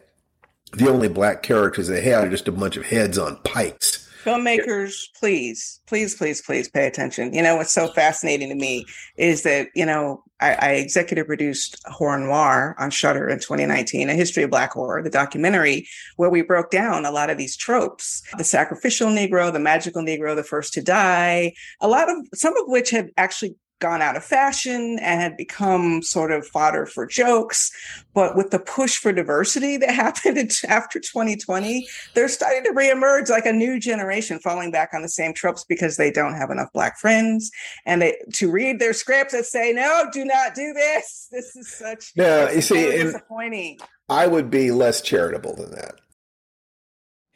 the 0.74 0.88
only 0.88 1.08
black 1.08 1.42
characters 1.42 1.88
they 1.88 2.02
had 2.02 2.28
are 2.28 2.30
just 2.30 2.46
a 2.46 2.52
bunch 2.52 2.76
of 2.76 2.87
heads 2.87 3.18
on 3.18 3.38
pikes. 3.38 4.07
Filmmakers, 4.28 5.04
please, 5.18 5.80
please, 5.86 6.14
please, 6.14 6.42
please 6.42 6.68
pay 6.68 6.86
attention. 6.86 7.32
You 7.32 7.42
know, 7.42 7.56
what's 7.56 7.72
so 7.72 7.88
fascinating 7.88 8.50
to 8.50 8.54
me 8.54 8.84
is 9.16 9.42
that, 9.44 9.68
you 9.74 9.86
know, 9.86 10.22
I, 10.40 10.52
I 10.54 10.70
executive 10.72 11.26
produced 11.26 11.80
Horror 11.86 12.18
Noir 12.18 12.76
on 12.78 12.90
Shudder 12.90 13.28
in 13.28 13.38
2019, 13.38 14.10
A 14.10 14.14
History 14.14 14.42
of 14.42 14.50
Black 14.50 14.72
Horror, 14.72 15.02
the 15.02 15.08
documentary 15.08 15.88
where 16.16 16.28
we 16.28 16.42
broke 16.42 16.70
down 16.70 17.06
a 17.06 17.10
lot 17.10 17.30
of 17.30 17.38
these 17.38 17.56
tropes 17.56 18.22
the 18.36 18.44
sacrificial 18.44 19.08
Negro, 19.08 19.50
the 19.50 19.58
magical 19.58 20.02
Negro, 20.02 20.36
the 20.36 20.44
first 20.44 20.74
to 20.74 20.82
die, 20.82 21.54
a 21.80 21.88
lot 21.88 22.10
of 22.10 22.16
some 22.34 22.54
of 22.58 22.64
which 22.66 22.90
had 22.90 23.10
actually 23.16 23.56
gone 23.80 24.02
out 24.02 24.16
of 24.16 24.24
fashion 24.24 24.98
and 25.00 25.20
had 25.20 25.36
become 25.36 26.02
sort 26.02 26.32
of 26.32 26.46
fodder 26.46 26.86
for 26.86 27.06
jokes. 27.06 27.70
But 28.14 28.36
with 28.36 28.50
the 28.50 28.58
push 28.58 28.96
for 28.96 29.12
diversity 29.12 29.76
that 29.76 29.90
happened 29.94 30.58
after 30.68 30.98
2020, 30.98 31.86
they're 32.14 32.28
starting 32.28 32.64
to 32.64 32.70
reemerge 32.70 33.28
like 33.28 33.46
a 33.46 33.52
new 33.52 33.78
generation 33.78 34.38
falling 34.38 34.70
back 34.70 34.90
on 34.92 35.02
the 35.02 35.08
same 35.08 35.32
tropes 35.34 35.64
because 35.64 35.96
they 35.96 36.10
don't 36.10 36.34
have 36.34 36.50
enough 36.50 36.72
black 36.72 36.98
friends 36.98 37.50
and 37.86 38.02
they 38.02 38.16
to 38.34 38.50
read 38.50 38.78
their 38.78 38.92
scripts 38.92 39.32
that 39.32 39.46
say, 39.46 39.72
no, 39.72 40.06
do 40.12 40.24
not 40.24 40.54
do 40.54 40.72
this. 40.72 41.28
This 41.30 41.56
is 41.56 41.72
such 41.72 42.12
yeah, 42.14 42.50
you 42.50 42.60
see, 42.60 42.90
disappointing. 42.90 43.78
I 44.08 44.26
would 44.26 44.50
be 44.50 44.70
less 44.70 45.02
charitable 45.02 45.54
than 45.54 45.70
that. 45.72 45.96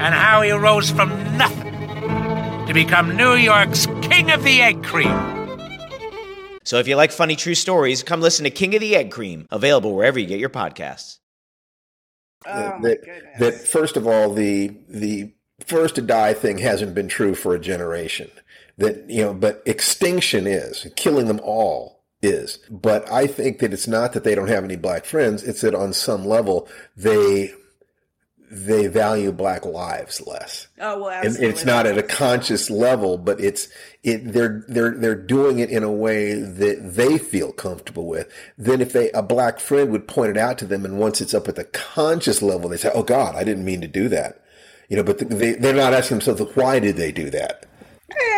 and 0.00 0.14
how 0.14 0.42
he 0.42 0.50
rose 0.50 0.90
from 0.90 1.08
nothing 1.36 1.74
to 2.66 2.72
become 2.74 3.16
New 3.16 3.34
York's 3.34 3.86
King 4.02 4.30
of 4.30 4.44
the 4.44 4.62
Egg 4.62 4.82
Cream. 4.84 5.40
So 6.64 6.78
if 6.78 6.86
you 6.86 6.94
like 6.94 7.10
funny 7.10 7.36
true 7.36 7.54
stories, 7.54 8.02
come 8.02 8.20
listen 8.20 8.44
to 8.44 8.50
King 8.50 8.74
of 8.74 8.80
the 8.80 8.94
Egg 8.94 9.10
Cream, 9.10 9.46
available 9.50 9.94
wherever 9.94 10.18
you 10.18 10.26
get 10.26 10.38
your 10.38 10.50
podcasts. 10.50 11.18
Oh 12.46 12.78
that, 12.82 12.98
that 13.38 13.54
first 13.54 13.96
of 13.96 14.06
all, 14.06 14.32
the 14.32 14.76
the 14.88 15.32
first 15.66 15.96
to 15.96 16.02
die 16.02 16.32
thing 16.32 16.58
hasn't 16.58 16.94
been 16.94 17.08
true 17.08 17.34
for 17.34 17.54
a 17.54 17.60
generation. 17.60 18.30
That 18.78 19.10
you 19.10 19.22
know, 19.22 19.34
but 19.34 19.62
extinction 19.66 20.46
is 20.46 20.86
killing 20.96 21.26
them 21.26 21.40
all 21.42 22.04
is. 22.22 22.58
But 22.70 23.10
I 23.10 23.26
think 23.26 23.58
that 23.58 23.72
it's 23.72 23.88
not 23.88 24.12
that 24.12 24.24
they 24.24 24.34
don't 24.34 24.48
have 24.48 24.64
any 24.64 24.76
black 24.76 25.04
friends; 25.04 25.42
it's 25.42 25.60
that 25.62 25.74
on 25.74 25.92
some 25.92 26.24
level 26.24 26.68
they 26.96 27.52
they 28.50 28.88
value 28.88 29.30
black 29.30 29.64
lives 29.64 30.20
less. 30.26 30.66
Oh 30.80 30.98
well, 30.98 31.10
absolutely. 31.10 31.46
and 31.46 31.54
it's 31.54 31.64
not 31.64 31.86
at 31.86 31.96
a 31.96 32.02
conscious 32.02 32.68
level, 32.68 33.16
but 33.16 33.40
it's 33.40 33.68
it. 34.02 34.32
They're 34.32 34.64
they're 34.66 34.90
they're 34.90 35.14
doing 35.14 35.60
it 35.60 35.70
in 35.70 35.84
a 35.84 35.92
way 35.92 36.34
that 36.34 36.96
they 36.96 37.16
feel 37.16 37.52
comfortable 37.52 38.06
with. 38.06 38.28
Then, 38.58 38.80
if 38.80 38.92
they 38.92 39.10
a 39.12 39.22
black 39.22 39.60
friend 39.60 39.92
would 39.92 40.08
point 40.08 40.30
it 40.30 40.36
out 40.36 40.58
to 40.58 40.66
them, 40.66 40.84
and 40.84 40.98
once 40.98 41.20
it's 41.20 41.32
up 41.32 41.46
at 41.46 41.54
the 41.54 41.64
conscious 41.64 42.42
level, 42.42 42.68
they 42.68 42.76
say, 42.76 42.90
"Oh 42.92 43.04
God, 43.04 43.36
I 43.36 43.44
didn't 43.44 43.64
mean 43.64 43.80
to 43.82 43.88
do 43.88 44.08
that," 44.08 44.42
you 44.88 44.96
know. 44.96 45.04
But 45.04 45.18
they 45.18 45.52
they're 45.52 45.72
not 45.72 45.94
asking 45.94 46.18
themselves, 46.18 46.56
"Why 46.56 46.80
did 46.80 46.96
they 46.96 47.12
do 47.12 47.30
that?" 47.30 47.66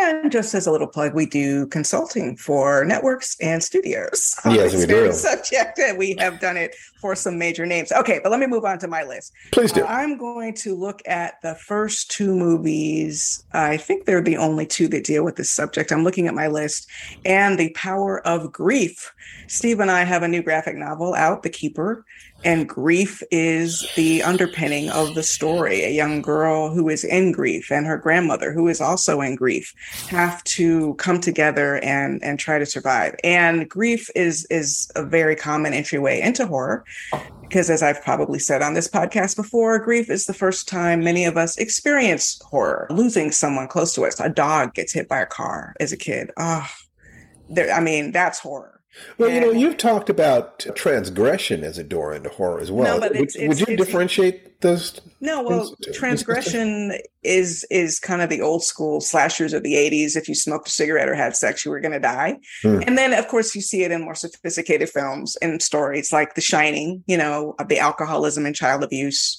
And 0.03 0.31
just 0.31 0.55
as 0.55 0.67
a 0.67 0.73
little 0.73 0.87
plug, 0.87 1.15
we 1.15 1.27
do 1.27 1.67
consulting 1.69 2.37
for 2.37 2.85
networks 2.85 3.37
and 3.41 3.63
studios. 3.63 4.37
Yes, 4.53 4.75
we 4.75 4.85
do. 4.85 5.11
Subject, 5.13 5.79
and 5.79 5.97
we 5.97 6.15
have 6.19 6.39
done 6.39 6.59
it 6.59 6.77
for 7.01 7.15
some 7.15 7.39
major 7.39 7.65
names. 7.65 7.91
Okay, 7.91 8.21
but 8.23 8.31
let 8.31 8.39
me 8.39 8.47
move 8.47 8.65
on 8.65 8.79
to 8.81 8.87
my 8.87 9.03
list. 9.03 9.33
Please 9.51 9.73
do. 9.73 9.83
Uh, 9.83 9.87
I'm 9.87 10.19
going 10.19 10.53
to 10.57 10.75
look 10.75 11.01
at 11.07 11.41
the 11.43 11.55
first 11.55 12.11
two 12.11 12.35
movies. 12.35 13.45
I 13.53 13.79
think 13.79 14.05
they're 14.05 14.21
the 14.21 14.37
only 14.37 14.67
two 14.67 14.89
that 14.89 15.05
deal 15.05 15.25
with 15.25 15.37
this 15.37 15.49
subject. 15.49 15.91
I'm 15.91 16.05
looking 16.05 16.29
at 16.29 16.35
my 16.35 16.49
list, 16.49 16.91
and 17.25 17.59
The 17.59 17.71
Power 17.71 18.27
of 18.27 18.53
Grief. 18.53 19.13
Steve 19.47 19.81
and 19.81 19.91
I 19.91 20.05
have 20.05 20.23
a 20.23 20.29
new 20.29 20.43
graphic 20.43 20.77
novel 20.77 21.15
out, 21.15 21.43
The 21.43 21.51
Keeper, 21.51 22.05
and 22.45 22.69
grief 22.69 23.23
is 23.31 23.87
the 23.97 24.23
underpinning 24.23 24.91
of 24.91 25.15
the 25.15 25.23
story. 25.23 25.85
A 25.85 25.91
young 25.91 26.23
girl 26.23 26.73
who 26.73 26.89
is 26.89 27.05
in 27.05 27.33
grief 27.33 27.71
and 27.71 27.87
her 27.87 27.97
grandmother 27.97 28.53
who 28.53 28.69
is 28.69 28.81
also 28.81 29.21
in 29.21 29.37
grief 29.37 29.75
have 30.09 30.43
to 30.45 30.95
come 30.95 31.21
together 31.21 31.77
and 31.79 32.23
and 32.23 32.39
try 32.39 32.59
to 32.59 32.67
survive. 32.67 33.15
And 33.23 33.69
grief 33.69 34.11
is 34.15 34.47
is 34.51 34.91
a 34.97 35.05
very 35.05 35.37
common 35.37 35.73
entryway 35.73 36.21
into 36.21 36.47
horror 36.47 36.85
because 37.43 37.71
as 37.71 37.83
I've 37.83 38.03
probably 38.03 38.39
said 38.39 38.63
on 38.63 38.75
this 38.75 38.89
podcast 38.89 39.37
before, 39.37 39.79
grief 39.79 40.11
is 40.11 40.25
the 40.25 40.35
first 40.35 40.69
time 40.69 41.05
many 41.05 41.25
of 41.25 41.37
us 41.37 41.59
experience 41.59 42.41
horror, 42.47 42.87
losing 42.91 43.31
someone 43.31 43.69
close 43.69 43.95
to 43.95 44.05
us. 44.05 44.19
A 44.21 44.29
dog 44.31 44.75
gets 44.75 44.93
hit 44.93 45.09
by 45.09 45.21
a 45.21 45.27
car 45.27 45.75
as 45.79 45.93
a 45.93 45.97
kid. 45.97 46.31
Oh, 46.39 46.67
there, 47.51 47.71
I 47.71 47.81
mean, 47.81 48.13
that's 48.13 48.39
horror 48.39 48.72
well, 49.19 49.31
you 49.31 49.41
know, 49.41 49.51
you've 49.51 49.79
talked 49.79 50.11
about 50.11 50.67
transgression 50.75 51.65
as 51.65 51.79
a 51.79 51.85
door 51.85 52.15
into 52.15 52.29
horror 52.29 52.61
as 52.61 52.71
well. 52.71 52.95
No, 52.95 53.01
but 53.01 53.13
would, 53.13 53.23
it's, 53.23 53.37
it's, 53.37 53.49
would 53.49 53.61
you 53.61 53.75
it's, 53.75 53.85
differentiate 53.85 54.61
those? 54.61 55.01
No, 55.21 55.43
well, 55.43 55.75
transgression 55.95 56.99
is 57.23 57.65
is 57.71 57.99
kind 57.99 58.21
of 58.21 58.29
the 58.29 58.43
old 58.43 58.65
school 58.65 59.01
slashers 59.01 59.53
of 59.53 59.63
the 59.63 59.75
'80s. 59.75 60.17
If 60.17 60.29
you 60.29 60.35
smoked 60.35 60.69
a 60.69 60.71
cigarette 60.71 61.09
or 61.09 61.15
had 61.15 61.37
sex, 61.37 61.65
you 61.65 61.71
were 61.71 61.81
going 61.81 61.93
to 61.93 62.01
die. 62.01 62.39
Hmm. 62.63 62.81
And 62.87 62.99
then, 62.99 63.13
of 63.15 63.29
course, 63.29 63.55
you 63.55 63.63
see 63.63 63.83
it 63.83 63.91
in 63.91 64.03
more 64.03 64.15
sophisticated 64.15 64.91
films 64.91 65.37
and 65.37 65.63
stories 65.63 66.13
like 66.13 66.35
The 66.35 66.41
Shining. 66.41 67.03
You 67.07 67.17
know, 67.17 67.55
the 67.67 67.79
alcoholism 67.79 68.45
and 68.45 68.55
child 68.55 68.85
abuse 68.85 69.39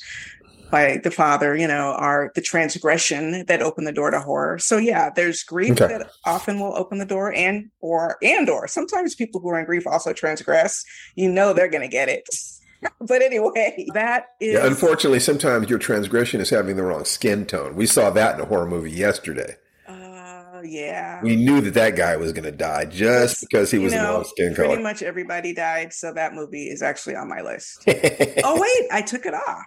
by 0.74 0.98
the 1.04 1.12
father, 1.12 1.56
you 1.56 1.68
know, 1.68 1.94
are 2.00 2.32
the 2.34 2.42
transgression 2.42 3.46
that 3.46 3.62
open 3.62 3.84
the 3.84 3.92
door 3.92 4.10
to 4.10 4.20
horror. 4.20 4.58
So 4.58 4.78
yeah, 4.78 5.12
there's 5.16 5.44
grief 5.44 5.80
okay. 5.80 5.86
that 5.86 6.10
often 6.26 6.60
will 6.60 6.76
open 6.76 6.98
the 6.98 7.06
door 7.06 7.32
and 7.32 7.70
or 7.80 8.18
and 8.24 8.50
or 8.50 8.68
sometimes 8.68 9.14
people 9.14 9.40
who 9.40 9.50
are 9.50 9.60
in 9.60 9.68
grief 9.68 9.86
also 9.86 10.14
transgress. 10.14 10.84
You 11.14 11.30
know 11.30 11.54
they're 11.54 11.70
gonna 11.70 11.88
get 11.88 12.10
it. 12.10 12.28
but 13.00 13.22
anyway, 13.22 13.86
that 13.94 14.30
is 14.42 14.56
yeah, 14.56 14.66
unfortunately 14.66 15.20
sometimes 15.20 15.70
your 15.70 15.78
transgression 15.78 16.42
is 16.42 16.50
having 16.50 16.76
the 16.76 16.84
wrong 16.84 17.06
skin 17.06 17.46
tone. 17.46 17.76
We 17.76 17.86
saw 17.86 18.10
that 18.10 18.34
in 18.34 18.42
a 18.42 18.46
horror 18.46 18.66
movie 18.66 18.92
yesterday. 18.92 19.58
Uh, 19.88 20.62
yeah. 20.66 21.22
We 21.22 21.36
knew 21.36 21.62
that 21.62 21.76
that 21.76 21.96
guy 21.96 22.18
was 22.18 22.34
going 22.34 22.46
to 22.46 22.52
die 22.52 22.86
just 22.86 23.42
because 23.42 23.70
he 23.70 23.78
was 23.78 23.94
you 23.94 24.00
know, 24.00 24.06
the 24.06 24.14
wrong 24.14 24.24
skin 24.24 24.56
color. 24.56 24.68
Pretty 24.70 24.84
much 24.84 25.04
everybody 25.04 25.54
died, 25.54 25.94
so 25.94 26.14
that 26.14 26.34
movie 26.34 26.70
is 26.70 26.82
actually 26.82 27.16
on 27.16 27.30
my 27.30 27.42
list. 27.42 27.84
oh 27.88 28.60
wait, 28.60 28.88
I 28.92 29.04
took 29.06 29.28
it 29.28 29.36
off. 29.36 29.66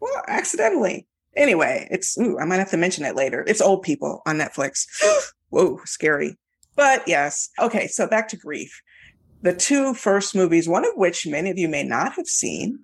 Well, 0.00 0.22
accidentally. 0.28 1.06
Anyway, 1.36 1.88
it's 1.90 2.16
ooh, 2.18 2.38
I 2.38 2.44
might 2.44 2.58
have 2.58 2.70
to 2.70 2.76
mention 2.76 3.04
it 3.04 3.16
later. 3.16 3.44
It's 3.46 3.60
old 3.60 3.82
people 3.82 4.22
on 4.26 4.38
Netflix. 4.38 4.86
Whoa, 5.50 5.80
scary. 5.84 6.36
But 6.76 7.02
yes. 7.06 7.50
Okay, 7.60 7.86
so 7.86 8.06
back 8.06 8.28
to 8.28 8.36
grief. 8.36 8.80
The 9.42 9.54
two 9.54 9.94
first 9.94 10.34
movies, 10.34 10.68
one 10.68 10.84
of 10.84 10.92
which 10.96 11.26
many 11.26 11.50
of 11.50 11.58
you 11.58 11.68
may 11.68 11.82
not 11.82 12.14
have 12.14 12.26
seen. 12.26 12.78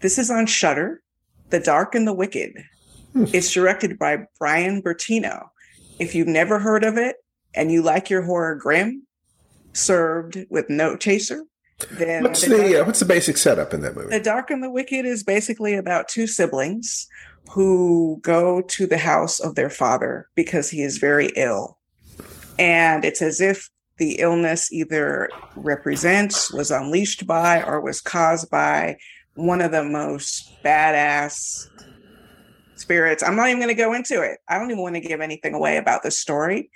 This 0.00 0.18
is 0.18 0.30
on 0.30 0.46
Shudder, 0.46 1.02
The 1.50 1.60
Dark 1.60 1.94
and 1.94 2.06
the 2.06 2.14
Wicked. 2.14 2.52
Hmm. 3.12 3.24
It's 3.32 3.52
directed 3.52 3.98
by 3.98 4.26
Bryan 4.38 4.82
Bertino. 4.82 5.48
If 5.98 6.14
you've 6.14 6.28
never 6.28 6.58
heard 6.58 6.84
of 6.84 6.96
it 6.96 7.16
and 7.54 7.70
you 7.70 7.82
like 7.82 8.10
your 8.10 8.22
horror 8.22 8.54
grim, 8.54 9.06
served 9.72 10.46
with 10.50 10.70
Note 10.70 11.00
Chaser, 11.00 11.42
then 11.92 12.22
what's 12.22 12.42
the, 12.42 12.56
the 12.56 12.80
uh, 12.80 12.84
what's 12.84 13.00
the 13.00 13.04
basic 13.04 13.36
setup 13.36 13.74
in 13.74 13.80
that 13.80 13.96
movie? 13.96 14.10
The 14.10 14.20
Dark 14.20 14.50
and 14.50 14.62
the 14.62 14.70
Wicked 14.70 15.04
is 15.04 15.22
basically 15.22 15.74
about 15.74 16.08
two 16.08 16.26
siblings 16.26 17.08
who 17.50 18.18
go 18.22 18.62
to 18.62 18.86
the 18.86 18.98
house 18.98 19.40
of 19.40 19.54
their 19.54 19.70
father 19.70 20.28
because 20.34 20.70
he 20.70 20.82
is 20.82 20.98
very 20.98 21.30
ill. 21.36 21.78
And 22.58 23.04
it's 23.04 23.20
as 23.20 23.40
if 23.40 23.70
the 23.98 24.18
illness 24.18 24.72
either 24.72 25.28
represents, 25.56 26.52
was 26.52 26.70
unleashed 26.70 27.26
by, 27.26 27.62
or 27.62 27.80
was 27.80 28.00
caused 28.00 28.50
by 28.50 28.96
one 29.34 29.60
of 29.60 29.72
the 29.72 29.84
most 29.84 30.50
badass 30.64 31.68
spirits. 32.76 33.22
I'm 33.22 33.36
not 33.36 33.48
even 33.48 33.60
going 33.60 33.68
to 33.68 33.74
go 33.74 33.92
into 33.92 34.22
it. 34.22 34.38
I 34.48 34.58
don't 34.58 34.70
even 34.70 34.82
want 34.82 34.94
to 34.96 35.00
give 35.00 35.20
anything 35.20 35.54
away 35.54 35.76
about 35.76 36.02
the 36.02 36.10
story, 36.10 36.70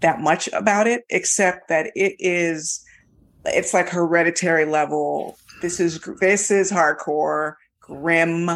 that 0.00 0.20
much 0.20 0.48
about 0.52 0.86
it, 0.86 1.04
except 1.10 1.68
that 1.68 1.90
it 1.94 2.16
is, 2.18 2.84
it's 3.54 3.74
like 3.74 3.88
hereditary 3.88 4.64
level. 4.64 5.38
This 5.62 5.80
is 5.80 6.00
this 6.20 6.50
is 6.50 6.70
hardcore, 6.70 7.54
grim 7.80 8.50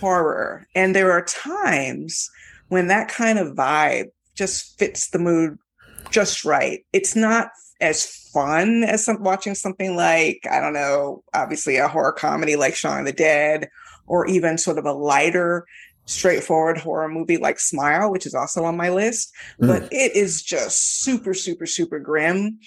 horror, 0.00 0.66
and 0.74 0.94
there 0.94 1.12
are 1.12 1.24
times 1.24 2.30
when 2.68 2.88
that 2.88 3.08
kind 3.08 3.38
of 3.38 3.54
vibe 3.54 4.06
just 4.34 4.78
fits 4.78 5.10
the 5.10 5.18
mood 5.18 5.58
just 6.10 6.44
right. 6.44 6.84
It's 6.92 7.16
not 7.16 7.48
as 7.80 8.06
fun 8.32 8.84
as 8.84 9.04
some, 9.04 9.22
watching 9.22 9.54
something 9.54 9.96
like, 9.96 10.40
I 10.50 10.60
don't 10.60 10.72
know, 10.72 11.22
obviously 11.34 11.76
a 11.76 11.88
horror 11.88 12.12
comedy 12.12 12.56
like 12.56 12.74
Shaun 12.74 13.00
of 13.00 13.06
the 13.06 13.12
Dead, 13.12 13.68
or 14.06 14.26
even 14.26 14.58
sort 14.58 14.78
of 14.78 14.84
a 14.84 14.92
lighter, 14.92 15.66
straightforward 16.06 16.78
horror 16.78 17.08
movie 17.08 17.36
like 17.36 17.58
Smile, 17.58 18.10
which 18.10 18.26
is 18.26 18.34
also 18.34 18.64
on 18.64 18.76
my 18.76 18.88
list. 18.88 19.32
Mm. 19.60 19.68
But 19.68 19.92
it 19.92 20.14
is 20.14 20.42
just 20.42 21.02
super, 21.02 21.34
super, 21.34 21.66
super 21.66 21.98
grim. 21.98 22.58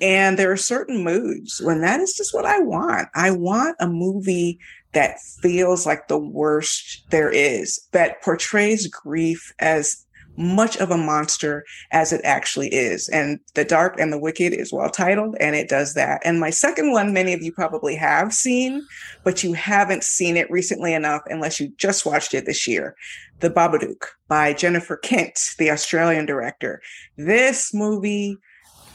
And 0.00 0.38
there 0.38 0.52
are 0.52 0.56
certain 0.56 1.02
moods 1.02 1.60
when 1.62 1.80
that 1.80 2.00
is 2.00 2.14
just 2.14 2.34
what 2.34 2.44
I 2.44 2.60
want. 2.60 3.08
I 3.14 3.30
want 3.30 3.76
a 3.80 3.88
movie 3.88 4.58
that 4.92 5.18
feels 5.42 5.86
like 5.86 6.08
the 6.08 6.18
worst 6.18 7.04
there 7.10 7.30
is, 7.30 7.78
that 7.92 8.22
portrays 8.22 8.86
grief 8.86 9.52
as 9.58 10.04
much 10.38 10.76
of 10.76 10.90
a 10.90 10.96
monster 10.96 11.64
as 11.90 12.12
it 12.12 12.20
actually 12.24 12.68
is. 12.68 13.08
And 13.08 13.40
The 13.54 13.64
Dark 13.64 13.98
and 13.98 14.12
the 14.12 14.18
Wicked 14.18 14.52
is 14.52 14.72
well 14.72 14.88
titled 14.88 15.36
and 15.40 15.56
it 15.56 15.68
does 15.68 15.94
that. 15.94 16.22
And 16.24 16.38
my 16.38 16.50
second 16.50 16.92
one, 16.92 17.12
many 17.12 17.32
of 17.32 17.42
you 17.42 17.52
probably 17.52 17.96
have 17.96 18.32
seen, 18.32 18.86
but 19.24 19.42
you 19.42 19.52
haven't 19.52 20.04
seen 20.04 20.36
it 20.36 20.50
recently 20.50 20.94
enough 20.94 21.22
unless 21.26 21.58
you 21.58 21.72
just 21.76 22.06
watched 22.06 22.34
it 22.34 22.46
this 22.46 22.68
year. 22.68 22.94
The 23.40 23.50
Babadook 23.50 24.04
by 24.28 24.52
Jennifer 24.52 24.96
Kent, 24.96 25.40
the 25.58 25.70
Australian 25.70 26.24
director. 26.24 26.80
This 27.16 27.74
movie, 27.74 28.38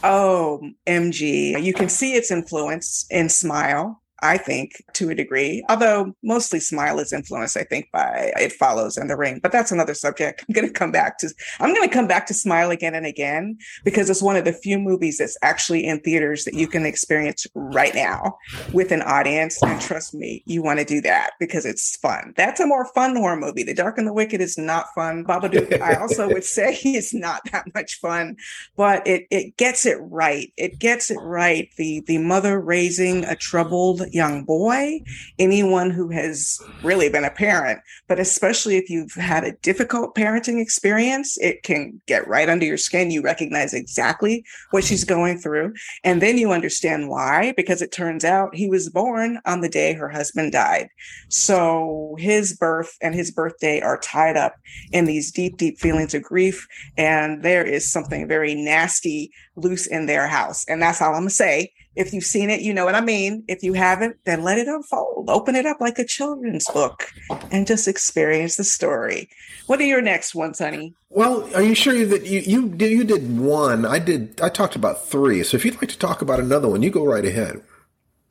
oh, 0.03 0.61
MG, 0.85 1.63
you 1.63 1.73
can 1.73 1.89
see 1.89 2.13
its 2.13 2.29
influence 2.29 3.05
in 3.09 3.29
Smile 3.29 4.02
I 4.23 4.37
think, 4.37 4.81
to 4.93 5.09
a 5.09 5.15
degree, 5.15 5.63
although 5.67 6.15
mostly 6.23 6.61
Smile 6.61 6.97
is 6.99 7.11
influenced, 7.11 7.57
I 7.57 7.65
think, 7.65 7.91
by 7.91 8.31
It 8.37 8.53
Follows 8.53 8.95
and 8.95 9.09
The 9.09 9.17
Ring. 9.17 9.41
But 9.43 9.51
that's 9.51 9.71
another 9.71 9.93
subject. 9.93 10.45
I'm 10.47 10.53
going 10.53 10.65
to 10.65 10.73
come 10.73 10.91
back 10.91 11.17
to. 11.19 11.29
I'm 11.59 11.73
going 11.73 11.87
to 11.87 11.93
come 11.93 12.07
back 12.07 12.25
to 12.27 12.33
Smile 12.33 12.71
again 12.71 12.95
and 12.95 13.05
again 13.05 13.57
because 13.83 14.09
it's 14.09 14.21
one 14.21 14.37
of 14.37 14.45
the 14.45 14.53
few 14.53 14.79
movies 14.79 15.17
that's 15.17 15.37
actually 15.41 15.85
in 15.85 15.99
theaters 15.99 16.45
that 16.45 16.53
you 16.53 16.67
can 16.67 16.85
experience 16.85 17.45
right 17.53 17.93
now 17.93 18.37
with 18.71 18.91
an 18.93 19.01
audience. 19.01 19.61
And 19.61 19.81
trust 19.81 20.13
me, 20.13 20.41
you 20.45 20.63
want 20.63 20.79
to 20.79 20.85
do 20.85 21.01
that 21.01 21.31
because 21.37 21.65
it's 21.65 21.97
fun. 21.97 22.33
That's 22.37 22.61
a 22.61 22.67
more 22.67 22.85
fun 22.93 23.17
horror 23.17 23.35
movie. 23.35 23.63
The 23.63 23.73
Dark 23.73 23.97
and 23.97 24.07
the 24.07 24.13
Wicked 24.13 24.39
is 24.39 24.57
not 24.57 24.85
fun. 24.95 25.25
Babadook, 25.25 25.81
I 25.81 25.95
also 25.95 26.27
would 26.33 26.45
say, 26.45 26.79
is 26.85 27.13
not 27.13 27.41
that 27.51 27.65
much 27.75 27.99
fun, 27.99 28.37
but 28.77 29.05
it 29.05 29.27
it 29.31 29.57
gets 29.57 29.85
it 29.85 29.97
right. 29.99 30.53
It 30.55 30.79
gets 30.79 31.11
it 31.11 31.19
right. 31.21 31.69
The 31.77 32.01
the 32.07 32.19
mother 32.19 32.61
raising 32.61 33.25
a 33.25 33.35
troubled 33.35 34.01
young 34.13 34.43
boy, 34.43 35.01
anyone 35.39 35.89
who 35.89 36.09
has 36.09 36.59
really 36.83 37.09
been 37.09 37.25
a 37.25 37.31
parent, 37.31 37.79
but 38.07 38.19
especially 38.19 38.77
if 38.77 38.89
you've 38.89 39.13
had 39.13 39.43
a 39.43 39.53
difficult 39.63 40.15
parenting 40.15 40.61
experience, 40.61 41.37
it 41.39 41.63
can 41.63 42.01
get 42.07 42.27
right 42.27 42.49
under 42.49 42.65
your 42.65 42.77
skin. 42.77 43.11
You 43.11 43.21
recognize 43.21 43.73
exactly 43.73 44.45
what 44.71 44.83
she's 44.83 45.03
going 45.03 45.39
through. 45.39 45.73
And 46.03 46.21
then 46.21 46.37
you 46.37 46.51
understand 46.51 47.09
why, 47.09 47.53
because 47.57 47.81
it 47.81 47.91
turns 47.91 48.23
out 48.23 48.55
he 48.55 48.69
was 48.69 48.89
born 48.89 49.39
on 49.45 49.61
the 49.61 49.69
day 49.69 49.93
her 49.93 50.09
husband 50.09 50.51
died. 50.51 50.89
So 51.29 52.15
his 52.19 52.55
birth 52.55 52.95
and 53.01 53.15
his 53.15 53.31
birthday 53.31 53.81
are 53.81 53.97
tied 53.97 54.37
up 54.37 54.55
in 54.91 55.05
these 55.05 55.31
deep, 55.31 55.57
deep 55.57 55.79
feelings 55.79 56.13
of 56.13 56.23
grief. 56.23 56.67
And 56.97 57.43
there 57.43 57.63
is 57.63 57.91
something 57.91 58.27
very 58.27 58.55
nasty 58.55 59.31
loose 59.55 59.87
in 59.87 60.05
their 60.05 60.27
house. 60.27 60.65
And 60.67 60.81
that's 60.81 61.01
all 61.01 61.13
I'm 61.13 61.21
going 61.21 61.29
to 61.29 61.35
say. 61.35 61.73
If 61.95 62.13
you've 62.13 62.23
seen 62.23 62.49
it, 62.49 62.61
you 62.61 62.73
know 62.73 62.85
what 62.85 62.95
I 62.95 63.01
mean. 63.01 63.43
If 63.47 63.63
you 63.63 63.73
haven't, 63.73 64.17
then 64.25 64.43
let 64.43 64.57
it 64.57 64.67
unfold. 64.67 65.29
Open 65.29 65.55
it 65.55 65.65
up 65.65 65.79
like 65.79 65.99
a 65.99 66.05
children's 66.05 66.65
book 66.65 67.07
and 67.51 67.67
just 67.67 67.87
experience 67.87 68.55
the 68.55 68.63
story. 68.63 69.29
What 69.67 69.79
are 69.79 69.85
your 69.85 70.01
next 70.01 70.33
ones, 70.33 70.59
honey? 70.59 70.95
Well, 71.09 71.47
are 71.55 71.61
you 71.61 71.75
sure 71.75 72.05
that 72.05 72.25
you 72.25 72.39
you 72.39 72.69
did 72.69 72.91
you 72.91 73.03
did 73.03 73.39
one? 73.39 73.85
I 73.85 73.99
did. 73.99 74.41
I 74.41 74.49
talked 74.49 74.75
about 74.75 75.05
three. 75.05 75.43
So 75.43 75.55
if 75.55 75.63
you'd 75.63 75.75
like 75.75 75.89
to 75.89 75.97
talk 75.97 76.21
about 76.21 76.39
another 76.39 76.67
one, 76.67 76.81
you 76.81 76.89
go 76.89 77.05
right 77.05 77.25
ahead. 77.25 77.61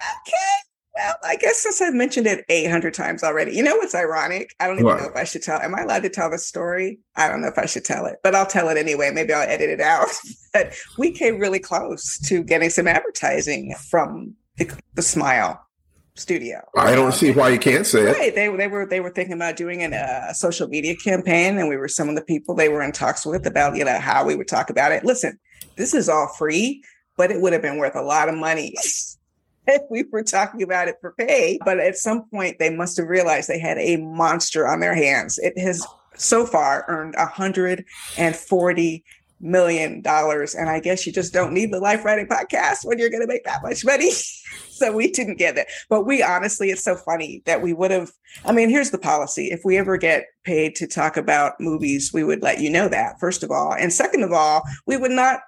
Okay. 0.01 0.62
Well, 0.94 1.14
I 1.24 1.37
guess 1.37 1.62
since 1.62 1.81
I've 1.81 1.94
mentioned 1.94 2.26
it 2.26 2.44
800 2.50 2.92
times 2.92 3.22
already, 3.22 3.57
you 3.57 3.62
know 3.62 3.76
what's 3.76 3.94
ironic? 3.94 4.55
I 4.61 4.66
don't 4.66 4.76
even 4.76 4.87
what? 4.87 5.00
know 5.00 5.09
if 5.09 5.16
I 5.16 5.24
should 5.24 5.42
tell. 5.42 5.59
Am 5.59 5.74
I 5.74 5.83
allowed 5.83 6.02
to 6.02 6.11
tell 6.11 6.31
the 6.31 6.38
story? 6.38 6.98
I 7.16 7.28
don't 7.28 7.40
know 7.40 7.48
if 7.48 7.59
I 7.59 7.64
should 7.64 7.85
tell 7.85 8.05
it, 8.05 8.16
but 8.22 8.35
I'll 8.35 8.46
tell 8.46 8.68
it 8.68 8.76
anyway. 8.76 9.11
Maybe 9.11 9.33
I'll 9.33 9.48
edit 9.48 9.70
it 9.70 9.81
out. 9.81 10.09
but 10.52 10.74
we 10.98 11.11
came 11.11 11.38
really 11.38 11.59
close 11.59 12.18
to 12.28 12.42
getting 12.42 12.68
some 12.68 12.87
advertising 12.87 13.74
from 13.88 14.35
the, 14.59 14.70
the 14.94 15.02
Smile 15.02 15.66
studio. 16.14 16.61
I 16.76 16.94
don't 16.94 17.12
see 17.12 17.33
why 17.33 17.48
you 17.48 17.59
can't 17.59 17.87
say 17.87 18.05
right. 18.05 18.16
it. 18.16 18.35
They, 18.35 18.55
they 18.55 18.68
were 18.68 18.87
they 18.87 19.00
were 19.00 19.11
thinking 19.11 19.35
about 19.35 19.57
doing 19.57 19.83
an, 19.83 19.94
uh, 19.94 20.26
a 20.28 20.35
social 20.35 20.68
media 20.68 20.94
campaign, 20.94 21.59
and 21.59 21.68
we 21.68 21.76
were 21.76 21.88
some 21.88 22.11
of 22.11 22.16
the 22.16 22.22
people 22.22 22.55
they 22.55 22.68
were 22.68 22.83
in 22.83 22.92
talks 22.92 23.24
with 23.24 23.46
about 23.46 23.76
you 23.76 23.85
know 23.85 23.98
how 23.98 24.26
we 24.26 24.35
would 24.35 24.48
talk 24.48 24.68
about 24.68 24.92
it. 24.92 25.05
Listen, 25.05 25.38
this 25.76 25.94
is 25.94 26.11
all 26.11 26.28
free, 26.37 26.83
but 27.16 27.31
it 27.31 27.40
would 27.40 27.55
have 27.55 27.62
been 27.62 27.78
worth 27.78 27.96
a 27.96 28.02
lot 28.02 28.28
of 28.28 28.35
money 28.35 28.74
we 29.90 30.05
were 30.11 30.22
talking 30.22 30.62
about 30.62 30.88
it 30.88 30.96
for 31.01 31.12
pay, 31.12 31.59
but 31.64 31.79
at 31.79 31.96
some 31.96 32.29
point 32.31 32.59
they 32.59 32.70
must 32.70 32.96
have 32.96 33.09
realized 33.09 33.48
they 33.48 33.59
had 33.59 33.79
a 33.79 33.96
monster 33.96 34.66
on 34.68 34.81
their 34.81 34.94
hands. 34.94 35.38
It 35.38 35.59
has 35.59 35.85
oh. 35.87 36.01
so 36.16 36.46
far 36.46 36.85
earned 36.88 37.14
140 37.16 39.05
million 39.42 40.01
dollars. 40.01 40.55
And 40.55 40.70
I 40.70 40.81
guess 40.81 41.05
you 41.07 41.12
just 41.12 41.33
don't 41.33 41.53
need 41.53 41.72
the 41.72 41.81
life 41.81 42.05
writing 42.05 42.29
podcast 42.29 42.85
when 42.85 42.98
you're 42.98 43.11
going 43.11 43.22
to 43.22 43.27
make 43.27 43.44
that 43.44 43.62
much 43.62 43.85
money. 43.85 44.11
so 44.70 44.92
we 44.92 45.11
didn't 45.11 45.37
get 45.37 45.59
it. 45.59 45.66
But 45.88 46.07
we 46.07 46.22
honestly, 46.22 46.70
it's 46.70 46.85
so 46.85 46.94
funny 46.94 47.42
that 47.44 47.61
we 47.61 47.72
would 47.72 47.90
have. 47.90 48.12
I 48.44 48.53
mean, 48.53 48.70
here's 48.70 48.90
the 48.90 48.98
policy 48.98 49.48
if 49.48 49.61
we 49.64 49.77
ever 49.77 49.96
get 49.96 50.27
paid 50.44 50.77
to 50.77 50.87
talk 50.87 51.16
about 51.16 51.61
movies, 51.61 52.12
we 52.12 52.25
would 52.25 52.42
let 52.42 52.61
you 52.61 52.70
know 52.70 52.88
that, 52.88 53.18
first 53.20 53.42
of 53.42 53.51
all. 53.51 53.75
And 53.75 53.92
second 53.92 54.22
of 54.22 54.33
all, 54.33 54.62
we 54.87 54.96
would 54.96 55.11
not 55.11 55.40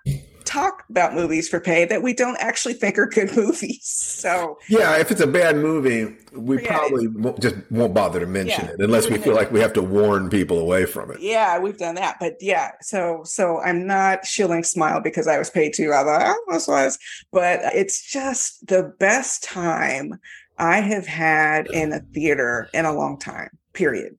talk 0.54 0.84
about 0.88 1.14
movies 1.14 1.48
for 1.48 1.58
pay 1.58 1.84
that 1.84 2.02
we 2.02 2.12
don't 2.12 2.36
actually 2.40 2.74
think 2.74 2.98
are 2.98 3.06
good 3.06 3.34
movies. 3.36 3.84
So 3.84 4.58
yeah, 4.68 4.96
if 4.96 5.10
it's 5.10 5.20
a 5.20 5.26
bad 5.26 5.56
movie, 5.56 6.14
we 6.32 6.58
probably 6.58 7.08
won't, 7.08 7.40
just 7.40 7.56
won't 7.70 7.92
bother 7.92 8.20
to 8.20 8.26
mention 8.26 8.64
yeah, 8.64 8.72
it 8.72 8.80
unless 8.80 9.10
we 9.10 9.18
feel 9.18 9.34
like 9.34 9.50
we 9.50 9.60
have 9.60 9.72
to 9.74 9.82
warn 9.82 10.30
people 10.30 10.58
away 10.58 10.86
from 10.86 11.10
it. 11.10 11.20
Yeah, 11.20 11.58
we've 11.58 11.78
done 11.78 11.96
that, 11.96 12.16
but 12.20 12.36
yeah, 12.40 12.72
so 12.80 13.22
so 13.24 13.60
I'm 13.60 13.86
not 13.86 14.24
shilling 14.24 14.64
Smile 14.64 15.00
because 15.00 15.26
I 15.26 15.38
was 15.38 15.50
paid 15.50 15.74
to, 15.74 15.92
although 15.92 16.12
I 16.12 16.28
almost 16.28 16.68
oh, 16.68 16.72
was, 16.72 16.98
but 17.32 17.60
it's 17.74 18.10
just 18.10 18.66
the 18.66 18.94
best 18.98 19.42
time 19.42 20.18
I 20.58 20.80
have 20.80 21.06
had 21.06 21.66
in 21.68 21.92
a 21.92 22.00
theater 22.00 22.68
in 22.72 22.84
a 22.84 22.92
long 22.92 23.18
time. 23.18 23.50
Period. 23.72 24.16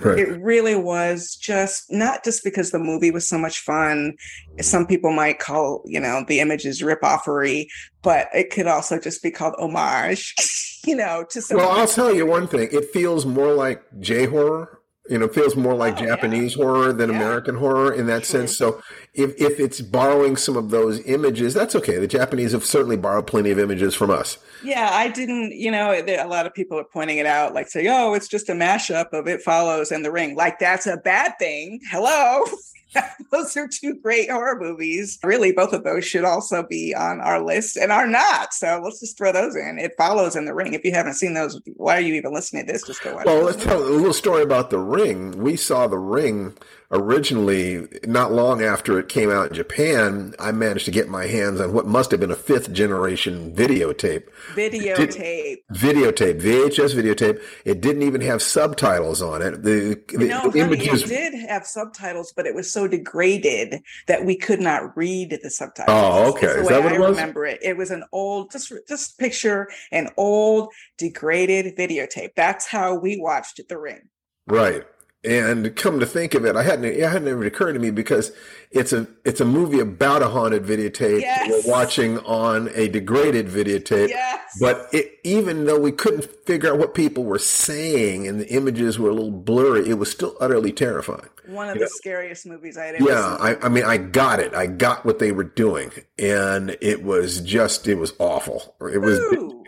Right. 0.00 0.18
It 0.18 0.40
really 0.40 0.76
was 0.76 1.34
just 1.36 1.90
not 1.90 2.24
just 2.24 2.44
because 2.44 2.70
the 2.70 2.78
movie 2.78 3.10
was 3.10 3.26
so 3.26 3.38
much 3.38 3.60
fun. 3.60 4.14
Some 4.60 4.86
people 4.86 5.12
might 5.12 5.38
call, 5.38 5.82
you 5.84 6.00
know, 6.00 6.24
the 6.26 6.40
images 6.40 6.82
rip-offery, 6.82 7.66
but 8.02 8.28
it 8.34 8.50
could 8.50 8.66
also 8.66 8.98
just 8.98 9.22
be 9.22 9.30
called 9.30 9.54
homage, 9.58 10.34
you 10.86 10.96
know, 10.96 11.24
to 11.30 11.40
some. 11.40 11.56
Well, 11.56 11.70
I'll 11.70 11.86
tell 11.86 12.14
you 12.14 12.26
one 12.26 12.48
thing. 12.48 12.68
It 12.72 12.90
feels 12.90 13.24
more 13.26 13.52
like 13.52 13.82
J 14.00 14.26
horror 14.26 14.80
you 15.08 15.18
know, 15.18 15.28
feels 15.28 15.54
more 15.54 15.74
like 15.74 16.00
oh, 16.00 16.06
Japanese 16.06 16.56
yeah. 16.56 16.64
horror 16.64 16.92
than 16.92 17.10
yeah. 17.10 17.16
American 17.16 17.56
horror 17.56 17.92
in 17.92 18.06
that 18.06 18.24
True. 18.24 18.40
sense. 18.40 18.56
So 18.56 18.80
if, 19.12 19.38
if 19.38 19.60
it's 19.60 19.80
borrowing 19.80 20.36
some 20.36 20.56
of 20.56 20.70
those 20.70 21.04
images, 21.06 21.52
that's 21.52 21.74
okay. 21.76 21.98
The 21.98 22.06
Japanese 22.06 22.52
have 22.52 22.64
certainly 22.64 22.96
borrowed 22.96 23.26
plenty 23.26 23.50
of 23.50 23.58
images 23.58 23.94
from 23.94 24.10
us. 24.10 24.38
Yeah, 24.62 24.88
I 24.92 25.08
didn't, 25.08 25.52
you 25.52 25.70
know, 25.70 25.92
a 25.92 26.26
lot 26.26 26.46
of 26.46 26.54
people 26.54 26.78
are 26.78 26.84
pointing 26.84 27.18
it 27.18 27.26
out, 27.26 27.52
like 27.52 27.68
saying, 27.68 27.88
oh, 27.88 28.14
it's 28.14 28.28
just 28.28 28.48
a 28.48 28.52
mashup 28.52 29.12
of 29.12 29.28
It 29.28 29.42
Follows 29.42 29.92
and 29.92 30.04
The 30.04 30.10
Ring. 30.10 30.36
Like 30.36 30.58
that's 30.58 30.86
a 30.86 30.96
bad 30.96 31.34
thing. 31.38 31.80
Hello. 31.90 32.44
those 33.30 33.56
are 33.56 33.68
two 33.68 33.94
great 33.96 34.30
horror 34.30 34.58
movies. 34.58 35.18
Really, 35.22 35.52
both 35.52 35.72
of 35.72 35.84
those 35.84 36.04
should 36.04 36.24
also 36.24 36.62
be 36.62 36.94
on 36.94 37.20
our 37.20 37.42
list 37.42 37.76
and 37.76 37.92
are 37.92 38.06
not. 38.06 38.54
So 38.54 38.80
let's 38.82 39.00
just 39.00 39.16
throw 39.16 39.32
those 39.32 39.56
in. 39.56 39.78
It 39.78 39.92
follows 39.96 40.36
in 40.36 40.44
the 40.44 40.54
ring. 40.54 40.74
If 40.74 40.84
you 40.84 40.92
haven't 40.92 41.14
seen 41.14 41.34
those, 41.34 41.60
why 41.76 41.96
are 41.96 42.00
you 42.00 42.14
even 42.14 42.32
listening 42.32 42.66
to 42.66 42.72
this? 42.72 42.86
Just 42.86 43.02
go 43.02 43.14
watch. 43.14 43.26
Well, 43.26 43.42
let's 43.42 43.62
tell 43.62 43.82
a 43.82 43.84
little 43.84 44.12
story 44.12 44.42
about 44.42 44.70
the 44.70 44.78
ring. 44.78 45.42
We 45.42 45.56
saw 45.56 45.86
the 45.86 45.98
ring 45.98 46.54
originally 46.94 47.88
not 48.04 48.32
long 48.32 48.62
after 48.62 48.98
it 48.98 49.08
came 49.08 49.30
out 49.30 49.48
in 49.48 49.54
Japan. 49.54 50.34
I 50.38 50.52
managed 50.52 50.84
to 50.86 50.90
get 50.90 51.08
my 51.08 51.26
hands 51.26 51.60
on 51.60 51.72
what 51.72 51.86
must 51.86 52.10
have 52.12 52.20
been 52.20 52.30
a 52.30 52.36
fifth 52.36 52.72
generation 52.72 53.54
videotape. 53.54 54.28
Videotape. 54.54 55.56
videotape, 55.72 56.40
VHS 56.40 56.94
videotape. 56.94 57.42
It 57.64 57.80
didn't 57.80 58.02
even 58.02 58.20
have 58.20 58.40
subtitles 58.40 59.20
on 59.20 59.42
it. 59.42 59.62
The, 59.62 60.00
the 60.08 60.28
no, 60.28 60.40
honey, 60.40 60.60
images. 60.60 61.02
it 61.02 61.08
did 61.08 61.48
have 61.48 61.66
subtitles, 61.66 62.32
but 62.36 62.46
it 62.46 62.54
was 62.54 62.72
so 62.72 62.86
degraded 62.86 63.80
that 64.06 64.24
we 64.24 64.36
could 64.36 64.60
not 64.60 64.96
read 64.96 65.38
the 65.42 65.50
subtitles. 65.50 65.94
Oh, 65.96 66.30
okay. 66.32 66.46
That's 66.46 66.56
the 66.56 66.62
Is 66.62 66.68
that 66.68 66.84
what 66.84 66.92
I 66.92 66.96
it 66.96 67.00
was? 67.00 67.10
remember 67.10 67.46
it. 67.46 67.58
It 67.62 67.76
was 67.76 67.90
an 67.90 68.04
old, 68.12 68.52
just 68.52 68.72
just 68.88 69.18
picture 69.18 69.68
an 69.90 70.08
old 70.16 70.68
degraded 70.96 71.76
videotape. 71.76 72.30
That's 72.36 72.66
how 72.66 72.94
we 72.94 73.18
watched 73.20 73.60
The 73.68 73.78
Ring. 73.78 74.08
Right. 74.46 74.84
And 75.24 75.74
come 75.74 76.00
to 76.00 76.06
think 76.06 76.34
of 76.34 76.44
it, 76.44 76.54
I 76.56 76.62
hadn't 76.62 76.84
it 76.84 77.00
hadn't 77.00 77.28
even 77.28 77.44
occurred 77.46 77.72
to 77.72 77.78
me 77.78 77.90
because 77.90 78.32
it's 78.70 78.92
a 78.92 79.06
it's 79.24 79.40
a 79.40 79.44
movie 79.44 79.80
about 79.80 80.22
a 80.22 80.28
haunted 80.28 80.64
videotape 80.64 81.20
Yes. 81.20 81.48
we're 81.64 81.70
watching 81.72 82.18
on 82.20 82.68
a 82.74 82.88
degraded 82.88 83.46
videotape. 83.48 84.08
Yes. 84.08 84.58
But 84.60 84.88
it, 84.92 85.18
even 85.24 85.64
though 85.64 85.78
we 85.78 85.92
couldn't 85.92 86.24
figure 86.46 86.72
out 86.72 86.78
what 86.78 86.94
people 86.94 87.24
were 87.24 87.38
saying 87.38 88.28
and 88.28 88.38
the 88.40 88.48
images 88.48 88.98
were 88.98 89.10
a 89.10 89.14
little 89.14 89.30
blurry, 89.30 89.88
it 89.88 89.94
was 89.94 90.10
still 90.10 90.36
utterly 90.40 90.72
terrifying. 90.72 91.28
One 91.46 91.68
of 91.68 91.76
Yeah. 91.76 91.84
the 91.84 91.88
scariest 91.88 92.46
movies 92.46 92.76
I 92.78 92.86
had 92.86 92.94
ever 92.96 93.04
Yeah, 93.08 93.36
seen. 93.36 93.46
I, 93.46 93.66
I 93.66 93.68
mean, 93.68 93.84
I 93.84 93.96
got 93.96 94.40
it. 94.40 94.54
I 94.54 94.66
got 94.66 95.04
what 95.04 95.18
they 95.18 95.32
were 95.32 95.44
doing, 95.44 95.90
and 96.18 96.76
it 96.80 97.02
was 97.04 97.40
just, 97.40 97.86
it 97.88 97.96
was 97.96 98.12
awful. 98.18 98.74
It 98.80 98.98
was 98.98 99.20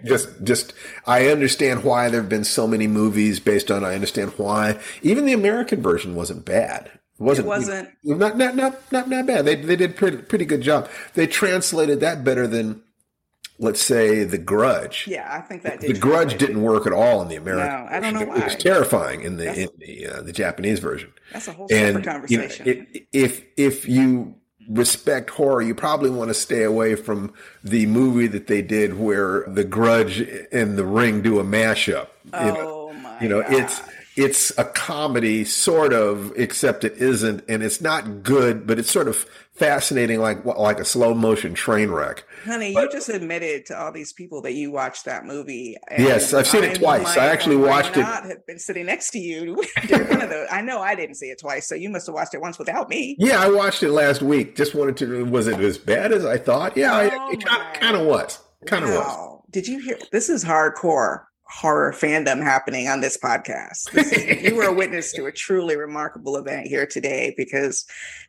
just, 0.05 0.43
just. 0.45 0.73
I 1.07 1.29
understand 1.29 1.85
why 1.85 2.09
there 2.09 2.21
have 2.21 2.29
been 2.31 2.45
so 2.45 2.67
many 2.67 2.87
movies 2.87 3.41
based 3.41 3.71
on. 3.71 3.85
I 3.85 3.95
understand 3.95 4.33
why 4.37 4.79
even 5.03 5.27
the 5.27 5.33
American 5.33 5.83
version 5.83 6.15
wasn't 6.15 6.45
bad. 6.45 6.91
It 7.19 7.23
wasn't. 7.23 7.47
It 7.47 7.49
wasn't. 7.49 7.89
Not, 8.05 8.37
not, 8.37 8.57
not, 8.57 8.93
not, 8.93 9.09
not 9.09 9.27
bad. 9.27 9.45
They, 9.47 9.55
they 9.57 9.77
did 9.77 9.97
pretty, 9.97 10.19
pretty 10.19 10.45
good 10.45 10.61
job. 10.61 10.89
They 11.15 11.27
translated 11.27 12.01
that 12.01 12.25
better 12.25 12.47
than, 12.47 12.83
let's 13.59 13.81
say, 13.81 14.25
The 14.25 14.38
Grudge. 14.38 15.07
Yeah, 15.09 15.27
I 15.31 15.40
think 15.40 15.62
that 15.62 15.81
The. 15.81 15.92
Grudge 15.95 16.38
didn't 16.38 16.62
work 16.62 16.87
at 16.87 16.92
all 16.92 17.23
in 17.23 17.29
the 17.29 17.37
American. 17.37 17.66
No, 17.69 17.87
I 17.90 18.01
don't 18.01 18.14
know 18.14 18.27
why. 18.27 18.37
It 18.38 18.45
was 18.45 18.57
terrifying 18.57 19.23
in 19.23 19.37
the 19.37 19.45
That's- 19.45 19.64
in 19.66 19.71
the 19.79 20.07
uh, 20.07 20.23
the 20.23 20.33
Japanese 20.33 20.79
version. 20.81 21.12
That's 21.33 21.49
a 21.49 21.53
whole 21.53 21.69
separate 21.69 21.87
And 21.87 21.97
you 22.31 22.38
know, 22.38 22.45
conversation. 22.45 22.66
it- 22.92 23.07
if 23.12 23.45
if 23.57 23.88
you 23.88 24.35
respect 24.69 25.31
horror, 25.31 25.62
you 25.62 25.75
probably 25.75 26.11
want 26.11 26.29
to 26.29 26.35
stay 26.35 26.64
away 26.64 26.97
from 26.97 27.33
the 27.62 27.87
movie 27.87 28.27
that 28.27 28.49
they 28.49 28.62
did 28.62 28.99
where 28.99 29.45
The 29.47 29.62
Grudge 29.64 30.21
and 30.53 30.77
The 30.77 30.85
Ring 30.85 31.23
do 31.23 31.38
a 31.38 31.45
mashup. 31.45 32.09
You 32.25 32.31
know, 32.33 32.57
oh 32.59 32.92
my! 32.95 33.21
you 33.21 33.29
know 33.29 33.45
it's 33.47 33.81
it's 34.16 34.51
a 34.59 34.64
comedy 34.64 35.45
sort 35.45 35.92
of, 35.92 36.33
except 36.37 36.85
it 36.85 36.95
isn't, 36.97 37.45
and 37.49 37.62
it's 37.62 37.81
not 37.83 38.23
good, 38.23 38.66
but 38.66 38.79
it's 38.79 38.90
sort 38.90 39.09
of 39.09 39.25
fascinating, 39.55 40.21
like 40.21 40.45
like 40.45 40.81
a 40.81 40.85
slow 40.85 41.14
motion 41.14 41.55
train 41.55 41.90
wreck. 41.90 42.25
Honey, 42.46 42.72
you 42.72 42.88
just 42.90 43.09
admitted 43.09 43.66
to 43.66 43.78
all 43.78 43.92
these 43.92 44.12
people 44.12 44.40
that 44.42 44.52
you 44.52 44.70
watched 44.70 45.04
that 45.04 45.24
movie. 45.24 45.76
and 45.90 46.02
Yes, 46.02 46.32
I've 46.32 46.46
seen 46.46 46.64
it 46.64 46.76
twice. 46.78 47.16
I 47.16 47.26
actually 47.26 47.56
watched 47.56 47.96
it- 47.96 48.04
have 48.04 48.46
been 48.46 48.59
sitting 48.59 48.87
next 48.87 49.11
to 49.11 49.18
you. 49.18 49.54
one 49.88 50.22
of 50.22 50.30
those. 50.30 50.46
I 50.50 50.62
know 50.62 50.80
I 50.80 50.94
didn't 50.94 51.16
see 51.16 51.26
it 51.26 51.38
twice, 51.40 51.68
so 51.68 51.74
you 51.74 51.90
must 51.90 52.06
have 52.06 52.14
watched 52.14 52.35
it 52.35 52.40
once 52.40 52.59
without 52.59 52.88
me. 52.88 53.16
Yeah, 53.18 53.40
I 53.42 53.50
watched 53.50 53.82
it 53.82 53.90
last 53.90 54.22
week. 54.22 54.56
Just 54.56 54.74
wanted 54.74 54.96
to. 54.98 55.24
Was 55.26 55.46
it 55.48 55.61
as 55.61 55.76
bad 55.78 56.12
as 56.12 56.24
I 56.24 56.38
thought? 56.38 56.76
Yeah, 56.76 57.11
Oh 57.12 57.30
it, 57.32 57.42
it 57.42 57.44
kind 57.80 57.96
of 57.96 58.06
was. 58.06 58.38
Kind 58.66 58.85
of 58.85 58.90
was. 58.90 59.40
Did 59.50 59.66
you 59.68 59.78
hear? 59.80 59.98
This 60.12 60.28
is 60.28 60.44
hardcore 60.44 61.24
horror 61.48 61.92
fandom 61.92 62.42
happening 62.42 62.88
on 62.88 63.00
this 63.00 63.16
podcast. 63.16 63.90
This 63.92 64.12
is- 64.12 64.42
you 64.42 64.56
were 64.56 64.64
a 64.64 64.72
witness 64.74 65.12
to 65.12 65.26
a 65.26 65.32
truly 65.32 65.76
remarkable 65.76 66.37
event 66.37 66.66
here 66.66 66.87
today 66.87 67.35
because 67.37 67.85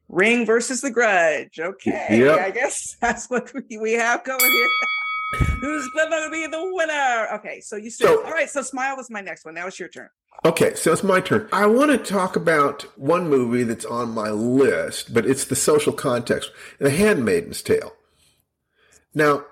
Ring 0.08 0.46
versus 0.46 0.82
The 0.82 0.92
Grudge. 0.92 1.60
Okay, 1.60 2.20
Yep. 2.20 2.40
I 2.40 2.52
guess 2.52 2.96
that's 3.02 3.28
what 3.30 3.52
we, 3.70 3.78
we 3.78 3.94
have 3.94 4.24
going 4.24 4.40
here. 4.40 4.68
Who's 5.60 5.90
going 5.90 6.12
to 6.12 6.30
be 6.32 6.48
the 6.48 6.70
winner? 6.74 7.28
Okay, 7.34 7.60
so 7.60 7.76
you 7.76 7.90
said, 7.90 8.06
So- 8.08 8.24
all 8.24 8.32
right, 8.32 8.50
so 8.50 8.62
Smile 8.62 8.96
was 8.96 9.10
my 9.10 9.20
next 9.22 9.44
one. 9.46 9.56
Now 9.56 9.68
it's 9.68 9.80
your 9.80 9.90
turn. 9.90 10.10
Okay, 10.46 10.76
so 10.76 10.94
it's 10.94 11.04
my 11.04 11.20
turn. 11.20 11.50
I 11.52 11.66
want 11.66 11.90
to 11.92 11.98
talk 11.98 12.36
about 12.36 12.84
one 12.96 13.28
movie 13.28 13.64
that's 13.64 13.86
on 13.86 14.12
my 14.12 14.30
list, 14.30 15.12
but 15.12 15.26
it's 15.26 15.46
the 15.46 15.56
social 15.56 15.92
context 15.92 16.52
The 16.80 16.92
Handmaid's 16.92 17.64
Tale. 17.64 17.92
Now, 19.16 19.46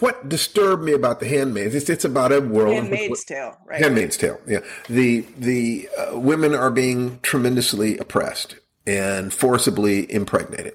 what 0.00 0.28
disturbed 0.28 0.82
me 0.82 0.92
about 0.92 1.20
The 1.20 1.28
Handmaid's, 1.28 1.74
it's, 1.74 1.88
it's 1.88 2.04
about 2.04 2.32
a 2.32 2.40
world. 2.40 2.74
Handmaid's 2.74 3.24
Tale, 3.24 3.56
right? 3.66 3.80
Handmaid's 3.80 4.16
Tale. 4.16 4.40
Yeah, 4.46 4.60
the 4.88 5.20
the 5.38 5.88
uh, 5.98 6.18
women 6.18 6.54
are 6.54 6.70
being 6.70 7.20
tremendously 7.22 7.96
oppressed 7.98 8.56
and 8.86 9.32
forcibly 9.32 10.10
impregnated. 10.12 10.74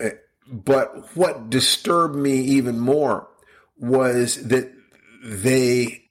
Uh, 0.00 0.10
But 0.50 1.14
what 1.16 1.50
disturbed 1.50 2.14
me 2.16 2.34
even 2.40 2.78
more 2.78 3.28
was 3.76 4.48
that 4.48 4.72
they 5.24 6.04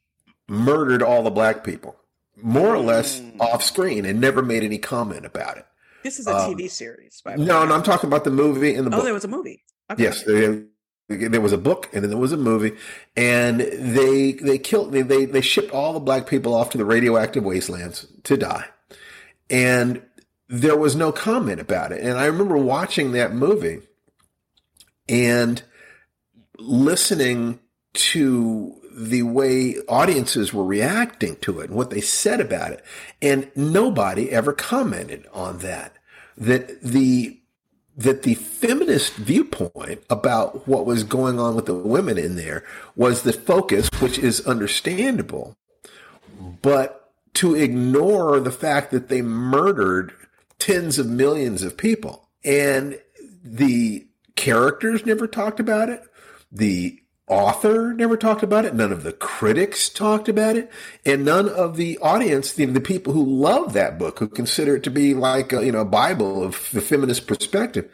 murdered 0.49 1.01
all 1.01 1.23
the 1.23 1.29
black 1.31 1.63
people, 1.63 1.95
more 2.41 2.73
or 2.75 2.79
less 2.79 3.21
off 3.39 3.63
screen, 3.63 4.05
and 4.05 4.19
never 4.19 4.41
made 4.41 4.63
any 4.63 4.77
comment 4.77 5.25
about 5.25 5.57
it. 5.57 5.65
This 6.03 6.19
is 6.19 6.27
a 6.27 6.35
Um, 6.35 6.53
TV 6.55 6.69
series. 6.69 7.21
By 7.23 7.35
the 7.37 7.43
No, 7.45 7.61
way. 7.61 7.67
no, 7.67 7.75
I'm 7.75 7.83
talking 7.83 8.07
about 8.09 8.23
the 8.23 8.31
movie 8.31 8.73
and 8.75 8.85
the 8.87 8.91
Oh, 8.91 8.97
book. 8.97 9.05
there 9.05 9.13
was 9.13 9.25
a 9.25 9.29
movie. 9.29 9.63
Okay. 9.91 10.03
Yes, 10.03 10.23
there, 10.23 10.63
there 11.07 11.41
was 11.41 11.53
a 11.53 11.57
book 11.57 11.89
and 11.93 12.03
then 12.03 12.09
there 12.09 12.19
was 12.19 12.33
a 12.33 12.37
movie, 12.37 12.75
and 13.15 13.61
they 13.61 14.33
they 14.33 14.57
killed 14.57 14.91
they, 14.91 15.01
they 15.01 15.25
they 15.25 15.41
shipped 15.41 15.71
all 15.71 15.93
the 15.93 15.99
black 15.99 16.27
people 16.27 16.53
off 16.53 16.69
to 16.71 16.77
the 16.77 16.85
radioactive 16.85 17.43
wastelands 17.43 18.07
to 18.23 18.37
die, 18.37 18.65
and 19.49 20.01
there 20.49 20.77
was 20.77 20.95
no 20.95 21.11
comment 21.11 21.59
about 21.59 21.91
it. 21.91 22.01
And 22.01 22.17
I 22.17 22.25
remember 22.25 22.57
watching 22.57 23.11
that 23.13 23.33
movie 23.33 23.81
and 25.07 25.61
listening 26.57 27.59
to 27.93 28.75
the 28.91 29.21
way 29.23 29.75
audiences 29.87 30.53
were 30.53 30.65
reacting 30.65 31.35
to 31.37 31.59
it 31.59 31.69
and 31.69 31.77
what 31.77 31.89
they 31.89 32.01
said 32.01 32.41
about 32.41 32.71
it, 32.71 32.83
and 33.21 33.49
nobody 33.55 34.29
ever 34.31 34.51
commented 34.53 35.25
on 35.31 35.59
that. 35.59 35.93
That 36.37 36.81
the 36.81 37.36
that 37.97 38.21
the 38.21 38.35
feminist 38.35 39.15
viewpoint 39.15 40.03
about 40.09 40.67
what 40.67 40.85
was 40.85 41.03
going 41.03 41.39
on 41.39 41.55
with 41.55 41.65
the 41.65 41.73
women 41.73 42.17
in 42.17 42.35
there 42.35 42.63
was 42.95 43.23
the 43.23 43.33
focus, 43.33 43.89
which 43.99 44.19
is 44.19 44.45
understandable, 44.45 45.57
but 46.61 47.11
to 47.33 47.55
ignore 47.55 48.39
the 48.39 48.51
fact 48.51 48.91
that 48.91 49.09
they 49.09 49.23
murdered 49.23 50.13
tens 50.59 50.99
of 50.99 51.07
millions 51.07 51.63
of 51.63 51.75
people 51.75 52.29
and 52.43 52.99
the 53.43 54.07
characters 54.35 55.05
never 55.05 55.27
talked 55.27 55.59
about 55.59 55.89
it. 55.89 56.03
The 56.51 57.01
author 57.27 57.93
never 57.93 58.15
talked 58.15 58.43
about 58.43 58.65
it. 58.65 58.73
None 58.73 58.91
of 58.91 59.03
the 59.03 59.11
critics 59.11 59.89
talked 59.89 60.29
about 60.29 60.55
it. 60.55 60.71
And 61.05 61.25
none 61.25 61.49
of 61.49 61.75
the 61.75 61.97
audience, 61.99 62.53
the, 62.53 62.65
the 62.65 62.81
people 62.81 63.13
who 63.13 63.23
love 63.23 63.73
that 63.73 63.99
book, 63.99 64.19
who 64.19 64.27
consider 64.27 64.77
it 64.77 64.83
to 64.83 64.89
be 64.89 65.13
like 65.13 65.51
a, 65.53 65.65
you 65.65 65.71
know, 65.71 65.81
a 65.81 65.85
Bible 65.85 66.43
of 66.43 66.69
the 66.71 66.81
feminist 66.81 67.27
perspective, 67.27 67.89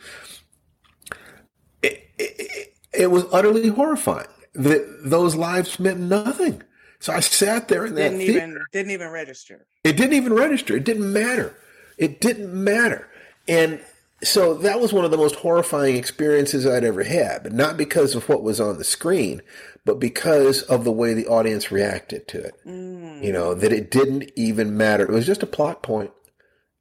it, 1.81 2.09
it, 2.19 2.73
it 2.93 3.11
was 3.11 3.25
utterly 3.31 3.69
horrifying 3.69 4.27
that 4.53 4.85
those 5.03 5.35
lives 5.35 5.79
meant 5.79 5.99
nothing. 5.99 6.61
So 6.99 7.11
I 7.11 7.19
sat 7.19 7.67
there 7.67 7.85
in 7.85 7.95
that 7.95 8.11
Didn't 8.11 8.19
theater. 8.19 8.37
even 8.37 8.59
didn't 8.71 8.91
even 8.91 9.09
register. 9.09 9.65
It 9.83 9.97
didn't 9.97 10.13
even 10.13 10.33
register. 10.33 10.77
It 10.77 10.85
didn't 10.85 11.11
matter. 11.11 11.57
It 11.97 12.21
didn't 12.21 12.53
matter. 12.53 13.09
And 13.47 13.81
so 14.23 14.53
that 14.55 14.79
was 14.79 14.93
one 14.93 15.05
of 15.05 15.11
the 15.11 15.17
most 15.17 15.35
horrifying 15.35 15.95
experiences 15.95 16.65
I'd 16.65 16.83
ever 16.83 17.03
had, 17.03 17.43
but 17.43 17.53
not 17.53 17.77
because 17.77 18.15
of 18.15 18.27
what 18.27 18.43
was 18.43 18.59
on 18.59 18.77
the 18.77 18.83
screen, 18.83 19.41
but 19.85 19.99
because 19.99 20.61
of 20.63 20.83
the 20.83 20.91
way 20.91 21.13
the 21.13 21.27
audience 21.27 21.71
reacted 21.71 22.27
to 22.29 22.43
it. 22.43 22.55
You 22.65 23.31
know, 23.31 23.53
mm. 23.53 23.59
that 23.59 23.71
it 23.73 23.91
didn't 23.91 24.31
even 24.35 24.77
matter. 24.77 25.03
It 25.03 25.11
was 25.11 25.25
just 25.25 25.43
a 25.43 25.47
plot 25.47 25.83
point. 25.83 26.11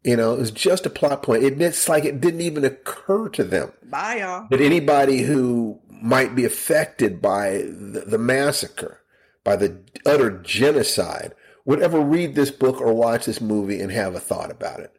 You 0.04 0.16
know, 0.16 0.34
it 0.34 0.40
was 0.40 0.50
just 0.50 0.86
a 0.86 0.90
plot 0.90 1.22
point. 1.22 1.44
It, 1.44 1.60
it's 1.60 1.88
like 1.88 2.04
it 2.04 2.20
didn't 2.20 2.40
even 2.40 2.64
occur 2.64 3.28
to 3.30 3.44
them 3.44 3.72
Bye, 3.84 4.16
y'all. 4.16 4.46
that 4.50 4.60
anybody 4.60 5.22
who 5.22 5.80
might 5.88 6.34
be 6.34 6.44
affected 6.44 7.22
by 7.22 7.58
the, 7.58 8.04
the 8.06 8.18
massacre, 8.18 9.00
by 9.44 9.54
the 9.54 9.80
utter 10.04 10.30
genocide, 10.30 11.34
would 11.64 11.80
ever 11.80 12.00
read 12.00 12.34
this 12.34 12.50
book 12.50 12.80
or 12.80 12.92
watch 12.92 13.26
this 13.26 13.40
movie 13.40 13.80
and 13.80 13.92
have 13.92 14.16
a 14.16 14.20
thought 14.20 14.50
about 14.50 14.80
it. 14.80 14.92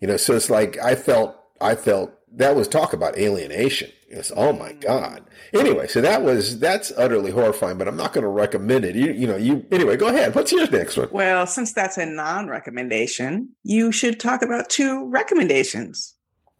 You 0.00 0.08
know, 0.08 0.16
so 0.16 0.34
it's 0.34 0.50
like 0.50 0.76
I 0.78 0.94
felt, 0.96 1.36
I 1.60 1.74
felt 1.74 2.12
that 2.32 2.54
was 2.56 2.68
talk 2.68 2.92
about 2.92 3.18
alienation. 3.18 3.90
It's 4.08 4.32
oh 4.34 4.52
my 4.52 4.72
mm. 4.72 4.80
god. 4.80 5.24
Anyway, 5.52 5.86
so 5.86 6.00
that 6.00 6.22
was 6.22 6.58
that's 6.58 6.92
utterly 6.96 7.30
horrifying, 7.30 7.78
but 7.78 7.88
I'm 7.88 7.96
not 7.96 8.12
going 8.12 8.22
to 8.22 8.28
recommend 8.28 8.84
it. 8.84 8.96
You, 8.96 9.12
you 9.12 9.26
know, 9.26 9.36
you 9.36 9.66
anyway. 9.70 9.96
Go 9.96 10.08
ahead. 10.08 10.34
What's 10.34 10.52
your 10.52 10.68
next 10.70 10.96
one? 10.96 11.08
Well, 11.10 11.46
since 11.46 11.72
that's 11.72 11.98
a 11.98 12.06
non-recommendation, 12.06 13.50
you 13.64 13.92
should 13.92 14.18
talk 14.18 14.42
about 14.42 14.70
two 14.70 15.08
recommendations. 15.10 16.14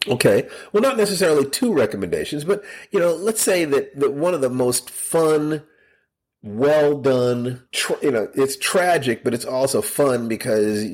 Okay. 0.07 0.49
Well, 0.73 0.83
not 0.83 0.97
necessarily 0.97 1.49
two 1.49 1.73
recommendations, 1.73 2.45
but 2.45 2.63
you 2.91 3.01
know, 3.01 3.15
let's 3.15 3.43
say 3.43 3.65
that, 3.65 3.99
that 3.99 4.13
one 4.13 4.35
of 4.35 4.41
the 4.41 4.51
most 4.51 4.91
fun, 4.91 5.65
well 6.43 6.99
done, 6.99 7.65
tra- 7.73 7.99
you 8.03 8.13
know, 8.13 8.29
it's 8.35 8.57
tragic, 8.57 9.25
but 9.25 9.35
it's 9.35 9.45
also 9.45 9.83
fun 9.83 10.29
because 10.29 10.85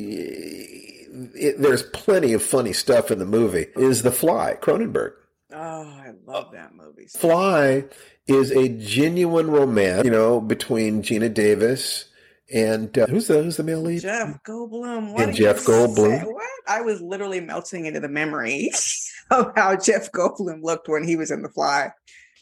it, 1.35 1.61
there's 1.61 1.83
plenty 1.83 2.33
of 2.33 2.43
funny 2.43 2.73
stuff 2.73 3.11
in 3.11 3.19
the 3.19 3.25
movie. 3.27 3.67
Is 3.77 4.03
The 4.03 4.11
Fly, 4.12 4.57
Cronenberg. 4.61 5.12
Oh, 5.53 5.57
I 5.59 6.12
love 6.27 6.53
that 6.53 6.75
movie. 6.75 7.07
Fly 7.07 7.85
is 8.27 8.51
a 8.51 8.69
genuine 8.69 9.51
romance, 9.51 10.05
you 10.05 10.11
know, 10.11 10.41
between 10.41 11.03
Geena 11.03 11.33
Davis 11.33 12.07
and 12.53 12.97
uh, 12.99 13.07
who's 13.07 13.29
the 13.29 13.43
who's 13.43 13.57
the 13.57 13.62
male 13.62 13.81
lead? 13.83 14.03
Jeff 14.03 14.43
Goldblum. 14.43 15.12
What 15.12 15.23
and 15.29 15.35
Jeff 15.37 15.59
Goldblum. 15.65 16.25
What? 16.27 16.43
I 16.67 16.81
was 16.81 17.01
literally 17.01 17.41
melting 17.41 17.87
into 17.87 18.01
the 18.01 18.09
memory 18.09 18.71
of 19.31 19.53
how 19.57 19.77
Jeff 19.77 20.11
Goldblum 20.12 20.62
looked 20.62 20.89
when 20.89 21.05
he 21.07 21.17
was 21.17 21.31
in 21.31 21.43
The 21.43 21.49
Fly. 21.49 21.93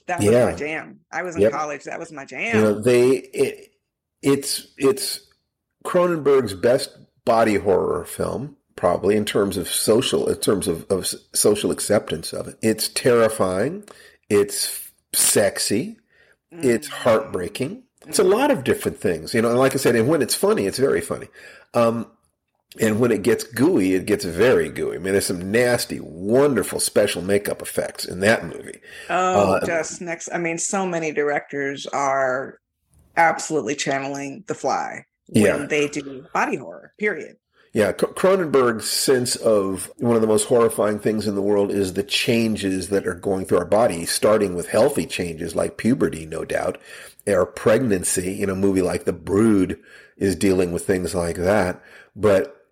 That 0.07 0.19
was 0.21 0.29
Yeah. 0.31 0.47
my 0.47 0.55
jam. 0.55 1.01
I 1.13 1.23
was 1.23 1.37
in 1.37 1.43
Yep. 1.43 1.53
college. 1.53 1.85
That 1.85 1.99
was 2.01 2.11
my 2.13 2.25
jam. 2.25 2.57
You 2.57 2.63
know, 2.63 2.81
they 2.81 3.09
it, 3.11 3.73
it's 4.23 4.69
it's 4.79 5.21
Cronenberg's 5.85 6.55
best 6.55 6.97
body 7.25 7.57
horror 7.57 8.05
film, 8.05 8.57
probably 8.77 9.17
in 9.17 9.25
terms 9.25 9.57
of 9.57 9.69
social, 9.69 10.29
in 10.29 10.37
terms 10.37 10.69
of, 10.69 10.85
of 10.91 11.07
social 11.35 11.71
acceptance 11.71 12.33
of 12.33 12.49
it. 12.49 12.57
It's 12.63 12.89
terrifying. 12.89 13.85
It's 14.29 14.91
sexy. 15.15 15.99
It's 16.51 16.89
heartbreaking. 16.89 17.85
It's 18.07 18.19
a 18.19 18.25
lot 18.25 18.51
of 18.51 18.65
different 18.65 18.99
things, 18.99 19.33
you 19.33 19.41
know. 19.41 19.51
And 19.51 19.59
like 19.59 19.73
I 19.75 19.77
said, 19.79 19.97
and 19.97 20.09
when 20.09 20.21
it's 20.23 20.35
funny, 20.35 20.67
it's 20.67 20.79
very 20.79 21.01
funny. 21.01 21.29
Um, 21.73 22.07
and 22.81 22.99
when 23.01 23.11
it 23.13 23.23
gets 23.23 23.45
gooey, 23.45 23.95
it 23.95 24.07
gets 24.07 24.25
very 24.25 24.69
gooey. 24.69 24.97
I 24.97 24.99
mean, 24.99 25.13
there's 25.13 25.27
some 25.27 25.51
nasty, 25.51 26.01
wonderful 26.01 26.81
special 26.81 27.23
makeup 27.23 27.63
effects 27.63 28.05
in 28.05 28.21
that 28.21 28.45
movie. 28.45 28.81
Oh, 29.09 29.55
Uh, 29.55 29.67
just 29.67 30.01
next. 30.01 30.29
I 30.33 30.39
mean, 30.39 30.59
so 30.59 30.85
many 30.87 31.13
directors 31.13 31.87
are 31.87 32.59
absolutely 33.17 33.75
channeling 33.77 34.45
The 34.47 34.55
Fly 34.55 35.05
when 35.29 35.45
Yeah. 35.45 35.67
they 35.67 35.89
do 35.89 36.27
body 36.35 36.57
horror. 36.57 36.93
Period. 36.99 37.37
Yeah, 37.75 37.93
Cronenberg's 37.93 38.91
sense 38.91 39.35
of 39.35 39.91
one 39.97 40.15
of 40.15 40.21
the 40.21 40.29
most 40.29 40.45
horrifying 40.45 40.99
things 40.99 41.27
in 41.27 41.35
the 41.35 41.41
world 41.41 41.71
is 41.71 41.95
the 41.95 42.03
changes 42.03 42.91
that 42.91 43.07
are 43.07 43.15
going 43.15 43.47
through 43.47 43.59
our 43.59 43.65
body, 43.65 44.05
starting 44.05 44.55
with 44.55 44.69
healthy 44.69 45.07
changes 45.07 45.57
like 45.57 45.79
puberty, 45.79 46.27
no 46.27 46.45
doubt, 46.45 46.77
or 47.27 47.47
pregnancy. 47.47 48.35
You 48.35 48.47
know, 48.47 48.53
a 48.53 48.57
movie 48.57 48.83
like 48.83 49.05
The 49.05 49.15
Brood 49.15 49.79
is 50.19 50.37
dealing 50.37 50.73
with 50.73 50.87
things 50.87 51.15
like 51.15 51.37
that, 51.37 51.83
but 52.15 52.67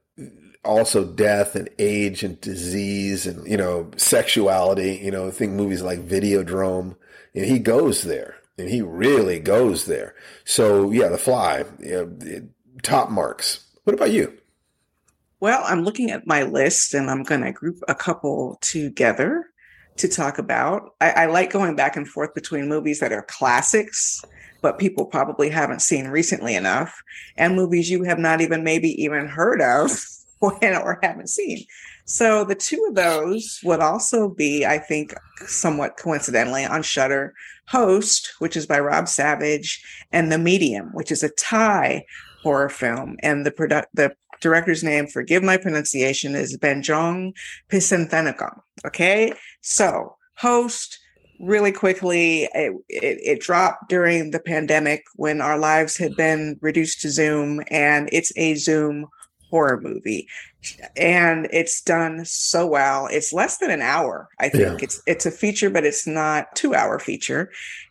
also 0.67 1.07
death 1.07 1.57
and 1.57 1.71
age 1.79 2.23
and 2.23 2.39
disease 2.43 3.27
and, 3.27 3.47
you 3.49 3.57
know, 3.57 3.91
sexuality. 3.97 5.01
You 5.03 5.13
know, 5.13 5.31
think 5.31 5.53
movies 5.53 5.81
like 5.81 6.07
Videodrome, 6.07 6.95
and 7.35 7.47
he 7.47 7.59
goes 7.59 8.03
there, 8.03 8.35
and 8.59 8.69
he 8.69 8.83
really 8.83 9.39
goes 9.39 9.87
there. 9.87 10.15
So, 10.45 10.91
yeah, 10.91 11.09
The 11.09 11.17
Fly, 11.17 11.65
you 11.79 11.91
know, 11.91 12.49
top 12.83 13.09
marks. 13.11 13.67
What 13.85 13.95
about 13.95 14.13
you? 14.13 14.37
Well, 15.41 15.63
I'm 15.65 15.85
looking 15.85 16.11
at 16.11 16.27
my 16.27 16.43
list 16.43 16.93
and 16.93 17.11
I'm 17.11 17.23
going 17.23 17.41
to 17.41 17.51
group 17.51 17.81
a 17.89 17.95
couple 17.95 18.59
together 18.61 19.47
to 19.97 20.07
talk 20.07 20.39
about. 20.39 20.95
I, 21.01 21.11
I 21.11 21.27
like 21.27 21.51
going 21.51 21.77
back 21.77 21.97
and 21.97 22.07
forth 22.07 22.35
between 22.35 22.69
movies 22.69 23.01
that 23.01 23.13
are 23.13 23.23
classics, 23.23 24.23
but 24.61 24.79
people 24.79 25.07
probably 25.07 25.49
haven't 25.49 25.81
seen 25.81 26.09
recently 26.09 26.55
enough, 26.55 27.03
and 27.39 27.57
movies 27.57 27.91
you 27.91 28.03
have 28.03 28.19
not 28.19 28.43
even 28.43 28.63
maybe 28.63 28.91
even 29.03 29.27
heard 29.27 29.63
of 29.63 29.91
when, 30.41 30.77
or 30.77 30.99
haven't 31.03 31.31
seen. 31.31 31.65
So 32.05 32.45
the 32.45 32.55
two 32.55 32.85
of 32.89 32.95
those 32.95 33.61
would 33.65 33.81
also 33.81 34.29
be, 34.29 34.67
I 34.67 34.77
think, 34.79 35.15
somewhat 35.47 35.97
coincidentally 35.97 36.67
on 36.67 36.83
Shudder, 36.83 37.33
Host, 37.69 38.33
which 38.41 38.57
is 38.57 38.67
by 38.67 38.81
Rob 38.81 39.09
Savage, 39.09 39.83
and 40.13 40.31
The 40.31 40.39
Medium, 40.39 40.91
which 40.93 41.11
is 41.11 41.23
a 41.23 41.31
Thai 41.31 42.05
horror 42.43 42.69
film, 42.69 43.17
and 43.23 43.47
the 43.47 43.51
product 43.51 43.89
the 43.95 44.15
director's 44.41 44.83
name, 44.83 45.07
forgive 45.07 45.43
my 45.43 45.57
pronunciation, 45.57 46.35
is 46.35 46.57
Banjong 46.57 47.33
Pisanthanakun. 47.71 48.61
Okay, 48.87 49.33
so 49.61 50.17
Host. 50.37 50.99
Really 51.43 51.73
quickly, 51.73 52.51
it, 52.53 52.75
it, 52.91 53.19
it 53.25 53.41
dropped 53.41 53.89
during 53.89 54.31
the 54.31 54.41
pandemic 54.41 55.05
when 55.17 55.41
our 55.41 55.57
lives 55.57 55.97
had 55.97 56.15
been 56.15 56.59
reduced 56.61 57.01
to 57.01 57.09
Zoom, 57.09 57.63
and 57.71 58.11
it's 58.13 58.31
a 58.37 58.57
Zoom 58.57 59.07
horror 59.51 59.81
movie 59.81 60.29
and 60.97 61.49
it's 61.53 61.83
done 61.83 62.25
so 62.25 62.67
well 62.67 63.09
it's 63.11 63.33
less 63.33 63.59
than 63.59 63.71
an 63.71 63.83
hour 63.83 64.29
i 64.39 64.49
think 64.49 64.63
Yeah. 64.63 64.77
it's 64.81 65.03
it's 65.07 65.27
a 65.27 65.31
feature 65.31 65.71
but 65.71 65.85
it's 65.85 66.07
not 66.07 66.55
two 66.55 66.75
hour 66.75 66.99
feature 66.99 67.51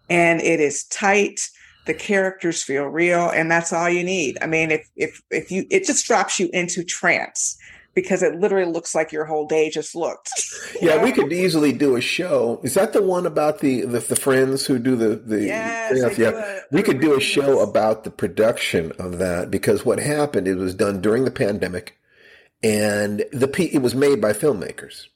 and 0.09 0.41
it 0.41 0.59
is 0.59 0.85
tight 0.85 1.49
the 1.89 1.93
characters 1.95 2.61
feel 2.61 2.85
real 2.85 3.31
and 3.31 3.49
that's 3.49 3.73
all 3.73 3.89
you 3.89 4.03
need. 4.03 4.37
I 4.43 4.45
mean 4.45 4.69
if 4.69 4.87
if 4.95 5.19
if 5.31 5.49
you 5.49 5.65
it 5.71 5.85
just 5.85 6.05
drops 6.05 6.39
you 6.39 6.47
into 6.53 6.83
trance 6.83 7.57
because 7.95 8.21
it 8.21 8.35
literally 8.35 8.71
looks 8.71 8.93
like 8.93 9.11
your 9.11 9.25
whole 9.25 9.47
day 9.47 9.71
just 9.71 9.95
looked. 9.95 10.29
Yeah, 10.81 11.03
we 11.03 11.11
could 11.11 11.33
easily 11.33 11.73
do 11.73 11.97
a 11.97 12.01
show. 12.01 12.61
Is 12.63 12.75
that 12.75 12.93
the 12.93 13.01
one 13.01 13.25
about 13.25 13.59
the 13.59 13.81
the, 13.81 13.99
the 13.99 14.15
friends 14.15 14.65
who 14.67 14.77
do 14.79 14.95
the 14.95 15.15
the? 15.15 15.45
Yes, 15.45 16.17
yeah, 16.17 16.29
a- 16.29 16.61
we 16.71 16.83
could 16.83 17.01
do 17.01 17.17
a 17.17 17.19
show 17.19 17.59
about 17.59 18.05
the 18.05 18.11
production 18.11 18.93
of 18.99 19.17
that 19.17 19.51
because 19.51 19.83
what 19.83 19.99
happened 19.99 20.47
it 20.47 20.55
was 20.55 20.73
done 20.75 21.01
during 21.01 21.25
the 21.25 21.31
pandemic, 21.31 21.97
and 22.63 23.25
the 23.33 23.49
it 23.73 23.81
was 23.81 23.93
made 23.93 24.21
by 24.21 24.31
filmmakers, 24.31 25.07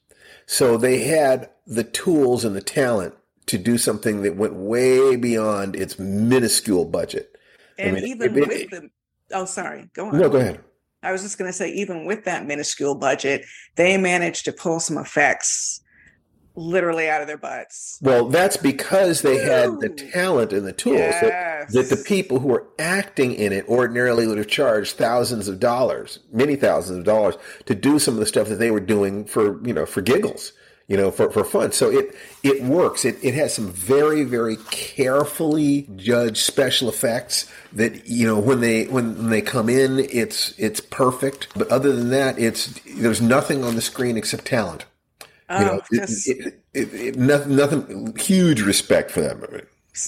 so 0.44 0.76
they 0.76 1.04
had 1.04 1.48
the 1.66 1.84
tools 1.84 2.44
and 2.44 2.54
the 2.54 2.60
talent 2.60 3.14
to 3.46 3.58
do 3.58 3.78
something 3.78 4.22
that 4.22 4.36
went 4.36 4.54
way 4.54 5.16
beyond 5.16 5.76
its 5.76 5.98
minuscule 5.98 6.84
budget. 6.84 7.36
I 7.78 7.82
and 7.82 7.94
mean, 7.94 8.04
even 8.04 8.36
it- 8.36 8.42
it- 8.42 8.48
with 8.48 8.70
the 8.70 8.90
oh 9.32 9.44
sorry 9.44 9.90
go 9.94 10.06
on 10.08 10.18
No, 10.18 10.28
go 10.28 10.38
ahead. 10.38 10.60
I 11.02 11.12
was 11.12 11.22
just 11.22 11.36
going 11.36 11.50
to 11.50 11.52
say, 11.52 11.70
even 11.70 12.06
with 12.06 12.24
that 12.24 12.46
minuscule 12.46 12.94
budget, 12.94 13.44
they 13.76 13.98
managed 13.98 14.46
to 14.46 14.52
pull 14.52 14.80
some 14.80 14.96
effects 14.96 15.82
literally 16.56 17.08
out 17.08 17.20
of 17.20 17.26
their 17.26 17.36
butts. 17.36 17.98
Well, 18.00 18.28
that's 18.28 18.56
because 18.56 19.22
they 19.22 19.38
had 19.38 19.80
the 19.80 19.88
talent 19.90 20.52
and 20.52 20.66
the 20.66 20.72
tools 20.72 20.98
that, 20.98 21.68
that 21.70 21.90
the 21.90 22.02
people 22.06 22.38
who 22.38 22.48
were 22.48 22.66
acting 22.78 23.34
in 23.34 23.52
it 23.52 23.66
ordinarily 23.68 24.26
would 24.26 24.38
have 24.38 24.46
charged 24.46 24.96
thousands 24.96 25.48
of 25.48 25.58
dollars, 25.60 26.20
many 26.32 26.56
thousands 26.56 27.00
of 27.00 27.04
dollars, 27.04 27.34
to 27.66 27.74
do 27.74 27.98
some 27.98 28.14
of 28.14 28.20
the 28.20 28.26
stuff 28.26 28.48
that 28.48 28.56
they 28.56 28.70
were 28.70 28.80
doing 28.80 29.24
for 29.24 29.64
you 29.66 29.74
know 29.74 29.84
for 29.84 30.00
giggles, 30.00 30.52
you 30.88 30.96
know, 30.96 31.10
for, 31.10 31.30
for 31.30 31.44
fun. 31.44 31.72
So 31.72 31.90
it 31.90 32.14
it 32.42 32.62
works. 32.62 33.04
It 33.04 33.16
it 33.22 33.34
has 33.34 33.54
some 33.54 33.70
very 33.70 34.24
very 34.24 34.56
carefully 34.70 35.88
judged 35.96 36.38
special 36.38 36.88
effects 36.88 37.50
that 37.72 38.06
you 38.06 38.26
know 38.26 38.38
when 38.38 38.60
they 38.60 38.84
when 38.86 39.30
they 39.30 39.40
come 39.42 39.68
in, 39.68 39.98
it's 40.00 40.54
it's 40.58 40.80
perfect. 40.80 41.48
But 41.56 41.68
other 41.68 41.94
than 41.94 42.10
that, 42.10 42.38
it's 42.38 42.78
there's 42.96 43.22
nothing 43.22 43.64
on 43.64 43.74
the 43.76 43.80
screen 43.82 44.16
except 44.16 44.44
talent. 44.46 44.84
You 45.56 45.56
oh, 45.56 45.64
know, 45.66 45.80
Oh, 45.80 45.86
it- 45.90 46.10
it, 46.26 46.60
it, 46.74 46.94
it, 46.94 47.16
nothing, 47.16 47.54
nothing, 47.56 48.16
huge 48.16 48.60
respect 48.62 49.10
for 49.10 49.20
that 49.20 49.38
movie. 49.38 49.64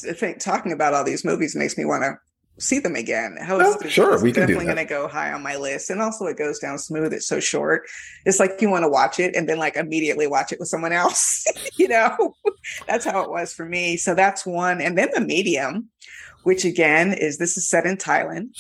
I 0.09 0.12
think 0.14 0.41
talking 0.41 0.72
about 0.72 0.95
all 0.95 1.05
these 1.05 1.24
movies 1.24 1.55
makes 1.55 1.79
me 1.79 1.85
want 1.85 2.03
to 2.03 2.18
see 2.59 2.78
them 2.78 2.96
again. 2.96 3.36
Well, 3.48 3.61
oh, 3.62 3.84
is- 3.84 3.92
sure, 3.92 4.20
we 4.22 4.32
can 4.32 4.42
definitely 4.42 4.64
going 4.64 4.76
to 4.76 4.84
go 4.84 5.09
high 5.09 5.32
on 5.32 5.42
my 5.42 5.57
list, 5.57 5.90
and 5.90 6.00
also 6.00 6.26
it 6.26 6.36
goes 6.36 6.59
down 6.59 6.78
smooth. 6.78 7.12
It's 7.12 7.26
so 7.26 7.40
short. 7.40 7.82
It's 8.24 8.40
like 8.40 8.61
you 8.61 8.70
want 8.70 8.84
to 8.84 8.88
watch 8.88 9.18
it 9.18 9.34
and 9.34 9.48
then 9.48 9.59
like 9.59 9.76
immediately 9.76 10.26
watch 10.26 10.52
it 10.52 10.59
with 10.59 10.68
someone 10.68 10.92
else. 10.92 11.44
you 11.76 11.88
know, 11.88 12.34
that's 12.88 13.04
how 13.04 13.22
it 13.22 13.30
was 13.30 13.52
for 13.52 13.64
me. 13.64 13.96
So 13.96 14.14
that's 14.14 14.46
one, 14.46 14.80
and 14.80 14.96
then 14.96 15.11
the 15.12 15.20
medium, 15.20 15.88
which 16.47 16.64
again 16.64 17.12
is 17.12 17.38
this 17.38 17.57
is 17.57 17.68
set 17.68 17.86
in 17.86 17.97
Thailand, 17.97 18.51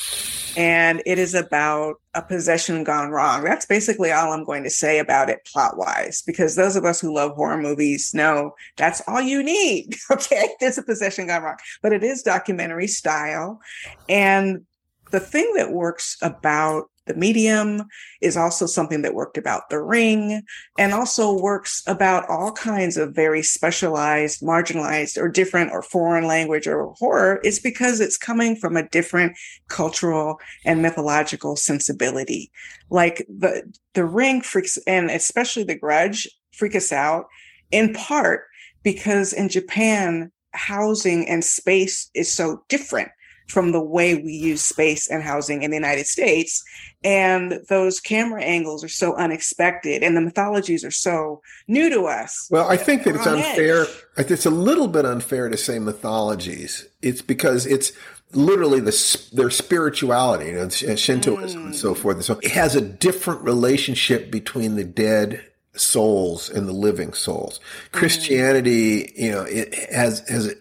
and 0.56 1.00
it 1.06 1.20
is 1.20 1.34
about 1.34 2.00
a 2.14 2.20
possession 2.20 2.82
gone 2.82 3.10
wrong. 3.10 3.44
That's 3.44 3.64
basically 3.64 4.10
all 4.10 4.32
I'm 4.32 4.42
going 4.42 4.64
to 4.64 4.70
say 4.70 4.98
about 4.98 5.30
it 5.30 5.44
plot 5.44 5.76
wise, 5.76 6.20
because 6.20 6.56
those 6.56 6.74
of 6.74 6.84
us 6.84 7.00
who 7.00 7.14
love 7.14 7.36
horror 7.36 7.58
movies 7.58 8.12
know 8.12 8.56
that's 8.76 9.02
all 9.06 9.20
you 9.20 9.40
need. 9.40 9.94
Okay, 10.10 10.48
there's 10.58 10.78
a 10.78 10.82
possession 10.82 11.28
gone 11.28 11.42
wrong, 11.44 11.58
but 11.80 11.92
it 11.92 12.02
is 12.02 12.22
documentary 12.22 12.88
style. 12.88 13.60
And 14.08 14.66
the 15.12 15.20
thing 15.20 15.52
that 15.56 15.72
works 15.72 16.16
about 16.22 16.90
the 17.06 17.14
medium 17.14 17.84
is 18.20 18.36
also 18.36 18.66
something 18.66 19.02
that 19.02 19.14
worked 19.14 19.38
about 19.38 19.70
the 19.70 19.80
ring 19.80 20.42
and 20.78 20.92
also 20.92 21.40
works 21.40 21.82
about 21.86 22.28
all 22.28 22.52
kinds 22.52 22.96
of 22.96 23.14
very 23.14 23.42
specialized 23.42 24.42
marginalized 24.42 25.16
or 25.16 25.28
different 25.28 25.70
or 25.72 25.82
foreign 25.82 26.26
language 26.26 26.66
or 26.66 26.92
horror 26.98 27.40
is 27.44 27.60
because 27.60 28.00
it's 28.00 28.16
coming 28.16 28.56
from 28.56 28.76
a 28.76 28.88
different 28.88 29.36
cultural 29.68 30.38
and 30.64 30.82
mythological 30.82 31.56
sensibility. 31.56 32.50
Like 32.90 33.26
the 33.28 33.62
the 33.94 34.04
ring 34.04 34.42
freaks 34.42 34.78
and 34.86 35.10
especially 35.10 35.64
the 35.64 35.78
grudge 35.78 36.28
freak 36.52 36.74
us 36.74 36.92
out 36.92 37.26
in 37.70 37.92
part 37.94 38.44
because 38.82 39.32
in 39.32 39.48
japan 39.48 40.30
housing 40.52 41.28
and 41.28 41.44
space 41.44 42.10
is 42.14 42.32
so 42.32 42.62
different 42.68 43.10
from 43.46 43.72
the 43.72 43.82
way 43.82 44.14
we 44.14 44.32
use 44.32 44.62
space 44.62 45.08
and 45.08 45.22
housing 45.22 45.62
in 45.62 45.70
the 45.70 45.76
United 45.76 46.06
States. 46.06 46.64
And 47.04 47.60
those 47.68 48.00
camera 48.00 48.42
angles 48.42 48.82
are 48.82 48.88
so 48.88 49.14
unexpected 49.16 50.02
and 50.02 50.16
the 50.16 50.20
mythologies 50.20 50.84
are 50.84 50.90
so 50.90 51.40
new 51.68 51.88
to 51.90 52.06
us. 52.06 52.48
Well, 52.50 52.68
I 52.68 52.76
think 52.76 53.04
that 53.04 53.14
it's 53.14 53.26
unfair. 53.26 53.86
edge. 54.16 54.30
It's 54.30 54.46
a 54.46 54.50
little 54.50 54.88
bit 54.88 55.04
unfair 55.04 55.48
to 55.48 55.56
say 55.56 55.78
mythologies. 55.78 56.88
It's 57.02 57.22
because 57.22 57.66
it's 57.66 57.92
literally 58.32 58.80
the 58.80 59.28
their 59.32 59.50
spirituality, 59.50 60.46
you 60.46 60.54
know, 60.54 60.68
Shintoism 60.68 61.66
and 61.66 61.76
so 61.76 61.94
mm. 61.94 61.96
forth. 61.96 62.16
And 62.16 62.24
so 62.24 62.38
it 62.42 62.50
has 62.50 62.74
a 62.74 62.80
different 62.80 63.42
relationship 63.42 64.30
between 64.30 64.74
the 64.74 64.84
dead 64.84 65.44
souls 65.74 66.50
and 66.50 66.66
the 66.66 66.72
living 66.72 67.12
souls. 67.12 67.58
Mm-hmm. 67.58 67.98
Christianity, 67.98 69.12
you 69.16 69.30
know, 69.30 69.42
it 69.42 69.74
has 69.92 70.28
has 70.28 70.54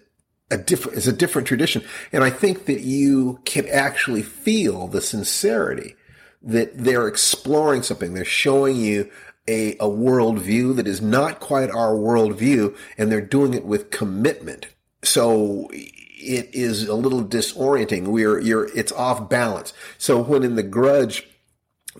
a, 0.51 0.57
different 0.57 0.97
is 0.97 1.07
a 1.07 1.13
different 1.13 1.47
tradition, 1.47 1.83
and 2.11 2.23
I 2.23 2.29
think 2.29 2.65
that 2.65 2.81
you 2.81 3.39
can 3.45 3.67
actually 3.67 4.21
feel 4.21 4.87
the 4.87 5.01
sincerity 5.01 5.95
that 6.41 6.77
they're 6.77 7.07
exploring 7.07 7.81
something. 7.81 8.13
They're 8.13 8.23
showing 8.23 8.75
you 8.75 9.09
a, 9.47 9.73
a 9.73 9.87
worldview 9.87 10.75
that 10.75 10.87
is 10.87 11.01
not 11.01 11.39
quite 11.39 11.69
our 11.69 11.93
worldview, 11.93 12.75
and 12.97 13.11
they're 13.11 13.21
doing 13.21 13.53
it 13.53 13.65
with 13.65 13.91
commitment. 13.91 14.67
So 15.03 15.69
it 15.71 16.53
is 16.53 16.87
a 16.87 16.95
little 16.95 17.23
disorienting. 17.23 18.07
We're 18.07 18.39
you're 18.39 18.65
it's 18.77 18.91
off 18.91 19.29
balance. 19.29 19.73
So 19.97 20.21
when 20.21 20.43
in 20.43 20.55
the 20.55 20.63
grudge 20.63 21.27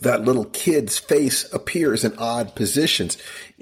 that 0.02 0.24
little 0.26 0.46
kid's 0.46 0.98
face 0.98 1.52
appears 1.54 2.04
in 2.04 2.14
odd 2.18 2.54
positions, 2.56 3.18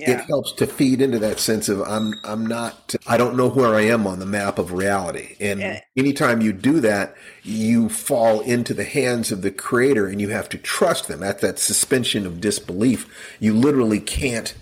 it 0.08 0.20
helps 0.22 0.52
to 0.54 0.66
feed 0.68 1.02
into 1.02 1.20
that 1.20 1.40
sense 1.40 1.70
of 1.70 1.82
I'm 1.82 2.14
I'm 2.24 2.46
not 2.46 2.96
I 3.08 3.18
don't 3.18 3.38
know 3.38 3.50
where 3.50 3.76
I 3.76 3.82
am 3.82 4.08
on 4.08 4.20
the 4.20 4.26
map 4.26 4.58
of 4.58 4.72
reality. 4.74 5.36
And 5.40 5.60
Yeah. 5.60 5.80
anytime 5.96 6.42
you 6.42 6.52
do 6.54 6.80
that, 6.82 7.16
you 7.44 7.90
fall 7.90 8.42
into 8.42 8.74
the 8.74 8.84
hands 8.84 9.32
of 9.32 9.42
the 9.44 9.52
creator 9.52 10.08
and 10.08 10.20
you 10.20 10.30
have 10.30 10.50
to 10.50 10.58
trust 10.58 11.08
them. 11.08 11.22
At 11.24 11.42
that 11.42 11.60
suspension 11.60 12.26
of 12.26 12.42
disbelief, 12.42 13.08
you 13.40 13.54
literally 13.54 14.00
can't 14.00 14.54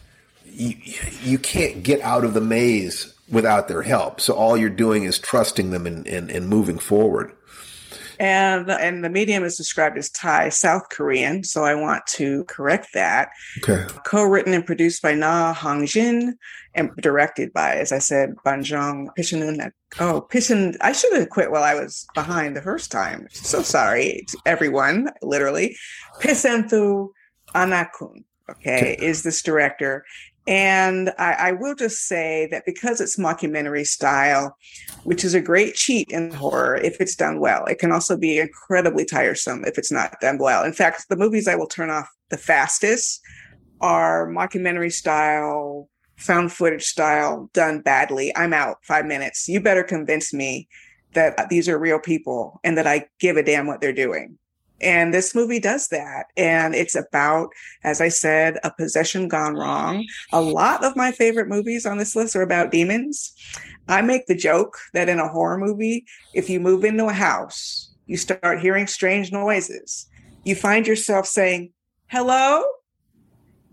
you, 0.46 0.76
you 1.24 1.40
can't 1.40 1.82
get 1.84 2.02
out 2.02 2.26
of 2.26 2.34
the 2.34 2.42
maze 2.42 3.14
without 3.30 3.68
their 3.70 3.84
help. 3.84 4.20
So 4.20 4.34
all 4.34 4.58
you're 4.58 4.70
doing 4.70 5.04
is 5.04 5.18
trusting 5.18 5.72
them 5.72 5.88
and, 5.88 6.06
and, 6.08 6.30
and 6.30 6.50
moving 6.50 6.78
forward. 6.80 7.32
And 8.22 8.70
and 8.70 9.04
the 9.04 9.10
medium 9.10 9.44
is 9.44 9.58
described 9.58 9.98
as 9.98 10.12
Thai 10.12 10.50
South 10.50 10.90
Korean, 10.92 11.44
so 11.44 11.64
I 11.64 11.74
want 11.74 12.06
to 12.18 12.44
correct 12.44 12.90
that. 12.94 13.30
Okay. 13.64 13.84
Co-written 14.06 14.54
and 14.54 14.64
produced 14.64 15.02
by 15.02 15.16
Na 15.16 15.54
Hong-jin 15.54 16.38
and 16.76 16.96
directed 16.98 17.52
by, 17.52 17.78
as 17.78 17.92
I 17.92 17.98
said, 17.98 18.36
Banjong 18.46 19.08
Pishanun. 19.18 19.72
Oh, 20.00 20.28
Pishan! 20.32 20.78
I 20.82 20.92
should 20.92 21.14
have 21.14 21.32
quit 21.32 21.50
while 21.50 21.64
I 21.64 21.74
was 21.74 22.06
behind 22.14 22.56
the 22.56 22.62
first 22.62 22.92
time. 22.92 23.28
So 23.32 23.64
sorry, 23.64 24.24
to 24.28 24.38
everyone. 24.46 25.10
Literally, 25.24 25.76
Pisenthu 26.22 27.10
Anakun. 27.56 28.24
Okay, 28.52 28.98
is 29.02 29.24
this 29.24 29.42
director? 29.42 30.06
And 30.48 31.12
I, 31.18 31.34
I 31.34 31.52
will 31.54 31.76
just 31.76 32.08
say 32.08 32.48
that 32.52 32.66
because 32.66 33.00
it's 33.00 33.18
mockumentary 33.18 33.86
style, 33.86 34.58
which 35.04 35.24
is 35.24 35.34
a 35.34 35.42
great 35.42 35.76
cheat 35.76 36.10
in 36.12 36.32
horror 36.32 36.76
if 36.78 37.00
it's 37.00 37.16
done 37.16 37.40
well, 37.40 37.66
it 37.66 37.80
can 37.80 37.92
also 37.92 38.18
be 38.18 38.40
incredibly 38.40 39.06
tiresome 39.06 39.64
if 39.66 39.78
it's 39.78 39.92
not 39.92 40.20
done 40.22 40.38
well. 40.38 40.64
In 40.64 40.74
fact, 40.74 41.08
the 41.10 41.16
movies 41.16 41.48
I 41.48 41.56
will 41.56 41.68
turn 41.68 41.90
off 41.90 42.10
the 42.30 42.38
fastest 42.38 43.22
are 43.82 44.28
mockumentary 44.28 44.92
style, 44.92 45.90
found 46.18 46.52
footage 46.52 46.86
style, 46.86 47.50
done 47.54 47.82
badly. 47.82 48.36
I'm 48.36 48.54
out 48.54 48.78
five 48.84 49.06
minutes. 49.06 49.48
You 49.48 49.60
better 49.60 49.84
convince 49.84 50.34
me 50.34 50.68
that 51.14 51.50
these 51.50 51.68
are 51.68 51.78
real 51.78 52.00
people 52.00 52.60
and 52.64 52.78
that 52.78 52.88
I 52.88 53.08
give 53.20 53.38
a 53.38 53.44
damn 53.44 53.68
what 53.68 53.82
they're 53.82 53.92
doing. 53.92 54.38
And 54.82 55.14
this 55.14 55.36
movie 55.36 55.60
does 55.60 55.90
that. 55.90 56.28
And 56.36 56.74
it's 56.74 56.96
about, 56.96 57.50
as 57.84 58.02
I 58.02 58.10
said, 58.10 58.58
a 58.64 58.72
possession 58.72 59.28
gone 59.28 59.54
wrong. 59.54 60.06
A 60.32 60.42
lot 60.42 60.84
of 60.84 60.96
my 60.96 61.12
favorite 61.12 61.48
movies 61.48 61.86
on 61.86 61.98
this 61.98 62.16
list 62.16 62.36
are 62.36 62.42
about 62.42 62.72
demons. 62.72 63.34
I 63.92 64.02
make 64.02 64.26
the 64.26 64.38
joke 64.38 64.78
that 64.94 65.10
in 65.10 65.20
a 65.20 65.28
horror 65.28 65.58
movie, 65.58 66.06
if 66.34 66.50
you 66.50 66.62
move 66.62 66.86
into 66.86 67.08
a 67.08 67.14
house, 67.14 67.94
you 68.06 68.16
start 68.16 68.62
hearing 68.62 68.88
strange 68.88 69.34
noises, 69.34 70.08
you 70.46 70.56
find 70.56 70.88
yourself 70.88 71.26
saying, 71.26 71.74
hello, 72.08 72.64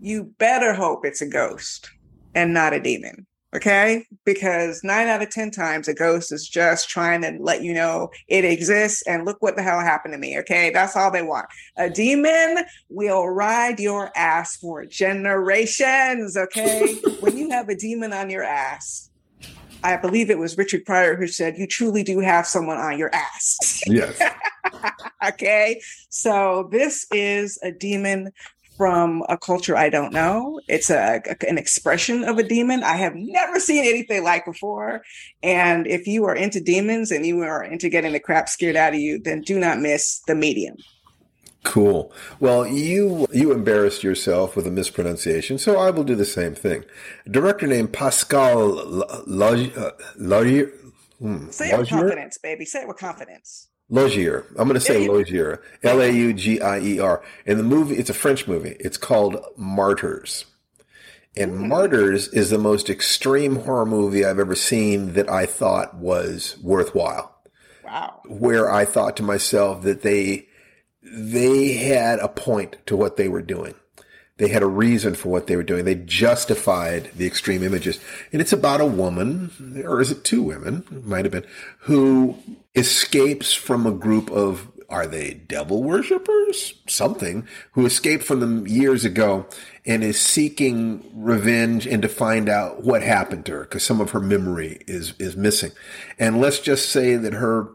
you 0.01 0.25
better 0.37 0.73
hope 0.73 1.05
it's 1.05 1.21
a 1.21 1.25
ghost 1.25 1.89
and 2.35 2.53
not 2.53 2.73
a 2.73 2.81
demon. 2.81 3.27
Okay. 3.55 4.05
Because 4.25 4.81
nine 4.83 5.07
out 5.07 5.21
of 5.21 5.29
10 5.29 5.51
times 5.51 5.87
a 5.87 5.93
ghost 5.93 6.33
is 6.33 6.49
just 6.49 6.89
trying 6.89 7.21
to 7.21 7.37
let 7.39 7.63
you 7.63 7.73
know 7.73 8.09
it 8.27 8.43
exists 8.43 9.01
and 9.07 9.25
look 9.25 9.41
what 9.41 9.55
the 9.55 9.63
hell 9.63 9.79
happened 9.79 10.13
to 10.13 10.19
me. 10.19 10.37
Okay. 10.39 10.69
That's 10.69 10.97
all 10.97 11.11
they 11.11 11.23
want. 11.23 11.47
A 11.77 11.89
demon 11.89 12.65
will 12.89 13.27
ride 13.29 13.79
your 13.79 14.11
ass 14.17 14.57
for 14.57 14.85
generations. 14.85 16.35
Okay. 16.35 16.95
when 17.21 17.37
you 17.37 17.49
have 17.51 17.69
a 17.69 17.75
demon 17.75 18.11
on 18.11 18.29
your 18.29 18.43
ass, 18.43 19.08
I 19.83 19.97
believe 19.97 20.29
it 20.29 20.37
was 20.37 20.57
Richard 20.57 20.85
Pryor 20.85 21.15
who 21.15 21.27
said, 21.27 21.57
You 21.57 21.67
truly 21.67 22.03
do 22.03 22.19
have 22.19 22.45
someone 22.45 22.77
on 22.77 22.97
your 22.97 23.13
ass. 23.13 23.81
Yes. 23.87 24.21
okay. 25.25 25.81
So 26.09 26.67
this 26.71 27.07
is 27.11 27.59
a 27.63 27.71
demon 27.71 28.31
from 28.79 29.23
a 29.27 29.37
culture 29.37 29.75
I 29.75 29.89
don't 29.89 30.13
know. 30.13 30.61
It's 30.69 30.89
a, 30.89 31.21
an 31.45 31.57
expression 31.57 32.23
of 32.23 32.37
a 32.37 32.43
demon 32.43 32.81
I 32.81 32.95
have 32.95 33.13
never 33.13 33.59
seen 33.59 33.83
anything 33.83 34.23
like 34.23 34.45
before. 34.45 35.01
And 35.43 35.85
if 35.85 36.07
you 36.07 36.23
are 36.25 36.35
into 36.35 36.61
demons 36.61 37.11
and 37.11 37.25
you 37.25 37.41
are 37.41 37.61
into 37.61 37.89
getting 37.89 38.13
the 38.13 38.21
crap 38.21 38.47
scared 38.47 38.77
out 38.77 38.93
of 38.93 38.99
you, 38.99 39.19
then 39.19 39.41
do 39.41 39.59
not 39.59 39.79
miss 39.79 40.21
the 40.27 40.35
medium. 40.35 40.77
Cool. 41.63 42.11
Well, 42.39 42.65
you 42.65 43.27
you 43.33 43.51
embarrassed 43.51 44.03
yourself 44.03 44.55
with 44.55 44.65
a 44.65 44.71
mispronunciation, 44.71 45.57
so 45.57 45.77
I 45.77 45.89
will 45.89 46.03
do 46.05 46.15
the 46.15 46.25
same 46.25 46.55
thing. 46.55 46.85
A 47.25 47.29
director 47.29 47.67
named 47.67 47.91
Pascal 47.93 48.71
Laugier. 49.27 49.91
Laugier. 50.19 50.71
Hmm, 51.19 51.49
Say 51.49 51.71
it 51.71 51.77
with 51.77 51.89
confidence, 51.89 52.37
baby. 52.37 52.63
Say 52.65 52.81
it 52.83 52.87
with 52.87 52.97
confidence. 52.97 53.67
Laugier. 53.91 54.45
I'm 54.51 54.67
going 54.67 54.75
to 54.75 54.79
say 54.79 55.07
Laugier. 55.07 55.59
L 55.83 55.99
A 56.01 56.09
U 56.09 56.33
G 56.33 56.61
I 56.61 56.79
E 56.79 56.99
R. 56.99 57.23
And 57.45 57.59
the 57.59 57.63
movie, 57.63 57.95
it's 57.95 58.09
a 58.09 58.13
French 58.13 58.47
movie. 58.47 58.77
It's 58.79 58.97
called 58.97 59.37
Martyrs. 59.57 60.45
And 61.35 61.57
Martyrs 61.57 62.27
is 62.29 62.49
the 62.49 62.57
most 62.57 62.89
extreme 62.89 63.57
horror 63.57 63.85
movie 63.85 64.25
I've 64.25 64.39
ever 64.39 64.55
seen 64.55 65.13
that 65.13 65.29
I 65.29 65.45
thought 65.45 65.95
was 65.95 66.57
worthwhile. 66.61 67.35
Wow. 67.83 68.21
Where 68.27 68.71
I 68.71 68.85
thought 68.85 69.17
to 69.17 69.23
myself 69.23 69.81
that 69.83 70.01
they 70.01 70.47
they 71.11 71.73
had 71.73 72.19
a 72.19 72.27
point 72.27 72.77
to 72.85 72.95
what 72.95 73.17
they 73.17 73.27
were 73.27 73.41
doing. 73.41 73.75
They 74.39 74.47
had 74.47 74.63
a 74.63 74.67
reason 74.67 75.15
for 75.15 75.27
what 75.27 75.47
they 75.47 75.57
were 75.57 75.63
doing. 75.63 75.83
They 75.83 75.95
justified 75.95 77.11
the 77.13 77.27
extreme 77.27 77.61
images. 77.61 77.99
And 78.31 78.41
it's 78.41 78.53
about 78.53 78.79
a 78.79 78.85
woman, 78.85 79.83
or 79.85 79.99
is 79.99 80.11
it 80.11 80.23
two 80.23 80.41
women? 80.41 80.85
It 80.91 81.05
might 81.05 81.25
have 81.25 81.33
been, 81.33 81.45
who 81.79 82.37
escapes 82.73 83.53
from 83.53 83.85
a 83.85 83.91
group 83.91 84.31
of, 84.31 84.71
are 84.87 85.05
they 85.05 85.33
devil 85.33 85.83
worshippers? 85.83 86.73
Something, 86.87 87.45
who 87.73 87.85
escaped 87.85 88.23
from 88.23 88.39
them 88.39 88.65
years 88.65 89.03
ago 89.03 89.45
and 89.85 90.05
is 90.05 90.21
seeking 90.21 91.03
revenge 91.13 91.85
and 91.85 92.01
to 92.01 92.07
find 92.07 92.47
out 92.47 92.81
what 92.81 93.03
happened 93.03 93.45
to 93.47 93.51
her 93.51 93.61
because 93.63 93.83
some 93.83 93.99
of 93.99 94.11
her 94.11 94.21
memory 94.21 94.79
is, 94.87 95.15
is 95.19 95.35
missing. 95.35 95.71
And 96.17 96.39
let's 96.39 96.59
just 96.59 96.87
say 96.89 97.17
that 97.17 97.33
her, 97.33 97.71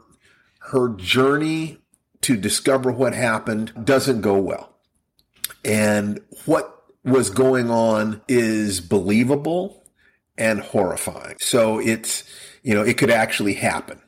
her 0.71 0.89
journey 0.97 1.84
to 2.25 2.37
discover 2.37 2.91
what 2.91 3.15
happened 3.15 3.73
doesn't 3.85 4.23
go 4.23 4.39
well. 4.39 4.71
And 5.65 6.21
what 6.47 6.85
was 7.05 7.29
going 7.31 7.71
on 7.71 8.23
is 8.29 8.81
believable 8.81 9.85
and 10.39 10.61
horrifying. 10.61 11.37
So 11.39 11.79
it's, 11.79 12.25
you 12.63 12.75
know, 12.75 12.83
it 12.83 12.97
could 12.97 13.11
actually 13.11 13.55
happen. 13.55 14.01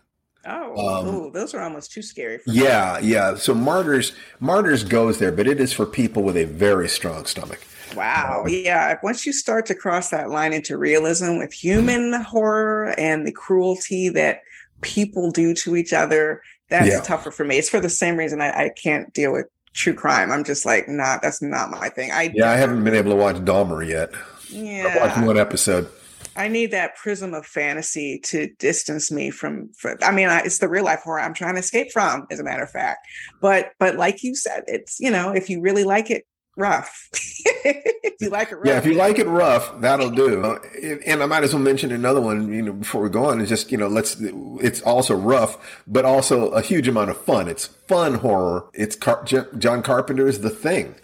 Oh, 0.47 1.01
Um, 1.01 1.15
ooh, 1.15 1.31
those 1.31 1.55
are 1.55 1.61
almost 1.61 1.93
too 1.93 2.03
scary. 2.03 2.39
For 2.39 2.51
Yeah, 2.51 2.99
yeah. 3.01 3.35
So 3.35 3.53
martyrs, 3.53 4.13
martyrs 4.41 4.83
goes 4.85 5.19
there, 5.19 5.33
but 5.33 5.47
it 5.47 5.61
is 5.61 5.73
for 5.73 5.85
people 5.85 6.23
with 6.23 6.37
a 6.37 6.45
very 6.45 6.89
strong 6.89 7.27
stomach. 7.27 7.61
Wow. 7.95 8.45
Yeah. 8.49 8.99
Once 9.03 9.27
you 9.27 9.33
start 9.33 9.67
to 9.67 9.75
cross 9.75 10.11
that 10.11 10.31
line 10.31 10.53
into 10.53 10.79
realism 10.79 11.37
with 11.37 11.53
human 11.53 12.13
horror 12.15 12.95
and 12.99 13.27
the 13.27 13.33
cruelty 13.33 14.09
that 14.11 14.41
people 14.81 15.31
do 15.31 15.55
to 15.55 15.77
each 15.77 15.93
other, 15.93 16.43
that's 16.69 16.89
Yeah. 16.89 17.01
tougher 17.01 17.31
for 17.31 17.45
me. 17.45 17.59
It's 17.59 17.69
for 17.69 17.81
the 17.81 17.89
same 17.91 18.17
reason 18.17 18.41
I, 18.41 18.51
I 18.51 18.71
can't 18.71 19.13
deal 19.13 19.33
with 19.33 19.47
true 19.73 19.95
crime. 19.95 20.33
I'm 20.33 20.45
just 20.45 20.65
like, 20.65 20.89
nah, 20.89 21.19
that's 21.23 21.43
not 21.43 21.71
my 21.71 21.89
thing. 21.89 22.11
I 22.13 22.31
Yeah, 22.35 22.51
I 22.51 22.57
haven't 22.57 22.83
been 22.85 22.95
able 22.95 23.11
to 23.11 23.17
watch 23.17 23.37
Dahmer 23.37 23.87
yet. 23.87 24.11
I 24.15 24.97
watched 24.99 25.17
yeah. 25.17 25.25
one 25.25 25.39
episode. 25.39 25.89
I 26.37 26.49
need 26.49 26.71
that 26.73 26.97
prism 26.97 27.33
of 27.35 27.47
fantasy 27.47 28.19
to 28.25 28.49
distance 28.59 29.11
me 29.11 29.31
from. 29.31 29.71
from 29.73 29.97
I 30.03 30.13
mean, 30.13 30.29
I, 30.29 30.41
it's 30.41 30.59
the 30.59 30.69
real 30.69 30.85
life 30.85 31.01
horror 31.03 31.21
I'm 31.21 31.35
trying 31.35 31.55
to 31.55 31.61
escape 31.61 31.91
from, 31.93 32.27
as 32.31 32.39
a 32.39 32.45
matter 32.45 32.63
of 32.63 32.71
fact. 32.71 33.07
But 33.41 33.73
but 33.79 33.97
like 33.97 34.23
you 34.23 34.35
said, 34.35 34.65
it's 34.67 35.01
you 35.01 35.11
know, 35.11 35.31
if 35.31 35.49
you 35.49 35.61
really 35.61 35.85
like 35.85 36.11
it, 36.11 36.27
rough. 36.57 37.09
if 37.13 38.21
you 38.21 38.31
like 38.31 38.51
it 38.51 38.57
rough. 38.57 38.67
Yeah, 38.67 38.79
if 38.79 38.87
you 38.87 38.95
like 38.95 39.19
it 39.19 39.27
rough, 39.27 39.81
that'll 39.81 40.11
do. 40.11 40.43
Uh, 40.43 40.59
and 41.07 41.23
I 41.23 41.27
might 41.27 41.45
as 41.45 41.55
well 41.55 41.63
mention 41.63 41.93
another 41.93 42.21
one, 42.21 42.53
you 42.53 42.63
know, 42.63 42.73
before 42.73 43.03
we 43.03 43.11
go 43.11 43.27
on. 43.27 43.41
Is 43.41 43.49
just 43.49 43.71
you 43.71 43.79
know, 43.79 43.89
let's. 43.89 44.17
It's 44.21 44.81
also 44.83 45.15
rough, 45.15 45.83
but 45.87 46.05
also 46.05 46.49
a 46.49 46.63
huge 46.63 46.89
amount 46.89 47.11
of 47.11 47.21
fun. 47.21 47.49
It's 47.49 47.67
fun 47.67 48.15
horror. 48.15 48.69
It's 48.73 48.97
Car- 48.97 49.25
John 49.25 49.83
Carpenter's 49.83 50.41
The 50.41 50.51
Thing. 50.51 50.97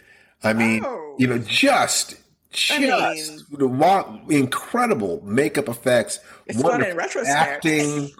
I 0.42 0.52
mean, 0.52 0.82
oh. 0.84 1.14
you 1.18 1.26
know, 1.28 1.38
just 1.38 2.16
just 2.52 2.80
I 2.80 4.04
mean, 4.26 4.26
incredible 4.28 5.22
makeup 5.24 5.68
effects. 5.68 6.20
It's 6.46 6.60
fun 6.60 6.84
in 6.84 6.96
retrospect. 6.96 7.30
Acting, 7.30 8.10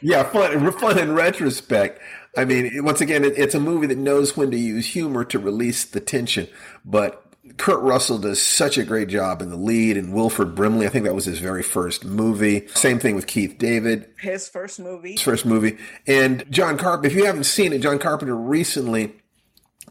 yeah, 0.00 0.22
fun, 0.24 0.72
fun 0.72 0.98
in 0.98 1.14
retrospect. 1.14 2.00
I 2.36 2.44
mean, 2.44 2.82
once 2.84 3.00
again, 3.00 3.24
it, 3.24 3.34
it's 3.36 3.54
a 3.54 3.60
movie 3.60 3.86
that 3.88 3.98
knows 3.98 4.36
when 4.36 4.50
to 4.50 4.58
use 4.58 4.86
humor 4.86 5.24
to 5.26 5.38
release 5.38 5.84
the 5.84 6.00
tension. 6.00 6.48
But 6.84 7.22
Kurt 7.58 7.80
Russell 7.80 8.18
does 8.18 8.40
such 8.40 8.78
a 8.78 8.84
great 8.84 9.08
job 9.08 9.42
in 9.42 9.50
the 9.50 9.56
lead, 9.56 9.96
and 9.96 10.14
Wilford 10.14 10.54
Brimley. 10.54 10.86
I 10.86 10.88
think 10.88 11.04
that 11.04 11.14
was 11.14 11.26
his 11.26 11.40
very 11.40 11.62
first 11.62 12.04
movie. 12.04 12.68
Same 12.68 12.98
thing 12.98 13.14
with 13.14 13.26
Keith 13.26 13.58
David. 13.58 14.08
His 14.18 14.48
first 14.48 14.80
movie. 14.80 15.12
His 15.12 15.22
first 15.22 15.44
movie. 15.44 15.76
And 16.06 16.44
John 16.50 16.78
Carpenter. 16.78 17.08
If 17.08 17.14
you 17.14 17.26
haven't 17.26 17.44
seen 17.44 17.72
it, 17.72 17.80
John 17.80 17.98
Carpenter 17.98 18.36
recently 18.36 19.14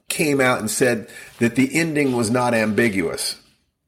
came 0.09 0.41
out 0.41 0.59
and 0.59 0.69
said 0.69 1.09
that 1.39 1.55
the 1.55 1.73
ending 1.75 2.15
was 2.15 2.29
not 2.29 2.53
ambiguous 2.53 3.37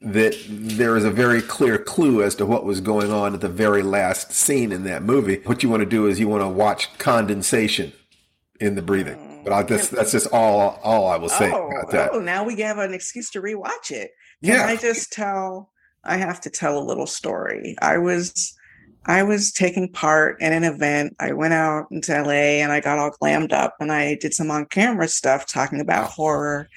that 0.03 0.35
there 0.49 0.97
is 0.97 1.05
a 1.05 1.09
very 1.09 1.41
clear 1.41 1.77
clue 1.77 2.21
as 2.23 2.35
to 2.35 2.45
what 2.45 2.65
was 2.65 2.81
going 2.81 3.09
on 3.09 3.33
at 3.33 3.39
the 3.39 3.47
very 3.47 3.81
last 3.81 4.33
scene 4.33 4.73
in 4.73 4.83
that 4.83 5.01
movie. 5.01 5.39
What 5.45 5.63
you 5.63 5.69
want 5.69 5.79
to 5.79 5.89
do 5.89 6.07
is 6.07 6.19
you 6.19 6.27
want 6.27 6.43
to 6.43 6.47
watch 6.49 6.97
condensation 6.97 7.93
in 8.63 8.75
the 8.75 8.81
breathing. 8.81 9.17
Oh, 9.19 9.41
but 9.43 9.53
I, 9.53 9.63
that's 9.63 9.89
that's 9.89 10.11
just 10.11 10.27
all 10.31 10.79
all 10.83 11.07
I 11.07 11.17
will 11.17 11.29
say 11.29 11.51
oh, 11.51 11.67
about 11.67 11.91
that. 11.91 12.09
Oh, 12.13 12.17
oh, 12.17 12.21
now 12.21 12.43
we 12.43 12.59
have 12.61 12.77
an 12.77 12.93
excuse 12.93 13.29
to 13.31 13.41
rewatch 13.41 13.91
it. 13.91 14.11
Can 14.43 14.55
yeah. 14.55 14.65
I 14.65 14.75
just 14.75 15.11
tell? 15.11 15.69
I 16.03 16.17
have 16.17 16.41
to 16.41 16.49
tell 16.49 16.77
a 16.77 16.83
little 16.83 17.07
story. 17.07 17.75
I 17.81 17.97
was 17.97 18.55
I 19.05 19.23
was 19.23 19.51
taking 19.51 19.91
part 19.91 20.41
in 20.41 20.53
an 20.53 20.63
event. 20.63 21.15
I 21.19 21.33
went 21.33 21.53
out 21.53 21.87
into 21.91 22.13
LA 22.13 22.61
and 22.61 22.71
I 22.71 22.79
got 22.79 22.99
all 22.99 23.11
glammed 23.11 23.51
up 23.51 23.75
and 23.79 23.91
I 23.91 24.15
did 24.15 24.33
some 24.33 24.49
on 24.49 24.65
camera 24.65 25.07
stuff 25.07 25.45
talking 25.45 25.81
about 25.81 26.05
oh. 26.05 26.11
horror. 26.11 26.69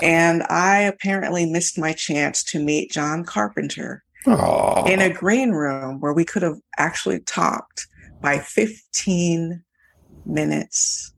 And 0.00 0.42
I 0.44 0.80
apparently 0.80 1.44
missed 1.44 1.78
my 1.78 1.92
chance 1.92 2.42
to 2.44 2.58
meet 2.58 2.92
John 2.92 3.24
Carpenter 3.24 4.02
Aww. 4.24 4.88
in 4.88 5.00
a 5.00 5.12
green 5.12 5.50
room 5.50 6.00
where 6.00 6.14
we 6.14 6.24
could 6.24 6.42
have 6.42 6.58
actually 6.78 7.20
talked 7.20 7.86
by 8.22 8.38
15 8.38 9.62
minutes. 10.24 11.12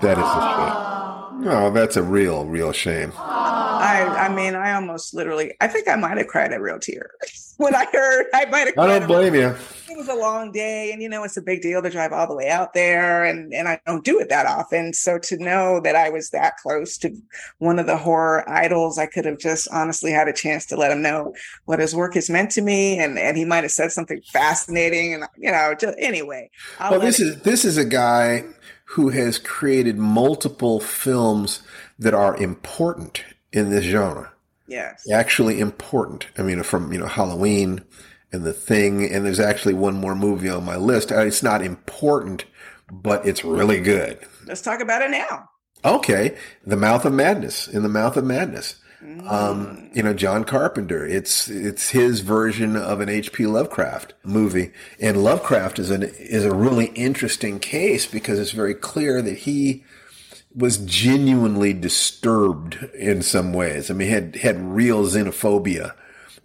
That 0.00 0.16
is 0.16 0.24
a 0.24 1.44
shame. 1.44 1.48
Oh, 1.50 1.70
that's 1.72 1.96
a 1.96 2.02
real, 2.02 2.44
real 2.44 2.72
shame. 2.72 3.12
I, 3.16 4.26
I 4.28 4.34
mean, 4.34 4.54
I 4.54 4.72
almost 4.72 5.14
literally, 5.14 5.54
I 5.60 5.68
think 5.68 5.88
I 5.88 5.96
might 5.96 6.18
have 6.18 6.26
cried 6.26 6.52
a 6.52 6.60
real 6.60 6.78
tear 6.78 7.10
when 7.58 7.74
I 7.74 7.84
heard. 7.92 8.26
I 8.34 8.44
might 8.46 8.66
have. 8.66 8.78
I 8.78 8.86
don't 8.98 9.06
blame 9.06 9.34
you. 9.34 9.54
It 9.90 9.96
was 9.96 10.08
a 10.08 10.14
long 10.14 10.52
day, 10.52 10.92
and 10.92 11.00
you 11.02 11.08
know, 11.08 11.24
it's 11.24 11.36
a 11.36 11.42
big 11.42 11.62
deal 11.62 11.80
to 11.82 11.90
drive 11.90 12.12
all 12.12 12.26
the 12.28 12.34
way 12.34 12.48
out 12.48 12.74
there, 12.74 13.24
and 13.24 13.52
and 13.54 13.66
I 13.68 13.80
don't 13.86 14.04
do 14.04 14.20
it 14.20 14.28
that 14.28 14.46
often. 14.46 14.92
So 14.92 15.18
to 15.18 15.38
know 15.38 15.80
that 15.80 15.96
I 15.96 16.10
was 16.10 16.30
that 16.30 16.56
close 16.58 16.98
to 16.98 17.10
one 17.58 17.78
of 17.78 17.86
the 17.86 17.96
horror 17.96 18.48
idols, 18.48 18.98
I 18.98 19.06
could 19.06 19.24
have 19.24 19.38
just 19.38 19.66
honestly 19.72 20.10
had 20.12 20.28
a 20.28 20.32
chance 20.32 20.66
to 20.66 20.76
let 20.76 20.92
him 20.92 21.02
know 21.02 21.34
what 21.64 21.78
his 21.80 21.94
work 21.96 22.14
has 22.14 22.28
meant 22.28 22.50
to 22.52 22.62
me, 22.62 22.98
and 22.98 23.18
and 23.18 23.36
he 23.36 23.44
might 23.44 23.64
have 23.64 23.72
said 23.72 23.90
something 23.90 24.20
fascinating, 24.32 25.14
and 25.14 25.24
you 25.36 25.50
know, 25.50 25.74
just 25.78 25.96
anyway. 25.98 26.50
I'll 26.78 26.92
well, 26.92 27.00
this 27.00 27.18
it- 27.18 27.26
is 27.26 27.42
this 27.42 27.64
is 27.64 27.76
a 27.78 27.84
guy 27.84 28.44
who 28.92 29.10
has 29.10 29.38
created 29.38 29.98
multiple 29.98 30.80
films 30.80 31.62
that 31.98 32.14
are 32.14 32.36
important 32.36 33.22
in 33.52 33.68
this 33.68 33.84
genre. 33.84 34.32
Yes. 34.66 35.06
Actually 35.10 35.60
important. 35.60 36.26
I 36.38 36.42
mean, 36.42 36.62
from, 36.62 36.92
you 36.92 36.98
know, 36.98 37.06
Halloween 37.06 37.84
and 38.32 38.44
The 38.44 38.52
Thing, 38.52 39.04
and 39.10 39.26
there's 39.26 39.40
actually 39.40 39.74
one 39.74 39.94
more 39.94 40.14
movie 40.14 40.48
on 40.48 40.64
my 40.64 40.76
list. 40.76 41.12
Uh, 41.12 41.20
it's 41.20 41.42
not 41.42 41.62
important, 41.62 42.46
but 42.90 43.26
it's 43.26 43.44
really 43.44 43.80
good. 43.80 44.18
Let's 44.46 44.62
talk 44.62 44.80
about 44.80 45.02
it 45.02 45.10
now. 45.10 45.50
Okay. 45.84 46.36
The 46.66 46.76
Mouth 46.76 47.04
of 47.04 47.12
Madness. 47.12 47.68
In 47.68 47.82
the 47.82 47.88
Mouth 47.90 48.16
of 48.16 48.24
Madness. 48.24 48.76
Um, 49.28 49.90
you 49.94 50.02
know, 50.02 50.12
John 50.12 50.44
Carpenter. 50.44 51.06
It's 51.06 51.48
it's 51.48 51.90
his 51.90 52.20
version 52.20 52.76
of 52.76 53.00
an 53.00 53.08
H.P. 53.08 53.46
Lovecraft 53.46 54.14
movie, 54.24 54.72
and 55.00 55.22
Lovecraft 55.22 55.78
is 55.78 55.90
an 55.90 56.02
is 56.02 56.44
a 56.44 56.54
really 56.54 56.86
interesting 56.86 57.60
case 57.60 58.06
because 58.06 58.38
it's 58.38 58.50
very 58.50 58.74
clear 58.74 59.22
that 59.22 59.38
he 59.38 59.84
was 60.54 60.78
genuinely 60.78 61.72
disturbed 61.72 62.82
in 62.94 63.22
some 63.22 63.52
ways. 63.52 63.90
I 63.90 63.94
mean, 63.94 64.08
had 64.08 64.36
had 64.36 64.58
real 64.60 65.04
xenophobia 65.04 65.94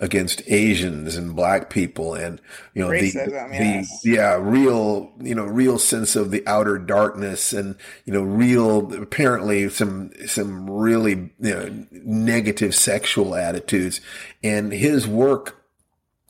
against 0.03 0.41
Asians 0.47 1.15
and 1.15 1.33
black 1.33 1.69
people 1.69 2.13
and 2.13 2.41
you 2.73 2.83
know 2.83 2.89
Racism, 2.89 3.25
the, 3.25 3.31
yes. 3.31 4.01
the 4.01 4.09
yeah 4.09 4.37
real 4.37 5.13
you 5.21 5.33
know 5.33 5.45
real 5.45 5.79
sense 5.79 6.17
of 6.17 6.29
the 6.29 6.45
outer 6.45 6.77
darkness 6.77 7.53
and 7.53 7.75
you 8.03 8.11
know 8.11 8.21
real 8.21 8.93
apparently 9.01 9.69
some 9.69 10.11
some 10.27 10.69
really 10.69 11.31
you 11.39 11.53
know, 11.53 11.85
negative 11.91 12.75
sexual 12.75 13.33
attitudes 13.33 14.01
and 14.43 14.73
his 14.73 15.07
work 15.07 15.63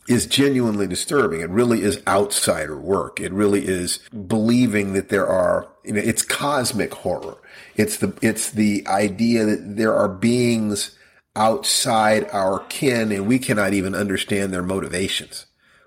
is 0.08 0.28
genuinely 0.28 0.86
disturbing. 0.86 1.42
It 1.42 1.50
really 1.50 1.82
is 1.82 2.04
outsider 2.08 2.78
work. 2.78 3.20
It 3.20 3.32
really 3.32 3.66
is 3.66 4.00
believing 4.28 4.94
that 4.94 5.08
there 5.08 5.26
are, 5.26 5.70
you 5.86 5.94
know, 5.94 6.02
it's 6.02 6.22
cosmic 6.22 6.94
horror. 6.94 7.38
It's 7.78 7.98
the, 7.98 8.14
it's 8.22 8.52
the 8.52 8.86
idea 8.86 9.46
that 9.46 9.78
there 9.78 9.96
are 9.96 10.10
beings 10.10 10.98
outside 11.36 12.30
our 12.32 12.60
kin 12.70 13.12
and 13.12 13.28
we 13.28 13.40
cannot 13.40 13.74
even 13.74 13.96
understand 13.96 14.54
their 14.54 14.64
motivations. 14.64 15.46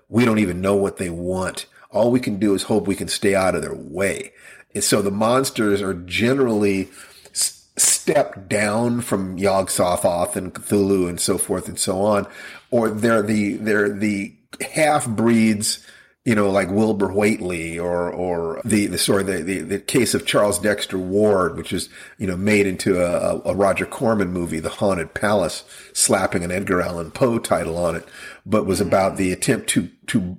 We 0.09 0.25
don't 0.25 0.39
even 0.39 0.61
know 0.61 0.75
what 0.75 0.97
they 0.97 1.09
want. 1.09 1.65
All 1.91 2.11
we 2.11 2.19
can 2.19 2.37
do 2.37 2.53
is 2.53 2.63
hope 2.63 2.87
we 2.87 2.95
can 2.95 3.07
stay 3.07 3.33
out 3.33 3.55
of 3.55 3.61
their 3.61 3.75
way. 3.75 4.33
And 4.73 4.83
so 4.83 5.01
the 5.01 5.11
monsters 5.11 5.81
are 5.81 5.93
generally 5.93 6.89
step 7.77 8.49
down 8.49 9.01
from 9.01 9.37
Yog 9.37 9.67
Sothoth 9.67 10.35
and 10.35 10.53
Cthulhu 10.53 11.07
and 11.07 11.19
so 11.19 11.37
forth 11.37 11.67
and 11.67 11.79
so 11.79 12.01
on, 12.01 12.27
or 12.71 12.89
they're 12.89 13.21
the 13.21 13.53
they're 13.57 13.89
the 13.89 14.33
half 14.73 15.07
breeds, 15.07 15.85
you 16.27 16.35
know, 16.35 16.49
like 16.49 16.69
Wilbur 16.69 17.13
Whateley 17.13 17.79
or 17.79 18.11
or 18.11 18.59
the 18.65 18.87
the 18.87 18.97
sorry 18.97 19.23
the, 19.23 19.41
the, 19.41 19.59
the 19.59 19.79
case 19.79 20.13
of 20.13 20.25
Charles 20.25 20.59
Dexter 20.59 20.97
Ward, 20.97 21.55
which 21.55 21.71
is 21.71 21.87
you 22.17 22.27
know 22.27 22.35
made 22.35 22.67
into 22.67 23.01
a, 23.01 23.41
a 23.45 23.55
Roger 23.55 23.85
Corman 23.85 24.33
movie, 24.33 24.59
The 24.59 24.67
Haunted 24.67 25.13
Palace, 25.13 25.63
slapping 25.93 26.43
an 26.43 26.51
Edgar 26.51 26.81
Allan 26.81 27.11
Poe 27.11 27.39
title 27.39 27.77
on 27.77 27.95
it, 27.95 28.05
but 28.45 28.65
was 28.65 28.79
mm-hmm. 28.79 28.89
about 28.89 29.15
the 29.15 29.31
attempt 29.31 29.69
to 29.69 29.89
to 30.07 30.35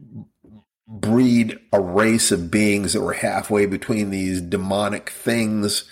breed 0.86 1.59
a 1.72 1.80
race 1.80 2.30
of 2.30 2.51
beings 2.51 2.93
that 2.93 3.01
were 3.01 3.14
halfway 3.14 3.64
between 3.64 4.11
these 4.11 4.43
demonic 4.43 5.09
things 5.09 5.84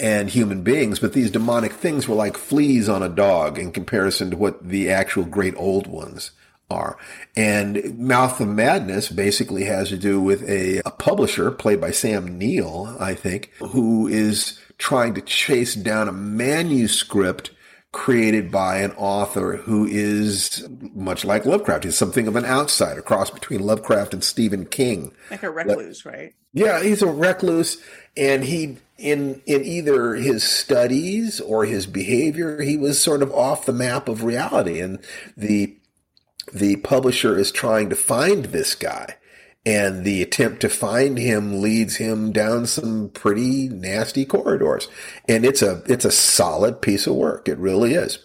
and 0.00 0.30
human 0.30 0.64
beings, 0.64 0.98
but 0.98 1.12
these 1.12 1.30
demonic 1.30 1.72
things 1.72 2.08
were 2.08 2.16
like 2.16 2.36
fleas 2.36 2.88
on 2.88 3.04
a 3.04 3.08
dog 3.08 3.56
in 3.56 3.70
comparison 3.70 4.32
to 4.32 4.36
what 4.36 4.68
the 4.68 4.90
actual 4.90 5.24
great 5.24 5.54
old 5.56 5.86
ones 5.86 6.32
are. 6.70 6.96
And 7.36 7.98
Mouth 7.98 8.40
of 8.40 8.48
Madness 8.48 9.08
basically 9.08 9.64
has 9.64 9.88
to 9.90 9.96
do 9.96 10.20
with 10.20 10.48
a, 10.48 10.78
a 10.84 10.90
publisher 10.90 11.50
played 11.50 11.80
by 11.80 11.90
Sam 11.90 12.38
Neill, 12.38 12.96
I 12.98 13.14
think, 13.14 13.52
who 13.58 14.06
is 14.08 14.58
trying 14.78 15.14
to 15.14 15.20
chase 15.20 15.74
down 15.74 16.08
a 16.08 16.12
manuscript 16.12 17.50
created 17.92 18.50
by 18.50 18.78
an 18.78 18.90
author 18.92 19.56
who 19.58 19.86
is 19.86 20.66
much 20.94 21.24
like 21.24 21.46
Lovecraft. 21.46 21.84
He's 21.84 21.96
something 21.96 22.26
of 22.26 22.34
an 22.34 22.44
outsider, 22.44 23.00
cross 23.00 23.30
between 23.30 23.60
Lovecraft 23.60 24.12
and 24.12 24.24
Stephen 24.24 24.66
King. 24.66 25.14
Like 25.30 25.44
a 25.44 25.50
recluse, 25.50 26.04
right? 26.04 26.34
Yeah, 26.52 26.82
he's 26.82 27.02
a 27.02 27.06
recluse 27.06 27.78
and 28.16 28.44
he 28.44 28.78
in 28.98 29.42
in 29.46 29.64
either 29.64 30.14
his 30.14 30.44
studies 30.44 31.40
or 31.40 31.64
his 31.64 31.84
behavior 31.86 32.60
he 32.62 32.76
was 32.76 33.02
sort 33.02 33.22
of 33.22 33.32
off 33.32 33.66
the 33.66 33.72
map 33.72 34.08
of 34.08 34.22
reality 34.22 34.78
and 34.78 35.00
the 35.36 35.76
the 36.54 36.76
publisher 36.76 37.38
is 37.38 37.50
trying 37.50 37.90
to 37.90 37.96
find 37.96 38.46
this 38.46 38.74
guy 38.74 39.16
and 39.66 40.04
the 40.04 40.22
attempt 40.22 40.60
to 40.60 40.68
find 40.68 41.18
him 41.18 41.60
leads 41.60 41.96
him 41.96 42.32
down 42.32 42.66
some 42.66 43.08
pretty 43.10 43.68
nasty 43.68 44.24
corridors. 44.24 44.88
And 45.28 45.44
it's 45.44 45.62
a 45.62 45.82
it's 45.86 46.04
a 46.04 46.10
solid 46.10 46.82
piece 46.82 47.06
of 47.06 47.14
work. 47.14 47.48
It 47.48 47.58
really 47.58 47.94
is. 47.94 48.18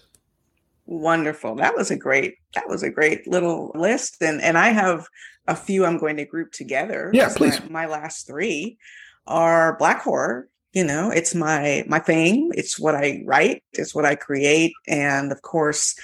Wonderful. 0.86 1.56
That 1.56 1.76
was 1.76 1.92
a 1.92 1.98
great 1.98 2.36
that 2.56 2.68
was 2.68 2.84
a 2.84 2.90
great 2.90 3.28
little 3.28 3.72
list. 3.76 4.22
And 4.22 4.42
and 4.42 4.58
i 4.58 4.70
have 4.70 5.08
a 5.48 5.56
few 5.56 5.86
i'm 5.86 5.98
going 5.98 6.18
to 6.18 6.26
group 6.26 6.52
together 6.52 7.10
yeah 7.12 7.34
please 7.36 7.60
my, 7.62 7.70
my 7.70 7.86
last 7.88 8.28
three 8.28 8.78
are 9.26 9.76
black 9.78 10.02
horror. 10.04 10.48
You 10.74 10.84
know 10.84 11.10
it's 11.10 11.34
my 11.34 11.84
my 11.88 12.00
thing. 12.00 12.52
It's 12.54 12.78
what 12.78 12.96
i 12.96 13.24
write. 13.26 13.64
It's 13.74 13.96
what 13.96 14.06
i 14.06 14.16
create. 14.16 14.74
And 14.88 15.32
of 15.32 15.42
course 15.42 15.96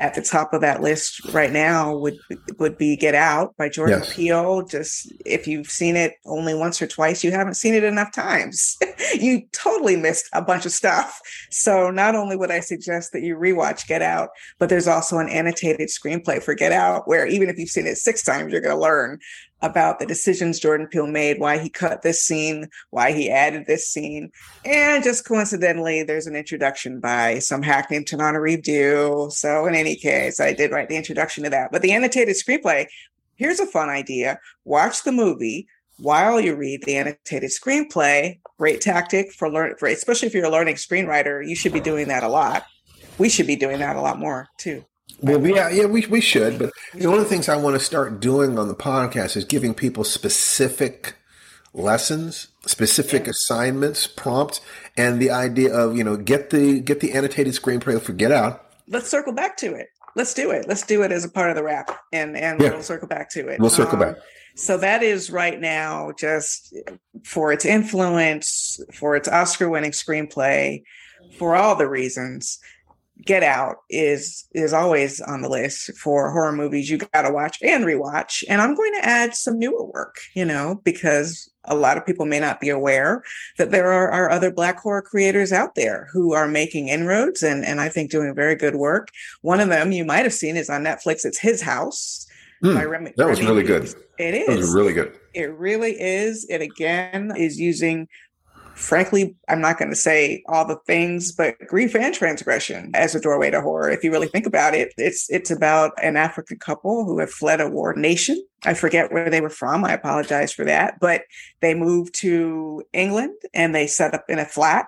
at 0.00 0.14
the 0.14 0.22
top 0.22 0.52
of 0.52 0.60
that 0.60 0.80
list 0.80 1.24
right 1.32 1.52
now 1.52 1.96
would 1.96 2.18
would 2.58 2.78
be 2.78 2.96
Get 2.96 3.14
Out 3.14 3.56
by 3.56 3.68
Jordan 3.68 4.00
Yes. 4.00 4.14
Peele. 4.14 4.62
Just 4.62 5.12
if 5.26 5.46
you've 5.46 5.70
seen 5.70 5.96
it 5.96 6.14
only 6.24 6.54
once 6.54 6.80
or 6.80 6.86
twice, 6.86 7.24
you 7.24 7.30
haven't 7.30 7.54
seen 7.54 7.74
it 7.74 7.84
enough 7.84 8.12
times. 8.12 8.76
you 9.14 9.42
totally 9.52 9.96
missed 9.96 10.28
a 10.32 10.42
bunch 10.42 10.66
of 10.66 10.72
stuff. 10.72 11.20
So 11.50 11.90
not 11.90 12.14
only 12.14 12.36
would 12.36 12.50
I 12.50 12.60
suggest 12.60 13.12
that 13.12 13.22
you 13.22 13.36
rewatch 13.36 13.86
Get 13.86 14.02
Out, 14.02 14.30
but 14.58 14.68
there's 14.68 14.88
also 14.88 15.18
an 15.18 15.28
annotated 15.28 15.88
screenplay 15.88 16.42
for 16.42 16.54
Get 16.54 16.72
Out 16.72 17.08
where 17.08 17.26
even 17.26 17.48
if 17.48 17.58
you've 17.58 17.68
seen 17.68 17.86
it 17.86 17.98
six 17.98 18.22
times, 18.22 18.52
you're 18.52 18.60
going 18.60 18.76
to 18.76 18.80
learn 18.80 19.18
about 19.62 19.98
the 19.98 20.06
decisions 20.06 20.60
Jordan 20.60 20.86
Peele 20.86 21.06
made, 21.06 21.40
why 21.40 21.58
he 21.58 21.68
cut 21.68 22.02
this 22.02 22.22
scene, 22.22 22.68
why 22.90 23.12
he 23.12 23.30
added 23.30 23.66
this 23.66 23.88
scene. 23.88 24.30
And 24.64 25.02
just 25.02 25.26
coincidentally, 25.26 26.02
there's 26.02 26.26
an 26.26 26.36
introduction 26.36 27.00
by 27.00 27.40
some 27.40 27.62
hack 27.62 27.90
named 27.90 28.06
Tananarive 28.06 28.62
Due. 28.62 29.28
So 29.32 29.66
in 29.66 29.74
any 29.74 29.96
case, 29.96 30.40
I 30.40 30.52
did 30.52 30.70
write 30.70 30.88
the 30.88 30.96
introduction 30.96 31.44
to 31.44 31.50
that. 31.50 31.72
But 31.72 31.82
the 31.82 31.92
annotated 31.92 32.36
screenplay, 32.36 32.86
here's 33.34 33.60
a 33.60 33.66
fun 33.66 33.88
idea. 33.88 34.38
Watch 34.64 35.02
the 35.02 35.12
movie 35.12 35.66
while 35.98 36.40
you 36.40 36.54
read 36.54 36.82
the 36.84 36.96
annotated 36.96 37.50
screenplay. 37.50 38.38
Great 38.58 38.80
tactic 38.80 39.32
for 39.32 39.50
learn 39.50 39.74
for 39.78 39.88
especially 39.88 40.28
if 40.28 40.34
you're 40.34 40.44
a 40.44 40.50
learning 40.50 40.76
screenwriter, 40.76 41.46
you 41.46 41.56
should 41.56 41.72
be 41.72 41.80
doing 41.80 42.08
that 42.08 42.22
a 42.22 42.28
lot. 42.28 42.64
We 43.18 43.28
should 43.28 43.46
be 43.46 43.56
doing 43.56 43.80
that 43.80 43.96
a 43.96 44.00
lot 44.00 44.18
more 44.18 44.48
too. 44.58 44.84
Well, 45.20 45.44
yeah, 45.46 45.68
yeah, 45.68 45.86
we, 45.86 46.06
we 46.06 46.20
should. 46.20 46.58
But 46.58 46.70
you 46.94 47.02
know, 47.04 47.10
one 47.10 47.18
of 47.18 47.24
the 47.24 47.30
things 47.30 47.48
I 47.48 47.56
want 47.56 47.74
to 47.78 47.84
start 47.84 48.20
doing 48.20 48.58
on 48.58 48.68
the 48.68 48.74
podcast 48.74 49.36
is 49.36 49.44
giving 49.44 49.74
people 49.74 50.04
specific 50.04 51.16
lessons, 51.74 52.48
specific 52.66 53.26
assignments, 53.26 54.06
prompts, 54.06 54.60
and 54.96 55.20
the 55.20 55.30
idea 55.30 55.74
of 55.74 55.96
you 55.96 56.04
know 56.04 56.16
get 56.16 56.50
the 56.50 56.80
get 56.80 57.00
the 57.00 57.12
annotated 57.12 57.54
screenplay 57.54 58.00
for 58.00 58.12
Get 58.12 58.32
Out. 58.32 58.64
Let's 58.88 59.08
circle 59.08 59.32
back 59.32 59.56
to 59.58 59.74
it. 59.74 59.88
Let's 60.14 60.34
do 60.34 60.50
it. 60.50 60.66
Let's 60.68 60.82
do 60.82 61.02
it 61.02 61.12
as 61.12 61.24
a 61.24 61.30
part 61.30 61.50
of 61.50 61.56
the 61.56 61.62
wrap, 61.62 61.90
and 62.12 62.36
and 62.36 62.60
Yeah. 62.60 62.70
we'll 62.70 62.82
circle 62.82 63.08
back 63.08 63.30
to 63.30 63.48
it. 63.48 63.60
We'll 63.60 63.70
circle 63.70 63.94
Um, 64.02 64.08
back. 64.14 64.16
So 64.56 64.76
that 64.78 65.02
is 65.04 65.30
right 65.30 65.60
now 65.60 66.10
just 66.18 66.74
for 67.24 67.52
its 67.52 67.64
influence, 67.64 68.80
for 68.92 69.14
its 69.14 69.28
Oscar-winning 69.28 69.92
screenplay, 69.92 70.82
for 71.38 71.54
all 71.54 71.76
the 71.76 71.86
reasons. 71.88 72.58
Get 73.24 73.42
Out 73.42 73.78
is 73.90 74.46
is 74.52 74.72
always 74.72 75.20
on 75.20 75.42
the 75.42 75.48
list 75.48 75.92
for 75.98 76.30
horror 76.30 76.52
movies 76.52 76.88
you 76.88 76.98
got 76.98 77.22
to 77.22 77.32
watch 77.32 77.58
and 77.62 77.84
rewatch. 77.84 78.44
And 78.48 78.60
I'm 78.60 78.74
going 78.74 78.92
to 78.94 79.04
add 79.04 79.34
some 79.34 79.58
newer 79.58 79.84
work, 79.84 80.20
you 80.34 80.44
know, 80.44 80.80
because 80.84 81.50
a 81.64 81.74
lot 81.74 81.96
of 81.96 82.06
people 82.06 82.26
may 82.26 82.40
not 82.40 82.60
be 82.60 82.68
aware 82.68 83.22
that 83.58 83.70
there 83.70 83.92
are, 83.92 84.10
are 84.10 84.30
other 84.30 84.50
black 84.50 84.78
horror 84.78 85.02
creators 85.02 85.52
out 85.52 85.74
there 85.74 86.08
who 86.12 86.32
are 86.32 86.48
making 86.48 86.88
inroads 86.88 87.42
and 87.42 87.64
and 87.64 87.80
I 87.80 87.88
think 87.88 88.10
doing 88.10 88.34
very 88.34 88.54
good 88.54 88.76
work. 88.76 89.08
One 89.42 89.60
of 89.60 89.68
them 89.68 89.92
you 89.92 90.04
might 90.04 90.24
have 90.24 90.34
seen 90.34 90.56
is 90.56 90.70
on 90.70 90.84
Netflix. 90.84 91.24
It's 91.24 91.38
His 91.38 91.60
House. 91.60 92.26
Hmm, 92.62 92.74
by 92.74 92.84
Remi- 92.84 93.14
that 93.16 93.28
was 93.28 93.40
really 93.40 93.62
good. 93.62 93.84
It 94.18 94.34
is. 94.34 94.48
It 94.48 94.58
was 94.58 94.74
really 94.74 94.92
good. 94.92 95.16
It 95.32 95.52
really 95.56 95.92
is. 95.92 96.44
It 96.50 96.60
again 96.60 97.32
is 97.36 97.58
using, 97.58 98.08
frankly, 98.78 99.34
I'm 99.48 99.60
not 99.60 99.78
going 99.78 99.90
to 99.90 99.96
say 99.96 100.42
all 100.48 100.64
the 100.64 100.78
things, 100.86 101.32
but 101.32 101.58
grief 101.66 101.94
and 101.94 102.14
transgression 102.14 102.90
as 102.94 103.14
a 103.14 103.20
doorway 103.20 103.50
to 103.50 103.60
horror. 103.60 103.90
If 103.90 104.04
you 104.04 104.10
really 104.10 104.28
think 104.28 104.46
about 104.46 104.74
it, 104.74 104.94
it's 104.96 105.28
it's 105.30 105.50
about 105.50 105.92
an 106.02 106.16
African 106.16 106.58
couple 106.58 107.04
who 107.04 107.18
have 107.18 107.30
fled 107.30 107.60
a 107.60 107.68
war 107.68 107.94
nation. 107.94 108.42
I 108.64 108.74
forget 108.74 109.12
where 109.12 109.30
they 109.30 109.40
were 109.40 109.50
from. 109.50 109.84
I 109.84 109.92
apologize 109.92 110.52
for 110.52 110.64
that, 110.64 110.98
but 111.00 111.22
they 111.60 111.74
moved 111.74 112.14
to 112.16 112.82
England 112.92 113.34
and 113.52 113.74
they 113.74 113.86
set 113.86 114.14
up 114.14 114.24
in 114.28 114.38
a 114.38 114.44
flat 114.44 114.86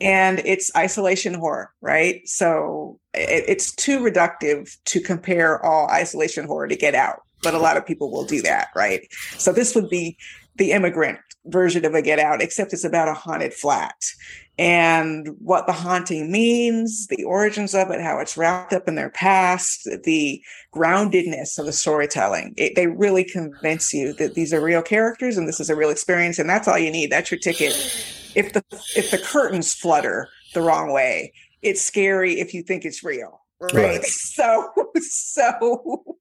and 0.00 0.40
it's 0.44 0.70
isolation 0.76 1.34
horror, 1.34 1.72
right? 1.80 2.26
So 2.28 2.98
it, 3.14 3.44
it's 3.46 3.72
too 3.74 4.00
reductive 4.00 4.76
to 4.86 5.00
compare 5.00 5.64
all 5.64 5.88
isolation 5.88 6.46
horror 6.46 6.66
to 6.66 6.76
Get 6.76 6.96
Out, 6.96 7.22
but 7.42 7.54
a 7.54 7.58
lot 7.58 7.76
of 7.76 7.86
people 7.86 8.10
will 8.10 8.24
do 8.24 8.42
that, 8.42 8.68
right? 8.74 9.06
So 9.38 9.52
this 9.52 9.74
would 9.76 9.88
be 9.88 10.16
the 10.56 10.72
immigrant 10.72 11.18
version 11.46 11.84
of 11.84 11.94
a 11.94 12.02
Get 12.02 12.18
Out, 12.18 12.42
except 12.42 12.72
it's 12.72 12.84
about 12.84 13.08
a 13.08 13.14
haunted 13.14 13.52
flat 13.52 13.96
and 14.58 15.28
what 15.38 15.66
the 15.66 15.72
haunting 15.72 16.30
means, 16.30 17.06
the 17.06 17.24
origins 17.24 17.74
of 17.74 17.90
it, 17.90 18.02
how 18.02 18.18
it's 18.18 18.36
wrapped 18.36 18.72
up 18.72 18.86
in 18.86 18.96
their 18.96 19.10
past, 19.10 19.88
the 20.04 20.42
groundedness 20.74 21.58
of 21.58 21.66
the 21.66 21.72
storytelling. 21.72 22.52
It, 22.58 22.74
they 22.76 22.86
really 22.86 23.24
convince 23.24 23.94
you 23.94 24.12
that 24.14 24.34
these 24.34 24.52
are 24.52 24.60
real 24.60 24.82
characters 24.82 25.38
and 25.38 25.48
this 25.48 25.58
is 25.58 25.70
a 25.70 25.76
real 25.76 25.90
experience, 25.90 26.38
and 26.38 26.50
that's 26.50 26.68
all 26.68 26.78
you 26.78 26.90
need. 26.90 27.10
That's 27.10 27.30
your 27.30 27.40
ticket. 27.40 27.72
If 28.34 28.52
the 28.52 28.62
if 28.94 29.10
the 29.10 29.18
curtains 29.18 29.72
flutter 29.74 30.28
the 30.54 30.62
wrong 30.62 30.92
way, 30.92 31.32
it's 31.62 31.82
scary 31.82 32.38
if 32.38 32.52
you 32.52 32.62
think 32.62 32.84
it's 32.84 33.02
real. 33.02 33.40
Right. 33.60 33.74
Right. 33.74 34.04
So 34.06 34.70
so 35.00 36.16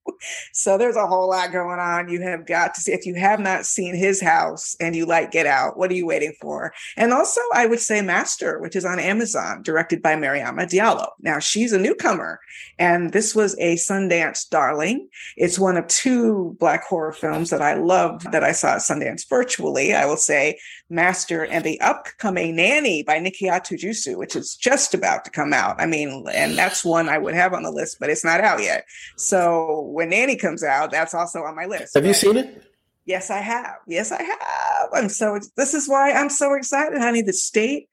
so 0.53 0.77
there's 0.77 0.95
a 0.95 1.07
whole 1.07 1.29
lot 1.29 1.51
going 1.51 1.79
on. 1.79 2.09
You 2.09 2.21
have 2.21 2.45
got 2.45 2.73
to 2.75 2.81
see 2.81 2.91
if 2.91 3.05
you 3.05 3.15
have 3.15 3.39
not 3.39 3.65
seen 3.65 3.95
his 3.95 4.21
house 4.21 4.75
and 4.79 4.95
you 4.95 5.05
like 5.05 5.31
Get 5.31 5.45
Out, 5.45 5.77
what 5.77 5.91
are 5.91 5.95
you 5.95 6.05
waiting 6.05 6.33
for? 6.39 6.73
And 6.97 7.13
also 7.13 7.41
I 7.53 7.65
would 7.65 7.79
say 7.79 8.01
Master, 8.01 8.59
which 8.59 8.75
is 8.75 8.85
on 8.85 8.99
Amazon, 8.99 9.63
directed 9.63 10.01
by 10.01 10.15
Mariama 10.15 10.69
Diallo. 10.69 11.09
Now 11.19 11.39
she's 11.39 11.73
a 11.73 11.79
newcomer 11.79 12.39
and 12.77 13.11
this 13.13 13.35
was 13.35 13.55
a 13.59 13.75
Sundance 13.75 14.49
darling. 14.49 15.07
It's 15.37 15.59
one 15.59 15.77
of 15.77 15.87
two 15.87 16.55
black 16.59 16.83
horror 16.83 17.13
films 17.13 17.49
that 17.49 17.61
I 17.61 17.75
love 17.75 18.23
that 18.31 18.43
I 18.43 18.51
saw 18.51 18.73
at 18.73 18.79
Sundance 18.79 19.27
virtually. 19.29 19.93
I 19.93 20.05
will 20.05 20.17
say 20.17 20.59
Master 20.89 21.45
and 21.45 21.63
the 21.63 21.79
upcoming 21.79 22.55
Nanny 22.55 23.01
by 23.03 23.19
Nikyatu 23.19 23.79
Jusu, 23.79 24.17
which 24.17 24.35
is 24.35 24.55
just 24.55 24.93
about 24.93 25.23
to 25.25 25.31
come 25.31 25.53
out. 25.53 25.79
I 25.79 25.85
mean, 25.85 26.25
and 26.33 26.57
that's 26.57 26.83
one 26.83 27.07
I 27.07 27.17
would 27.17 27.33
have 27.33 27.53
on 27.53 27.63
the 27.63 27.71
list, 27.71 27.97
but 27.99 28.09
it's 28.09 28.25
not 28.25 28.41
out 28.41 28.61
yet. 28.61 28.85
So 29.15 29.81
when 29.93 30.10
Nanny 30.11 30.35
comes 30.35 30.63
out, 30.63 30.91
that's 30.91 31.13
also 31.13 31.43
on 31.43 31.55
my 31.55 31.65
list. 31.65 31.95
Have 31.95 32.05
you 32.05 32.13
seen 32.13 32.37
it? 32.37 32.63
Yes, 33.05 33.31
I 33.31 33.39
have. 33.39 33.77
Yes, 33.87 34.11
I 34.11 34.21
have. 34.21 34.89
I'm 34.93 35.09
so 35.09 35.39
this 35.57 35.73
is 35.73 35.89
why 35.89 36.11
I'm 36.11 36.29
so 36.29 36.53
excited, 36.53 36.99
honey. 36.99 37.23
The 37.23 37.33
state 37.33 37.89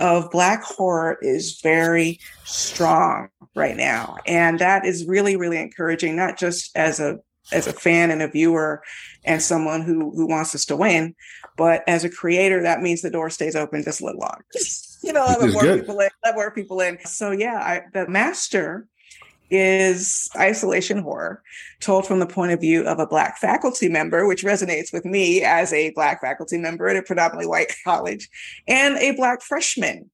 of 0.00 0.30
black 0.30 0.62
horror 0.62 1.18
is 1.22 1.60
very 1.62 2.20
strong 2.44 3.28
right 3.54 3.76
now. 3.76 4.16
And 4.26 4.58
that 4.58 4.84
is 4.84 5.06
really, 5.06 5.36
really 5.36 5.58
encouraging, 5.58 6.16
not 6.16 6.38
just 6.38 6.76
as 6.76 7.00
a 7.00 7.18
as 7.50 7.66
a 7.66 7.72
fan 7.72 8.10
and 8.10 8.22
a 8.22 8.28
viewer 8.28 8.82
and 9.24 9.42
someone 9.42 9.82
who 9.82 10.12
who 10.14 10.26
wants 10.26 10.54
us 10.54 10.64
to 10.66 10.76
win, 10.76 11.14
but 11.56 11.82
as 11.86 12.04
a 12.04 12.10
creator, 12.10 12.62
that 12.62 12.80
means 12.80 13.02
the 13.02 13.10
door 13.10 13.30
stays 13.30 13.56
open 13.56 13.82
just 13.82 14.00
a 14.00 14.04
little 14.04 14.20
longer. 14.20 14.44
you 15.02 15.12
know, 15.12 15.24
let 15.24 15.52
more 15.52 15.62
good. 15.62 15.80
people 15.80 16.00
in, 16.00 16.08
let 16.24 16.34
more 16.34 16.50
people 16.50 16.80
in. 16.80 16.98
So 17.04 17.30
yeah, 17.30 17.56
I, 17.56 17.82
the 17.92 18.08
master 18.08 18.86
is 19.52 20.30
isolation 20.34 20.98
horror 20.98 21.42
told 21.80 22.06
from 22.06 22.20
the 22.20 22.26
point 22.26 22.52
of 22.52 22.60
view 22.60 22.86
of 22.86 22.98
a 22.98 23.06
black 23.06 23.36
faculty 23.36 23.86
member 23.86 24.26
which 24.26 24.44
resonates 24.44 24.92
with 24.92 25.04
me 25.04 25.44
as 25.44 25.74
a 25.74 25.90
black 25.90 26.22
faculty 26.22 26.56
member 26.56 26.88
at 26.88 26.96
a 26.96 27.02
predominantly 27.02 27.46
white 27.46 27.70
college 27.84 28.30
and 28.66 28.96
a 28.96 29.12
black 29.12 29.42
freshman. 29.42 30.10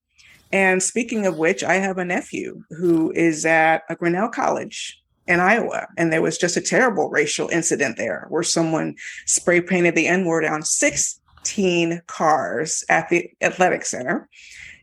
And 0.51 0.83
speaking 0.83 1.25
of 1.25 1.39
which 1.39 1.63
i 1.63 1.75
have 1.75 1.99
a 1.99 2.05
nephew 2.05 2.65
who 2.71 3.13
is 3.13 3.47
at 3.47 3.83
a 3.89 3.95
grinnell 3.95 4.29
college 4.29 5.01
in 5.29 5.41
iowa 5.41 5.87
and 5.97 6.13
there 6.13 6.23
was 6.23 6.39
just 6.39 6.57
a 6.57 6.61
terrible 6.61 7.11
racial 7.11 7.49
incident 7.51 7.97
there 7.97 8.27
where 8.31 8.43
someone 8.43 8.97
spray 9.27 9.61
painted 9.61 9.95
the 9.95 10.09
n-word 10.09 10.45
on 10.47 10.63
16 10.63 12.03
cars 12.07 12.83
at 12.89 13.09
the 13.11 13.31
athletic 13.43 13.85
center 13.85 14.29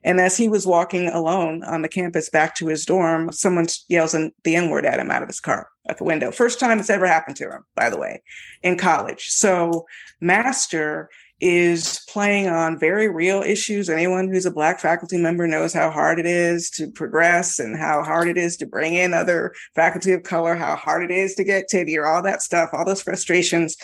and 0.06 0.22
as 0.22 0.38
he 0.38 0.47
was 0.47 0.68
walking 0.68 1.08
alone 1.08 1.64
on 1.64 1.82
the 1.82 1.89
campus 1.89 2.30
back 2.30 2.56
to 2.56 2.68
his 2.68 2.86
dorm, 2.86 3.32
someone 3.32 3.66
yells 3.89 4.14
in 4.14 4.32
the 4.43 4.56
N 4.56 4.70
word 4.70 4.86
at 4.86 4.99
him 4.99 5.10
out 5.10 5.24
of 5.24 5.28
his 5.28 5.39
car 5.39 5.68
at 5.89 5.97
the 5.97 6.03
window. 6.03 6.30
First 6.30 6.60
time 6.60 6.80
it's 6.80 6.91
ever 6.91 7.08
happened 7.08 7.36
to 7.38 7.49
him, 7.49 7.66
by 7.76 7.89
the 7.89 7.97
way, 7.97 8.22
in 8.62 8.78
college. 8.78 9.30
So, 9.30 9.88
Master 10.22 11.10
is 11.41 11.99
playing 12.08 12.47
on 12.47 12.80
very 12.80 13.10
real 13.10 13.41
issues. 13.41 13.89
Anyone 13.89 14.30
who's 14.30 14.45
a 14.45 14.51
Black 14.51 14.80
faculty 14.80 15.18
member 15.18 15.47
knows 15.47 15.74
how 15.74 15.89
hard 15.89 16.20
it 16.20 16.28
is 16.28 16.70
to 16.72 16.89
progress 16.91 17.58
and 17.58 17.76
how 17.76 18.03
hard 18.03 18.28
it 18.28 18.38
is 18.38 18.56
to 18.58 18.68
bring 18.68 18.93
in 18.93 19.14
other 19.14 19.53
faculty 19.74 20.14
of 20.14 20.22
color, 20.22 20.56
how 20.56 20.76
hard 20.76 21.03
it 21.03 21.12
is 21.12 21.34
to 21.36 21.43
get 21.43 21.68
tenure, 21.68 22.06
all 22.06 22.22
that 22.22 22.43
stuff, 22.43 22.70
all 22.74 22.86
those 22.86 23.01
frustrations, 23.01 23.76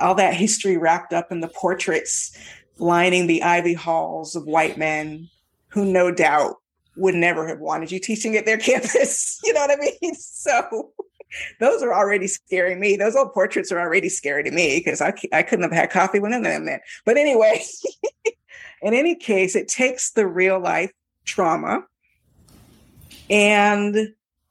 all 0.00 0.14
that 0.14 0.34
history 0.34 0.78
wrapped 0.78 1.12
up 1.12 1.30
in 1.30 1.40
the 1.40 1.48
portraits 1.48 2.34
lining 2.78 3.26
the 3.26 3.42
Ivy 3.42 3.74
halls 3.74 4.34
of 4.34 4.46
white 4.46 4.78
men 4.78 5.28
who 5.70 5.84
no 5.84 6.10
doubt 6.10 6.56
would 6.96 7.14
never 7.14 7.46
have 7.46 7.60
wanted 7.60 7.90
you 7.90 7.98
teaching 7.98 8.36
at 8.36 8.46
their 8.46 8.58
campus. 8.68 9.40
You 9.44 9.52
know 9.52 9.60
what 9.60 9.70
I 9.70 9.76
mean? 9.76 10.14
So 10.40 10.92
those 11.60 11.82
are 11.82 11.94
already 11.94 12.26
scaring 12.26 12.80
me. 12.80 12.96
Those 12.96 13.14
old 13.14 13.32
portraits 13.32 13.70
are 13.70 13.78
already 13.78 14.08
scary 14.08 14.42
to 14.42 14.50
me 14.50 14.80
because 14.80 15.00
I, 15.00 15.12
I 15.32 15.42
couldn't 15.42 15.62
have 15.62 15.72
had 15.72 15.90
coffee 15.90 16.18
with 16.18 16.32
them 16.32 16.42
then. 16.42 16.80
But 17.04 17.18
anyway, 17.18 17.62
in 18.82 18.94
any 18.94 19.14
case, 19.14 19.54
it 19.54 19.68
takes 19.68 20.10
the 20.10 20.26
real 20.26 20.58
life 20.58 20.90
trauma 21.24 21.84
and 23.30 24.08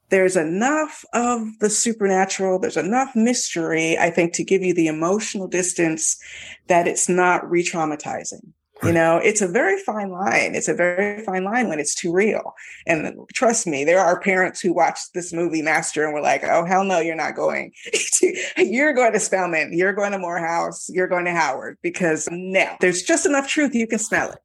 there's 0.08 0.36
enough 0.36 1.04
of 1.12 1.58
the 1.60 1.70
supernatural, 1.70 2.58
there's 2.58 2.76
enough 2.76 3.14
mystery, 3.14 3.96
I 3.96 4.10
think, 4.10 4.32
to 4.34 4.44
give 4.44 4.62
you 4.62 4.74
the 4.74 4.88
emotional 4.88 5.46
distance 5.46 6.18
that 6.66 6.88
it's 6.88 7.08
not 7.08 7.48
re 7.48 7.62
traumatizing. 7.62 8.52
You 8.82 8.92
know, 8.92 9.18
it's 9.18 9.42
a 9.42 9.48
very 9.48 9.78
fine 9.82 10.10
line. 10.10 10.54
It's 10.54 10.68
a 10.68 10.74
very 10.74 11.22
fine 11.24 11.44
line 11.44 11.68
when 11.68 11.78
it's 11.78 11.94
too 11.94 12.12
real. 12.12 12.54
And 12.86 13.14
trust 13.34 13.66
me, 13.66 13.84
there 13.84 14.00
are 14.00 14.20
parents 14.20 14.60
who 14.60 14.72
watched 14.72 15.12
this 15.12 15.32
movie 15.32 15.60
Master 15.60 16.04
and 16.04 16.14
were 16.14 16.22
like, 16.22 16.42
"Oh 16.44 16.64
hell 16.64 16.84
no, 16.84 17.00
you're 17.00 17.14
not 17.14 17.36
going. 17.36 17.72
you're 18.56 18.94
going 18.94 19.12
to 19.12 19.20
Spelman. 19.20 19.76
You're 19.76 19.92
going 19.92 20.12
to 20.12 20.18
Morehouse. 20.18 20.88
You're 20.88 21.08
going 21.08 21.26
to 21.26 21.32
Howard." 21.32 21.78
Because 21.82 22.28
now 22.30 22.76
there's 22.80 23.02
just 23.02 23.26
enough 23.26 23.48
truth 23.48 23.74
you 23.74 23.86
can 23.86 23.98
smell 23.98 24.30
it. 24.30 24.38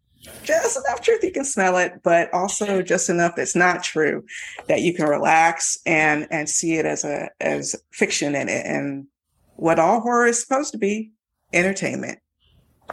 Just 0.43 0.77
enough 0.77 1.01
truth 1.01 1.23
you 1.23 1.31
can 1.31 1.45
smell 1.45 1.77
it, 1.77 2.01
but 2.03 2.33
also 2.33 2.81
just 2.81 3.09
enough 3.09 3.35
that's 3.35 3.55
not 3.55 3.83
true 3.83 4.23
that 4.67 4.81
you 4.81 4.93
can 4.93 5.07
relax 5.07 5.77
and 5.85 6.27
and 6.29 6.49
see 6.49 6.75
it 6.75 6.85
as 6.85 7.03
a 7.03 7.29
as 7.39 7.75
fiction 7.91 8.35
and 8.35 8.49
and 8.49 9.07
what 9.55 9.79
all 9.79 10.01
horror 10.01 10.25
is 10.25 10.41
supposed 10.41 10.71
to 10.73 10.77
be 10.77 11.11
entertainment. 11.53 12.19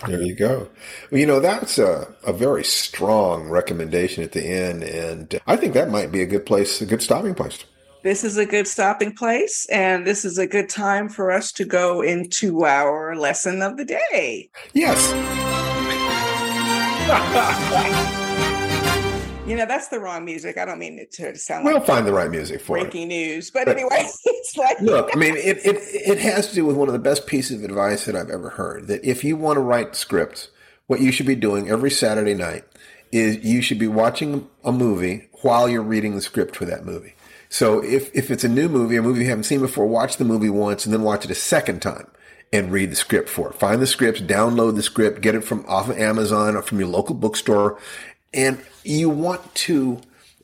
There 0.06 0.22
you 0.22 0.34
go. 0.34 0.68
Well, 1.10 1.20
you 1.20 1.26
know, 1.26 1.40
that's 1.40 1.78
a, 1.78 2.12
a 2.24 2.32
very 2.32 2.64
strong 2.64 3.48
recommendation 3.48 4.24
at 4.24 4.32
the 4.32 4.44
end. 4.44 4.82
And 4.82 5.40
I 5.46 5.56
think 5.56 5.74
that 5.74 5.90
might 5.90 6.10
be 6.10 6.22
a 6.22 6.26
good 6.26 6.46
place, 6.46 6.80
a 6.80 6.86
good 6.86 7.02
stopping 7.02 7.34
place. 7.34 7.64
This 8.02 8.24
is 8.24 8.36
a 8.36 8.46
good 8.46 8.66
stopping 8.66 9.14
place. 9.14 9.66
And 9.70 10.06
this 10.06 10.24
is 10.24 10.38
a 10.38 10.46
good 10.46 10.68
time 10.68 11.08
for 11.08 11.30
us 11.30 11.52
to 11.52 11.64
go 11.64 12.00
into 12.00 12.64
our 12.64 13.14
lesson 13.14 13.62
of 13.62 13.76
the 13.76 13.84
day. 13.84 14.50
Yes. 14.72 14.98
You 19.46 19.56
know, 19.56 19.66
that's 19.66 19.88
the 19.88 19.98
wrong 19.98 20.24
music. 20.24 20.56
I 20.56 20.64
don't 20.64 20.78
mean 20.78 20.98
it 20.98 21.10
to 21.12 21.36
sound 21.36 21.64
we'll 21.64 21.74
like 21.74 21.86
find 21.86 22.06
the 22.06 22.12
right 22.12 22.30
music 22.30 22.60
for 22.60 22.78
breaking 22.78 23.10
it. 23.10 23.14
news. 23.14 23.50
But, 23.50 23.66
but 23.66 23.76
anyway, 23.76 24.06
it's 24.24 24.56
like 24.56 24.80
Look, 24.80 25.10
I 25.12 25.18
mean 25.18 25.36
it, 25.36 25.58
it 25.66 25.76
it 25.78 26.18
has 26.18 26.48
to 26.50 26.54
do 26.54 26.64
with 26.64 26.76
one 26.76 26.88
of 26.88 26.92
the 26.92 27.00
best 27.00 27.26
pieces 27.26 27.58
of 27.58 27.64
advice 27.64 28.04
that 28.04 28.14
I've 28.14 28.30
ever 28.30 28.50
heard. 28.50 28.86
That 28.86 29.04
if 29.04 29.24
you 29.24 29.36
want 29.36 29.56
to 29.56 29.60
write 29.60 29.96
scripts, 29.96 30.48
what 30.86 31.00
you 31.00 31.10
should 31.10 31.26
be 31.26 31.34
doing 31.34 31.68
every 31.68 31.90
Saturday 31.90 32.34
night 32.34 32.64
is 33.10 33.44
you 33.44 33.62
should 33.62 33.78
be 33.78 33.88
watching 33.88 34.48
a 34.64 34.72
movie 34.72 35.28
while 35.42 35.68
you're 35.68 35.82
reading 35.82 36.14
the 36.14 36.22
script 36.22 36.54
for 36.56 36.64
that 36.64 36.84
movie. 36.84 37.14
So 37.48 37.84
if, 37.84 38.14
if 38.14 38.30
it's 38.30 38.44
a 38.44 38.48
new 38.48 38.68
movie, 38.68 38.96
a 38.96 39.02
movie 39.02 39.24
you 39.24 39.28
haven't 39.28 39.44
seen 39.44 39.60
before, 39.60 39.86
watch 39.86 40.16
the 40.16 40.24
movie 40.24 40.48
once 40.48 40.86
and 40.86 40.94
then 40.94 41.02
watch 41.02 41.26
it 41.26 41.30
a 41.30 41.34
second 41.34 41.82
time 41.82 42.06
and 42.50 42.72
read 42.72 42.90
the 42.90 42.96
script 42.96 43.28
for 43.28 43.50
it. 43.50 43.56
Find 43.56 43.80
the 43.80 43.86
scripts, 43.86 44.22
download 44.22 44.76
the 44.76 44.82
script, 44.82 45.20
get 45.20 45.34
it 45.34 45.44
from 45.44 45.64
off 45.66 45.90
of 45.90 45.98
Amazon 45.98 46.56
or 46.56 46.62
from 46.62 46.78
your 46.78 46.88
local 46.88 47.14
bookstore. 47.14 47.78
And 48.34 48.62
you 48.84 49.10
want 49.10 49.54
to 49.54 50.00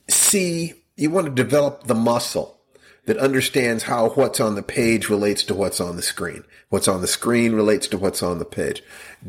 see, 0.08 0.74
you 0.96 1.10
want 1.10 1.26
to 1.26 1.32
develop 1.32 1.84
the 1.84 1.94
muscle 1.94 2.58
that 3.06 3.16
understands 3.16 3.84
how 3.84 4.10
what's 4.10 4.38
on 4.38 4.54
the 4.54 4.62
page 4.62 5.08
relates 5.08 5.42
to 5.44 5.54
what's 5.54 5.80
on 5.80 5.96
the 5.96 6.02
screen. 6.02 6.44
What's 6.68 6.88
on 6.88 7.00
the 7.00 7.06
screen 7.06 7.54
relates 7.54 7.88
to 7.88 7.98
what's 7.98 8.22
on 8.22 8.38
the 8.38 8.44
page. 8.44 8.82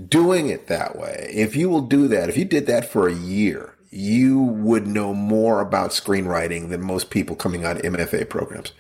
Doing 0.09 0.49
it 0.49 0.67
that 0.67 0.97
way, 0.97 1.31
if 1.33 1.55
you 1.55 1.69
will 1.69 1.81
do 1.81 2.09
that, 2.09 2.27
if 2.27 2.37
you 2.37 2.43
did 2.43 2.67
that 2.67 2.91
for 2.91 3.07
a 3.07 3.15
year, 3.15 3.75
you 3.89 4.39
would 4.41 4.85
know 4.85 5.13
more 5.13 5.61
about 5.61 5.91
screenwriting 5.91 6.69
than 6.69 6.81
most 6.81 7.09
people 7.09 7.37
coming 7.37 7.63
out 7.63 7.77
of 7.77 7.83
MFA 7.83 8.27
programs. 8.29 8.73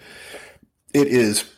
It 0.93 1.07
is 1.07 1.49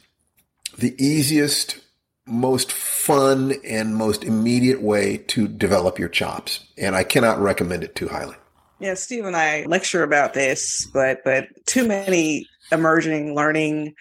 the 0.78 0.96
easiest, 1.04 1.80
most 2.26 2.72
fun, 2.72 3.54
and 3.66 3.96
most 3.96 4.24
immediate 4.24 4.82
way 4.82 5.18
to 5.18 5.48
develop 5.48 6.00
your 6.00 6.10
chops. 6.10 6.66
And 6.78 6.96
I 6.96 7.04
cannot 7.04 7.40
recommend 7.40 7.84
it 7.84 7.96
too 7.96 8.08
highly. 8.08 8.36
Yeah, 8.80 8.96
Steve 8.96 9.26
and 9.26 9.36
I 9.36 9.66
lecture 9.66 10.04
about 10.04 10.34
this, 10.34 10.88
but 10.94 11.24
but 11.24 11.48
too 11.68 11.88
many 11.88 12.48
emerging 12.72 13.36
learning 13.36 13.94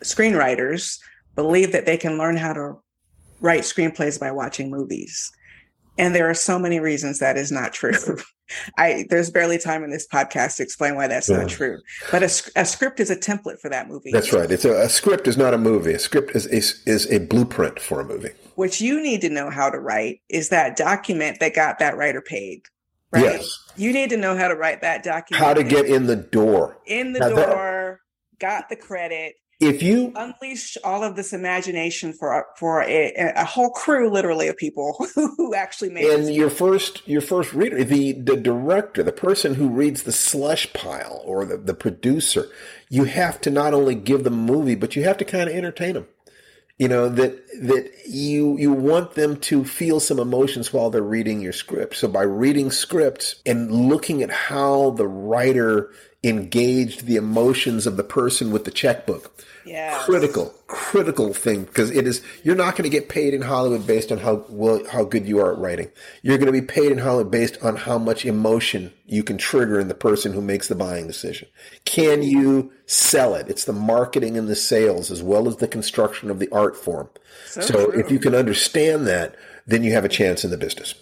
screenwriters 0.00 0.98
believe 1.34 1.72
that 1.72 1.86
they 1.86 1.96
can 1.96 2.16
learn 2.16 2.36
how 2.36 2.52
to 2.52 2.78
write 3.40 3.62
screenplays 3.62 4.18
by 4.18 4.30
watching 4.30 4.70
movies. 4.70 5.32
And 5.96 6.14
there 6.14 6.28
are 6.28 6.34
so 6.34 6.58
many 6.58 6.80
reasons 6.80 7.20
that 7.20 7.36
is 7.36 7.52
not 7.52 7.72
true. 7.72 7.92
I 8.78 9.06
there's 9.08 9.30
barely 9.30 9.58
time 9.58 9.84
in 9.84 9.90
this 9.90 10.06
podcast 10.06 10.56
to 10.56 10.62
explain 10.62 10.96
why 10.96 11.06
that's 11.06 11.28
yeah. 11.28 11.38
not 11.38 11.48
true. 11.48 11.80
But 12.10 12.22
a, 12.22 12.26
a, 12.56 12.64
script 12.64 13.00
is 13.00 13.10
a 13.10 13.16
template 13.16 13.58
for 13.58 13.70
that 13.70 13.88
movie. 13.88 14.10
That's 14.12 14.32
right. 14.32 14.50
It's 14.50 14.64
a, 14.64 14.82
a 14.82 14.88
script 14.88 15.26
is 15.26 15.36
not 15.36 15.54
a 15.54 15.58
movie. 15.58 15.92
A 15.92 15.98
script 15.98 16.34
is, 16.34 16.46
is 16.46 16.82
is 16.84 17.10
a 17.10 17.20
blueprint 17.20 17.80
for 17.80 18.00
a 18.00 18.04
movie. 18.04 18.30
What 18.56 18.80
you 18.80 19.02
need 19.02 19.20
to 19.22 19.30
know 19.30 19.50
how 19.50 19.70
to 19.70 19.78
write 19.78 20.20
is 20.28 20.50
that 20.50 20.76
document 20.76 21.40
that 21.40 21.54
got 21.54 21.78
that 21.78 21.96
writer 21.96 22.20
paid. 22.20 22.62
Right? 23.10 23.24
Yes. 23.24 23.58
You 23.76 23.92
need 23.92 24.10
to 24.10 24.16
know 24.16 24.36
how 24.36 24.48
to 24.48 24.54
write 24.54 24.80
that 24.82 25.04
document. 25.04 25.44
How 25.44 25.54
to 25.54 25.62
get 25.62 25.86
in 25.86 26.06
the 26.06 26.16
door. 26.16 26.78
In 26.86 27.12
the 27.12 27.20
now 27.20 27.28
door, 27.28 28.00
that, 28.32 28.38
got 28.40 28.68
the 28.68 28.76
credit. 28.76 29.34
If 29.60 29.82
you 29.82 30.12
unleash 30.16 30.76
all 30.82 31.04
of 31.04 31.16
this 31.16 31.32
imagination 31.32 32.12
for 32.12 32.46
for 32.56 32.82
a, 32.82 33.12
a 33.36 33.44
whole 33.44 33.70
crew, 33.70 34.10
literally 34.10 34.48
of 34.48 34.56
people 34.56 34.96
who 35.14 35.54
actually 35.54 35.90
made. 35.90 36.06
And 36.06 36.34
your 36.34 36.50
first 36.50 37.06
your 37.06 37.20
first 37.20 37.52
reader, 37.52 37.84
the 37.84 38.12
the 38.12 38.36
director, 38.36 39.02
the 39.02 39.12
person 39.12 39.54
who 39.54 39.68
reads 39.68 40.02
the 40.02 40.12
slush 40.12 40.72
pile, 40.72 41.22
or 41.24 41.44
the 41.44 41.56
the 41.56 41.74
producer, 41.74 42.48
you 42.88 43.04
have 43.04 43.40
to 43.42 43.50
not 43.50 43.74
only 43.74 43.94
give 43.94 44.24
them 44.24 44.34
a 44.34 44.52
movie, 44.52 44.74
but 44.74 44.96
you 44.96 45.04
have 45.04 45.18
to 45.18 45.24
kind 45.24 45.48
of 45.48 45.54
entertain 45.54 45.94
them 45.94 46.06
you 46.78 46.88
know 46.88 47.08
that 47.08 47.46
that 47.60 47.90
you 48.06 48.58
you 48.58 48.72
want 48.72 49.14
them 49.14 49.36
to 49.36 49.64
feel 49.64 50.00
some 50.00 50.18
emotions 50.18 50.72
while 50.72 50.90
they're 50.90 51.02
reading 51.02 51.40
your 51.40 51.52
script 51.52 51.96
so 51.96 52.08
by 52.08 52.22
reading 52.22 52.70
scripts 52.70 53.36
and 53.46 53.70
looking 53.70 54.22
at 54.22 54.30
how 54.30 54.90
the 54.90 55.06
writer 55.06 55.92
engaged 56.24 57.06
the 57.06 57.16
emotions 57.16 57.86
of 57.86 57.96
the 57.96 58.04
person 58.04 58.50
with 58.50 58.64
the 58.64 58.70
checkbook. 58.70 59.44
Yeah 59.64 59.84
critical 60.04 60.54
critical 60.66 61.32
thing 61.32 61.64
because 61.64 61.90
it 61.90 62.06
is 62.06 62.22
you're 62.42 62.54
not 62.54 62.76
going 62.76 62.82
to 62.82 62.90
get 62.90 63.08
paid 63.08 63.32
in 63.32 63.40
hollywood 63.40 63.86
based 63.86 64.12
on 64.12 64.18
how 64.18 64.44
well 64.48 64.82
how 64.90 65.04
good 65.04 65.26
you 65.26 65.38
are 65.38 65.52
at 65.52 65.58
writing. 65.58 65.90
You're 66.22 66.36
going 66.36 66.52
to 66.52 66.52
be 66.52 66.60
paid 66.60 66.92
in 66.92 66.98
hollywood 66.98 67.30
based 67.30 67.62
on 67.62 67.76
how 67.76 67.98
much 67.98 68.26
emotion 68.26 68.92
you 69.06 69.22
can 69.22 69.38
trigger 69.38 69.80
in 69.80 69.88
the 69.88 69.94
person 69.94 70.32
who 70.32 70.40
makes 70.40 70.68
the 70.68 70.74
buying 70.74 71.06
decision. 71.06 71.48
Can 71.84 72.22
you 72.22 72.72
sell 72.86 73.34
it? 73.34 73.48
It's 73.48 73.64
the 73.64 73.72
marketing 73.72 74.36
and 74.36 74.48
the 74.48 74.56
sales 74.56 75.10
as 75.10 75.22
well 75.22 75.48
as 75.48 75.56
the 75.56 75.68
construction 75.68 76.30
of 76.30 76.38
the 76.38 76.50
art 76.50 76.76
form. 76.76 77.08
So, 77.46 77.60
so 77.62 77.90
if 77.90 78.10
you 78.10 78.18
can 78.18 78.34
understand 78.34 79.06
that 79.06 79.36
then 79.66 79.82
you 79.82 79.92
have 79.92 80.04
a 80.04 80.10
chance 80.10 80.44
in 80.44 80.50
the 80.50 80.58
business 80.58 80.94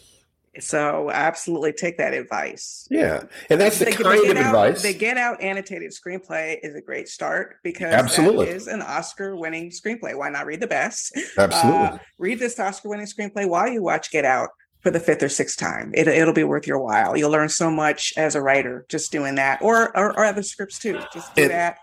so 0.61 1.11
absolutely 1.11 1.73
take 1.73 1.99
that 1.99 2.13
advice. 2.13 2.87
Yeah. 2.91 3.25
And 3.49 3.61
that's 3.61 3.79
the, 3.79 3.87
the 3.87 3.93
kind 3.93 4.31
of 4.31 4.37
out, 4.37 4.47
advice. 4.47 4.83
The 4.83 4.93
Get 4.93 5.17
Out 5.17 5.41
annotated 5.41 5.93
screenplay 5.93 6.59
is 6.63 6.75
a 6.75 6.81
great 6.81 7.09
start 7.09 7.57
because 7.63 7.95
absolutely. 7.95 8.49
is 8.49 8.67
an 8.67 8.83
Oscar 8.83 9.35
winning 9.35 9.71
screenplay. 9.71 10.17
Why 10.17 10.29
not 10.29 10.47
read 10.47 10.61
the 10.61 10.67
best? 10.67 11.19
Absolutely. 11.39 11.81
Uh, 11.81 11.99
read 12.19 12.39
this 12.39 12.59
Oscar 12.61 12.91
winning 12.91 13.07
screenplay 13.07 13.49
while 13.49 13.69
you 13.69 13.83
watch 13.83 14.11
Get 14.11 14.25
Out 14.25 14.51
for 14.81 14.91
the 14.91 15.01
fifth 15.01 15.23
or 15.23 15.29
sixth 15.29 15.59
time. 15.59 15.93
It, 15.95 16.07
it'll 16.07 16.35
be 16.35 16.45
worth 16.45 16.67
your 16.67 16.81
while. 16.81 17.17
You'll 17.17 17.31
learn 17.31 17.49
so 17.49 17.71
much 17.71 18.13
as 18.17 18.35
a 18.35 18.43
writer 18.43 18.85
just 18.89 19.11
doing 19.11 19.37
that 19.37 19.63
or, 19.63 19.97
or, 19.97 20.11
or 20.11 20.25
other 20.25 20.43
scripts 20.43 20.79
too. 20.79 21.01
Just 21.15 21.35
do 21.35 21.43
and, 21.43 21.51
that. 21.51 21.79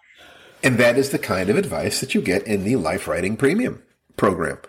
And 0.61 0.77
that 0.77 0.97
is 0.97 1.09
the 1.09 1.19
kind 1.19 1.49
of 1.49 1.57
advice 1.57 2.01
that 2.01 2.13
you 2.13 2.21
get 2.21 2.45
in 2.45 2.65
the 2.65 2.75
Life 2.75 3.07
Writing 3.07 3.35
Premium 3.37 3.81
program 4.17 4.59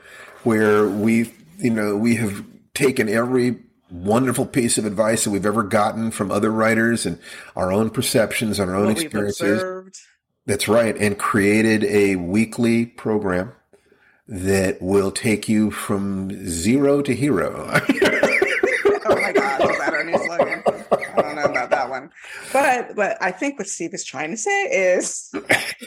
where 0.44 0.88
we've, 0.88 1.36
you 1.58 1.70
know, 1.70 1.96
we 1.96 2.16
have 2.16 2.44
taken 2.72 3.08
every 3.08 3.58
wonderful 3.90 4.46
piece 4.46 4.78
of 4.78 4.84
advice 4.84 5.24
that 5.24 5.30
we've 5.30 5.46
ever 5.46 5.62
gotten 5.62 6.10
from 6.10 6.30
other 6.30 6.50
writers 6.50 7.06
and 7.06 7.18
our 7.56 7.72
own 7.72 7.90
perceptions 7.90 8.58
and 8.58 8.70
our 8.70 8.76
own 8.76 8.94
what 8.94 8.98
experiences. 8.98 10.08
That's 10.46 10.68
right. 10.68 10.96
And 10.96 11.18
created 11.18 11.84
a 11.84 12.16
weekly 12.16 12.86
program 12.86 13.52
that 14.26 14.80
will 14.80 15.10
take 15.10 15.48
you 15.48 15.70
from 15.70 16.30
zero 16.48 17.02
to 17.02 17.14
hero. 17.14 17.68
oh 17.68 19.20
my 19.20 19.32
God. 19.32 19.70
Is 19.70 19.78
that 19.78 19.92
our 19.92 20.04
new 20.04 20.18
slogan? 20.18 20.62
I 21.16 21.22
don't 21.22 21.34
know 21.36 21.42
that 21.80 21.90
one. 21.90 22.10
But 22.52 22.94
but 22.94 23.16
I 23.22 23.30
think 23.30 23.58
what 23.58 23.68
Steve 23.68 23.94
is 23.94 24.04
trying 24.04 24.30
to 24.30 24.36
say 24.36 24.64
is 24.64 25.30